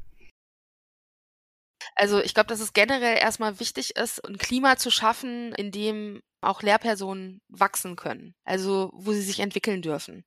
Also 1.95 2.20
ich 2.20 2.34
glaube, 2.34 2.49
dass 2.49 2.61
es 2.61 2.72
generell 2.72 3.18
erstmal 3.18 3.61
wichtig 3.61 3.97
ist, 3.97 4.24
ein 4.26 4.38
Klima 4.38 4.76
zu 4.76 4.90
schaffen, 4.90 5.53
in 5.55 5.70
dem 5.70 6.22
auch 6.40 6.62
Lehrpersonen 6.62 7.40
wachsen 7.49 7.97
können. 7.97 8.34
Also 8.45 8.90
wo 8.92 9.12
sie 9.12 9.22
sich 9.22 9.40
entwickeln 9.40 9.80
dürfen, 9.80 10.24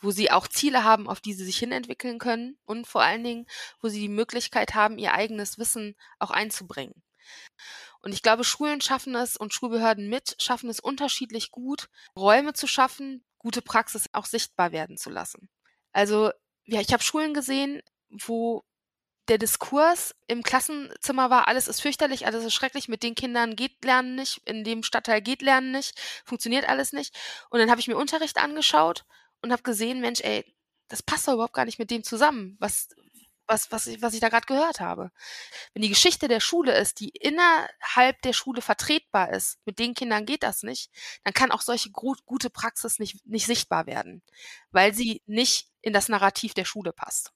wo 0.00 0.10
sie 0.10 0.30
auch 0.30 0.48
Ziele 0.48 0.82
haben, 0.84 1.08
auf 1.08 1.20
die 1.20 1.34
sie 1.34 1.44
sich 1.44 1.58
hinentwickeln 1.58 2.18
können 2.18 2.58
und 2.64 2.86
vor 2.86 3.02
allen 3.02 3.22
Dingen, 3.22 3.46
wo 3.80 3.88
sie 3.88 4.00
die 4.00 4.08
Möglichkeit 4.08 4.74
haben, 4.74 4.98
ihr 4.98 5.14
eigenes 5.14 5.58
Wissen 5.58 5.94
auch 6.18 6.30
einzubringen. 6.30 7.02
Und 8.00 8.12
ich 8.12 8.22
glaube, 8.22 8.44
Schulen 8.44 8.80
schaffen 8.80 9.14
es 9.14 9.36
und 9.36 9.52
Schulbehörden 9.52 10.08
mit 10.08 10.34
schaffen 10.38 10.70
es 10.70 10.80
unterschiedlich 10.80 11.50
gut, 11.50 11.88
Räume 12.16 12.54
zu 12.54 12.66
schaffen, 12.66 13.24
gute 13.38 13.62
Praxis 13.62 14.06
auch 14.12 14.24
sichtbar 14.24 14.72
werden 14.72 14.96
zu 14.96 15.10
lassen. 15.10 15.48
Also 15.92 16.30
ja, 16.64 16.80
ich 16.80 16.92
habe 16.92 17.02
Schulen 17.02 17.34
gesehen, 17.34 17.82
wo 18.08 18.64
der 19.30 19.38
Diskurs 19.38 20.12
im 20.26 20.42
Klassenzimmer 20.42 21.30
war, 21.30 21.46
alles 21.46 21.68
ist 21.68 21.80
fürchterlich, 21.80 22.26
alles 22.26 22.44
ist 22.44 22.52
schrecklich, 22.52 22.88
mit 22.88 23.04
den 23.04 23.14
Kindern 23.14 23.54
geht 23.54 23.84
Lernen 23.84 24.16
nicht, 24.16 24.42
in 24.44 24.64
dem 24.64 24.82
Stadtteil 24.82 25.22
geht 25.22 25.40
Lernen 25.40 25.70
nicht, 25.70 25.98
funktioniert 26.24 26.68
alles 26.68 26.92
nicht. 26.92 27.16
Und 27.48 27.60
dann 27.60 27.70
habe 27.70 27.80
ich 27.80 27.86
mir 27.86 27.96
Unterricht 27.96 28.38
angeschaut 28.38 29.04
und 29.40 29.52
habe 29.52 29.62
gesehen, 29.62 30.00
Mensch, 30.00 30.20
ey, 30.20 30.44
das 30.88 31.04
passt 31.04 31.28
doch 31.28 31.34
überhaupt 31.34 31.54
gar 31.54 31.64
nicht 31.64 31.78
mit 31.78 31.92
dem 31.92 32.02
zusammen, 32.02 32.56
was, 32.58 32.88
was, 33.46 33.70
was, 33.70 33.86
ich, 33.86 34.02
was 34.02 34.14
ich 34.14 34.20
da 34.20 34.30
gerade 34.30 34.46
gehört 34.46 34.80
habe. 34.80 35.12
Wenn 35.74 35.82
die 35.82 35.88
Geschichte 35.88 36.26
der 36.26 36.40
Schule 36.40 36.76
ist, 36.76 36.98
die 36.98 37.10
innerhalb 37.10 38.20
der 38.22 38.32
Schule 38.32 38.62
vertretbar 38.62 39.32
ist, 39.32 39.58
mit 39.64 39.78
den 39.78 39.94
Kindern 39.94 40.26
geht 40.26 40.42
das 40.42 40.64
nicht, 40.64 40.90
dann 41.22 41.34
kann 41.34 41.52
auch 41.52 41.62
solche 41.62 41.92
gute 41.92 42.50
Praxis 42.50 42.98
nicht, 42.98 43.24
nicht 43.26 43.46
sichtbar 43.46 43.86
werden, 43.86 44.22
weil 44.72 44.92
sie 44.92 45.22
nicht 45.26 45.68
in 45.82 45.92
das 45.92 46.08
Narrativ 46.08 46.52
der 46.52 46.64
Schule 46.64 46.92
passt. 46.92 47.32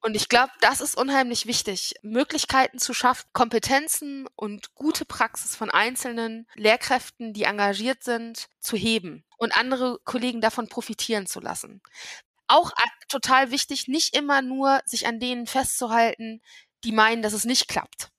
Und 0.00 0.14
ich 0.14 0.28
glaube, 0.28 0.52
das 0.60 0.80
ist 0.80 0.96
unheimlich 0.96 1.46
wichtig, 1.46 1.94
Möglichkeiten 2.02 2.78
zu 2.78 2.94
schaffen, 2.94 3.28
Kompetenzen 3.32 4.28
und 4.36 4.74
gute 4.74 5.04
Praxis 5.04 5.56
von 5.56 5.70
einzelnen 5.70 6.46
Lehrkräften, 6.54 7.32
die 7.32 7.42
engagiert 7.44 8.04
sind, 8.04 8.48
zu 8.60 8.76
heben 8.76 9.24
und 9.38 9.56
andere 9.56 9.98
Kollegen 10.04 10.40
davon 10.40 10.68
profitieren 10.68 11.26
zu 11.26 11.40
lassen. 11.40 11.82
Auch 12.46 12.72
total 13.08 13.50
wichtig, 13.50 13.88
nicht 13.88 14.16
immer 14.16 14.40
nur 14.40 14.80
sich 14.86 15.06
an 15.06 15.18
denen 15.18 15.46
festzuhalten, 15.46 16.42
die 16.84 16.92
meinen, 16.92 17.22
dass 17.22 17.32
es 17.32 17.44
nicht 17.44 17.68
klappt. 17.68 18.10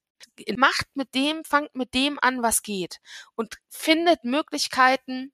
Macht 0.56 0.86
mit 0.94 1.14
dem, 1.14 1.44
fangt 1.44 1.74
mit 1.74 1.94
dem 1.94 2.18
an, 2.20 2.42
was 2.42 2.62
geht 2.62 3.00
und 3.34 3.56
findet 3.68 4.24
Möglichkeiten, 4.24 5.32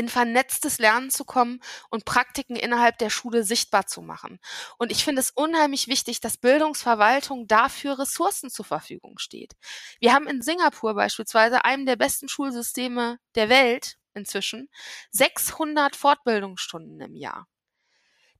in 0.00 0.08
vernetztes 0.08 0.78
Lernen 0.78 1.10
zu 1.10 1.26
kommen 1.26 1.60
und 1.90 2.06
Praktiken 2.06 2.56
innerhalb 2.56 2.96
der 2.96 3.10
Schule 3.10 3.44
sichtbar 3.44 3.86
zu 3.86 4.00
machen. 4.00 4.40
Und 4.78 4.90
ich 4.90 5.04
finde 5.04 5.20
es 5.20 5.30
unheimlich 5.30 5.88
wichtig, 5.88 6.20
dass 6.20 6.38
Bildungsverwaltung 6.38 7.46
dafür 7.46 7.98
Ressourcen 7.98 8.48
zur 8.48 8.64
Verfügung 8.64 9.18
steht. 9.18 9.52
Wir 9.98 10.14
haben 10.14 10.26
in 10.26 10.40
Singapur 10.40 10.94
beispielsweise, 10.94 11.66
einem 11.66 11.84
der 11.84 11.96
besten 11.96 12.30
Schulsysteme 12.30 13.18
der 13.34 13.50
Welt 13.50 13.98
inzwischen, 14.14 14.70
600 15.10 15.94
Fortbildungsstunden 15.94 16.98
im 17.02 17.14
Jahr. 17.14 17.46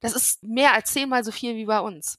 Das 0.00 0.14
ist 0.14 0.42
mehr 0.42 0.72
als 0.72 0.90
zehnmal 0.94 1.24
so 1.24 1.30
viel 1.30 1.56
wie 1.56 1.66
bei 1.66 1.80
uns. 1.80 2.18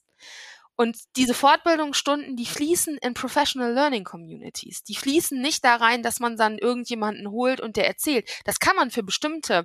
Und 0.82 0.96
diese 1.14 1.32
Fortbildungsstunden, 1.32 2.34
die 2.34 2.44
fließen 2.44 2.98
in 2.98 3.14
Professional 3.14 3.72
Learning 3.72 4.02
Communities. 4.02 4.82
Die 4.82 4.96
fließen 4.96 5.40
nicht 5.40 5.64
da 5.64 5.76
rein, 5.76 6.02
dass 6.02 6.18
man 6.18 6.36
dann 6.36 6.58
irgendjemanden 6.58 7.30
holt 7.30 7.60
und 7.60 7.76
der 7.76 7.86
erzählt. 7.86 8.28
Das 8.44 8.58
kann 8.58 8.74
man 8.74 8.90
für 8.90 9.04
bestimmte 9.04 9.64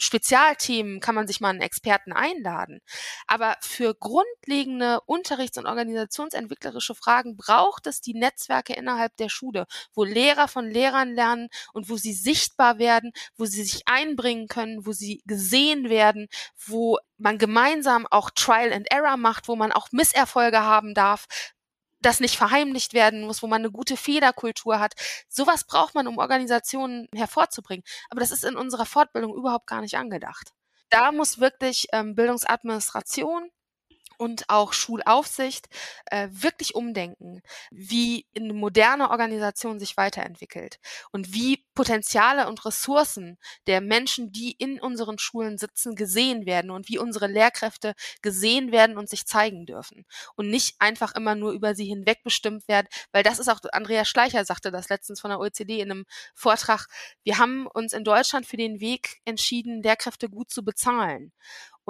Spezialthemen 0.00 1.00
kann 1.00 1.14
man 1.14 1.26
sich 1.26 1.40
mal 1.40 1.50
einen 1.50 1.60
Experten 1.60 2.12
einladen. 2.12 2.80
Aber 3.26 3.56
für 3.60 3.94
grundlegende 3.94 5.00
Unterrichts- 5.02 5.58
und 5.58 5.66
organisationsentwicklerische 5.66 6.94
Fragen 6.94 7.36
braucht 7.36 7.86
es 7.86 8.00
die 8.00 8.14
Netzwerke 8.14 8.72
innerhalb 8.72 9.16
der 9.18 9.28
Schule, 9.28 9.66
wo 9.92 10.04
Lehrer 10.04 10.48
von 10.48 10.70
Lehrern 10.70 11.14
lernen 11.14 11.48
und 11.74 11.90
wo 11.90 11.96
sie 11.96 12.14
sichtbar 12.14 12.78
werden, 12.78 13.12
wo 13.36 13.44
sie 13.44 13.62
sich 13.62 13.82
einbringen 13.86 14.48
können, 14.48 14.86
wo 14.86 14.92
sie 14.92 15.22
gesehen 15.26 15.90
werden, 15.90 16.28
wo 16.66 16.98
man 17.18 17.36
gemeinsam 17.36 18.06
auch 18.06 18.30
Trial 18.30 18.72
and 18.72 18.90
Error 18.90 19.18
macht, 19.18 19.48
wo 19.48 19.56
man 19.56 19.72
auch 19.72 19.88
Misserfolge 19.92 20.60
haben 20.60 20.94
darf, 20.94 21.26
das 22.00 22.20
nicht 22.20 22.36
verheimlicht 22.36 22.94
werden 22.94 23.22
muss, 23.22 23.42
wo 23.42 23.46
man 23.46 23.60
eine 23.60 23.70
gute 23.70 23.96
Fehlerkultur 23.96 24.78
hat. 24.78 24.94
Sowas 25.28 25.64
braucht 25.64 25.94
man, 25.94 26.06
um 26.06 26.18
Organisationen 26.18 27.08
hervorzubringen. 27.14 27.84
Aber 28.08 28.20
das 28.20 28.30
ist 28.30 28.44
in 28.44 28.56
unserer 28.56 28.86
Fortbildung 28.86 29.34
überhaupt 29.34 29.66
gar 29.66 29.80
nicht 29.80 29.96
angedacht. 29.96 30.52
Da 30.90 31.12
muss 31.12 31.38
wirklich 31.38 31.86
ähm, 31.92 32.14
Bildungsadministration 32.14 33.50
und 34.20 34.50
auch 34.50 34.74
Schulaufsicht 34.74 35.70
äh, 36.10 36.28
wirklich 36.30 36.74
umdenken, 36.74 37.40
wie 37.70 38.26
eine 38.36 38.52
moderne 38.52 39.08
Organisation 39.08 39.80
sich 39.80 39.96
weiterentwickelt 39.96 40.78
und 41.10 41.32
wie 41.32 41.64
Potenziale 41.74 42.46
und 42.46 42.66
Ressourcen 42.66 43.38
der 43.66 43.80
Menschen, 43.80 44.30
die 44.30 44.52
in 44.52 44.78
unseren 44.78 45.18
Schulen 45.18 45.56
sitzen, 45.56 45.94
gesehen 45.94 46.44
werden 46.44 46.70
und 46.70 46.90
wie 46.90 46.98
unsere 46.98 47.28
Lehrkräfte 47.28 47.94
gesehen 48.20 48.72
werden 48.72 48.98
und 48.98 49.08
sich 49.08 49.24
zeigen 49.24 49.64
dürfen 49.64 50.04
und 50.36 50.50
nicht 50.50 50.76
einfach 50.80 51.14
immer 51.14 51.34
nur 51.34 51.52
über 51.52 51.74
sie 51.74 51.86
hinweg 51.86 52.22
bestimmt 52.22 52.68
werden, 52.68 52.88
weil 53.12 53.22
das 53.22 53.38
ist 53.38 53.48
auch, 53.48 53.60
Andrea 53.72 54.04
Schleicher 54.04 54.44
sagte 54.44 54.70
das 54.70 54.90
letztens 54.90 55.22
von 55.22 55.30
der 55.30 55.40
OECD 55.40 55.80
in 55.80 55.90
einem 55.90 56.04
Vortrag, 56.34 56.88
wir 57.22 57.38
haben 57.38 57.66
uns 57.66 57.94
in 57.94 58.04
Deutschland 58.04 58.44
für 58.44 58.58
den 58.58 58.80
Weg 58.80 59.22
entschieden, 59.24 59.82
Lehrkräfte 59.82 60.28
gut 60.28 60.50
zu 60.50 60.62
bezahlen 60.62 61.32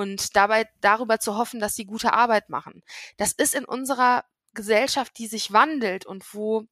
und 0.01 0.35
dabei 0.35 0.67
darüber 0.81 1.19
zu 1.21 1.37
hoffen, 1.37 1.61
dass 1.61 1.75
sie 1.77 1.85
gute 1.85 2.15
Arbeit 2.15 2.49
machen. 2.49 2.83
Das 3.19 3.33
ist 3.33 3.55
in 3.55 3.67
unserer 3.67 4.25
Gesellschaft, 4.55 5.19
die 5.19 5.27
sich 5.27 5.53
wandelt 5.53 6.07
und 6.07 6.35
wo 6.35 6.67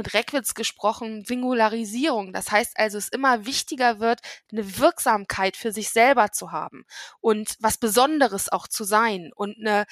mit 0.00 0.14
Reckwitz 0.14 0.54
gesprochen, 0.54 1.26
Singularisierung. 1.26 2.32
Das 2.32 2.50
heißt 2.50 2.78
also, 2.78 2.96
es 2.96 3.10
immer 3.10 3.44
wichtiger 3.44 4.00
wird, 4.00 4.20
eine 4.50 4.78
Wirksamkeit 4.78 5.58
für 5.58 5.72
sich 5.72 5.90
selber 5.90 6.32
zu 6.32 6.52
haben 6.52 6.86
und 7.20 7.56
was 7.60 7.76
Besonderes 7.76 8.50
auch 8.50 8.66
zu 8.66 8.84
sein 8.84 9.30
und 9.34 9.58
eine, 9.60 9.84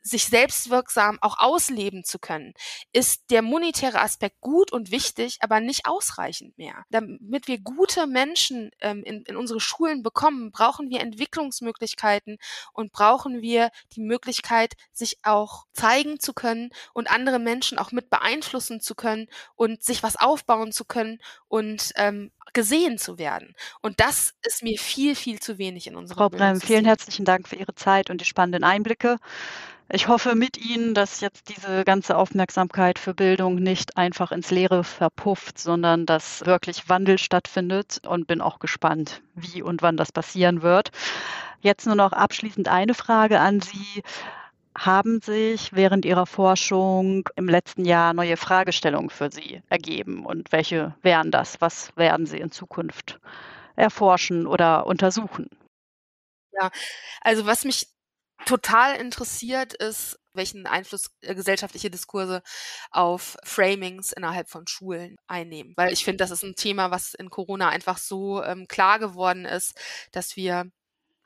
sich 0.00 0.26
selbstwirksam 0.26 1.18
auch 1.22 1.38
ausleben 1.38 2.04
zu 2.04 2.20
können, 2.20 2.54
ist 2.92 3.30
der 3.30 3.42
monetäre 3.42 4.00
Aspekt 4.00 4.40
gut 4.40 4.72
und 4.72 4.92
wichtig, 4.92 5.38
aber 5.40 5.58
nicht 5.58 5.86
ausreichend 5.86 6.56
mehr. 6.56 6.84
Damit 6.90 7.48
wir 7.48 7.58
gute 7.58 8.06
Menschen 8.06 8.70
ähm, 8.80 9.02
in, 9.02 9.22
in 9.22 9.36
unsere 9.36 9.58
Schulen 9.58 10.04
bekommen, 10.04 10.52
brauchen 10.52 10.88
wir 10.88 11.00
Entwicklungsmöglichkeiten 11.00 12.38
und 12.72 12.92
brauchen 12.92 13.42
wir 13.42 13.70
die 13.96 14.02
Möglichkeit, 14.02 14.74
sich 14.92 15.18
auch 15.24 15.64
zeigen 15.72 16.20
zu 16.20 16.32
können 16.32 16.70
und 16.94 17.10
andere 17.10 17.40
Menschen 17.40 17.78
auch 17.78 17.90
mit 17.90 18.08
beeinflussen 18.08 18.80
zu 18.80 18.94
können 18.94 19.26
und 19.54 19.82
sich 19.82 20.02
was 20.02 20.16
aufbauen 20.16 20.72
zu 20.72 20.84
können 20.84 21.18
und 21.48 21.92
ähm, 21.96 22.30
gesehen 22.52 22.98
zu 22.98 23.18
werden. 23.18 23.54
Und 23.82 24.00
das 24.00 24.34
ist 24.42 24.62
mir 24.62 24.78
viel, 24.78 25.14
viel 25.14 25.40
zu 25.40 25.58
wenig 25.58 25.86
in 25.86 25.96
unserem 25.96 26.18
Frau 26.18 26.28
Brem, 26.28 26.60
vielen 26.60 26.84
herzlichen 26.84 27.24
Dank 27.24 27.48
für 27.48 27.56
Ihre 27.56 27.74
Zeit 27.74 28.10
und 28.10 28.20
die 28.20 28.24
spannenden 28.24 28.64
Einblicke. 28.64 29.18
Ich 29.90 30.06
hoffe 30.06 30.34
mit 30.34 30.58
Ihnen, 30.58 30.92
dass 30.92 31.20
jetzt 31.20 31.48
diese 31.48 31.82
ganze 31.82 32.18
Aufmerksamkeit 32.18 32.98
für 32.98 33.14
Bildung 33.14 33.54
nicht 33.54 33.96
einfach 33.96 34.32
ins 34.32 34.50
Leere 34.50 34.84
verpufft, 34.84 35.58
sondern 35.58 36.04
dass 36.04 36.44
wirklich 36.44 36.90
Wandel 36.90 37.16
stattfindet 37.16 38.02
und 38.06 38.26
bin 38.26 38.42
auch 38.42 38.58
gespannt, 38.58 39.22
wie 39.34 39.62
und 39.62 39.80
wann 39.80 39.96
das 39.96 40.12
passieren 40.12 40.60
wird. 40.60 40.90
Jetzt 41.60 41.86
nur 41.86 41.94
noch 41.94 42.12
abschließend 42.12 42.68
eine 42.68 42.92
Frage 42.92 43.40
an 43.40 43.60
Sie 43.60 44.02
haben 44.76 45.20
sich 45.20 45.72
während 45.72 46.04
Ihrer 46.04 46.26
Forschung 46.26 47.28
im 47.36 47.48
letzten 47.48 47.84
Jahr 47.84 48.14
neue 48.14 48.36
Fragestellungen 48.36 49.10
für 49.10 49.30
Sie 49.30 49.62
ergeben? 49.68 50.24
Und 50.24 50.52
welche 50.52 50.94
wären 51.02 51.30
das? 51.30 51.60
Was 51.60 51.96
werden 51.96 52.26
Sie 52.26 52.38
in 52.38 52.50
Zukunft 52.50 53.18
erforschen 53.76 54.46
oder 54.46 54.86
untersuchen? 54.86 55.48
Ja, 56.52 56.70
also 57.20 57.46
was 57.46 57.64
mich 57.64 57.86
total 58.44 58.96
interessiert 58.96 59.74
ist, 59.74 60.18
welchen 60.32 60.66
Einfluss 60.66 61.10
äh, 61.20 61.34
gesellschaftliche 61.34 61.90
Diskurse 61.90 62.42
auf 62.90 63.36
Framings 63.44 64.12
innerhalb 64.12 64.48
von 64.48 64.66
Schulen 64.66 65.16
einnehmen. 65.26 65.74
Weil 65.76 65.92
ich 65.92 66.04
finde, 66.04 66.18
das 66.18 66.30
ist 66.30 66.44
ein 66.44 66.54
Thema, 66.54 66.90
was 66.90 67.14
in 67.14 67.30
Corona 67.30 67.68
einfach 67.68 67.98
so 67.98 68.42
ähm, 68.42 68.66
klar 68.68 68.98
geworden 68.98 69.44
ist, 69.44 69.78
dass 70.12 70.36
wir 70.36 70.70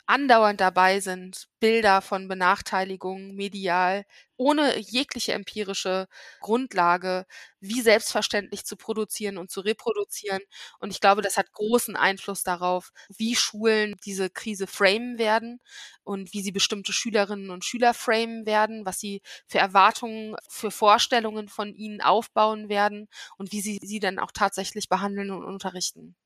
andauernd 0.06 0.60
dabei 0.60 1.00
sind, 1.00 1.48
Bilder 1.60 2.02
von 2.02 2.28
Benachteiligung 2.28 3.34
medial 3.34 4.04
ohne 4.36 4.78
jegliche 4.78 5.32
empirische 5.32 6.08
Grundlage 6.40 7.26
wie 7.60 7.80
selbstverständlich 7.80 8.64
zu 8.64 8.76
produzieren 8.76 9.38
und 9.38 9.50
zu 9.50 9.60
reproduzieren. 9.60 10.40
Und 10.80 10.90
ich 10.90 11.00
glaube, 11.00 11.22
das 11.22 11.36
hat 11.36 11.52
großen 11.52 11.94
Einfluss 11.96 12.42
darauf, 12.42 12.90
wie 13.16 13.36
Schulen 13.36 13.94
diese 14.04 14.30
Krise 14.30 14.66
framen 14.66 15.18
werden 15.18 15.60
und 16.04 16.32
wie 16.32 16.42
sie 16.42 16.52
bestimmte 16.52 16.92
Schülerinnen 16.92 17.50
und 17.50 17.64
Schüler 17.64 17.94
framen 17.94 18.46
werden, 18.46 18.84
was 18.86 18.98
sie 19.00 19.22
für 19.46 19.58
Erwartungen, 19.58 20.36
für 20.48 20.70
Vorstellungen 20.70 21.48
von 21.48 21.74
ihnen 21.74 22.00
aufbauen 22.00 22.68
werden 22.68 23.08
und 23.38 23.52
wie 23.52 23.60
sie 23.60 23.78
sie 23.82 24.00
dann 24.00 24.18
auch 24.18 24.32
tatsächlich 24.32 24.88
behandeln 24.88 25.30
und 25.30 25.44
unterrichten. 25.44 26.16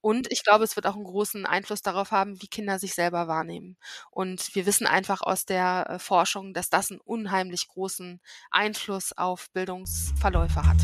Und 0.00 0.30
ich 0.30 0.42
glaube, 0.42 0.64
es 0.64 0.76
wird 0.76 0.86
auch 0.86 0.94
einen 0.94 1.04
großen 1.04 1.46
Einfluss 1.46 1.82
darauf 1.82 2.10
haben, 2.10 2.40
wie 2.42 2.48
Kinder 2.48 2.78
sich 2.78 2.94
selber 2.94 3.28
wahrnehmen. 3.28 3.76
Und 4.10 4.54
wir 4.54 4.66
wissen 4.66 4.86
einfach 4.86 5.22
aus 5.22 5.44
der 5.44 5.86
äh, 5.88 5.98
Forschung, 5.98 6.54
dass 6.54 6.70
das 6.70 6.90
einen 6.90 7.00
unheimlich 7.00 7.68
großen 7.68 8.20
Einfluss 8.50 9.16
auf 9.16 9.50
Bildungsverläufe 9.52 10.62
hat. 10.66 10.78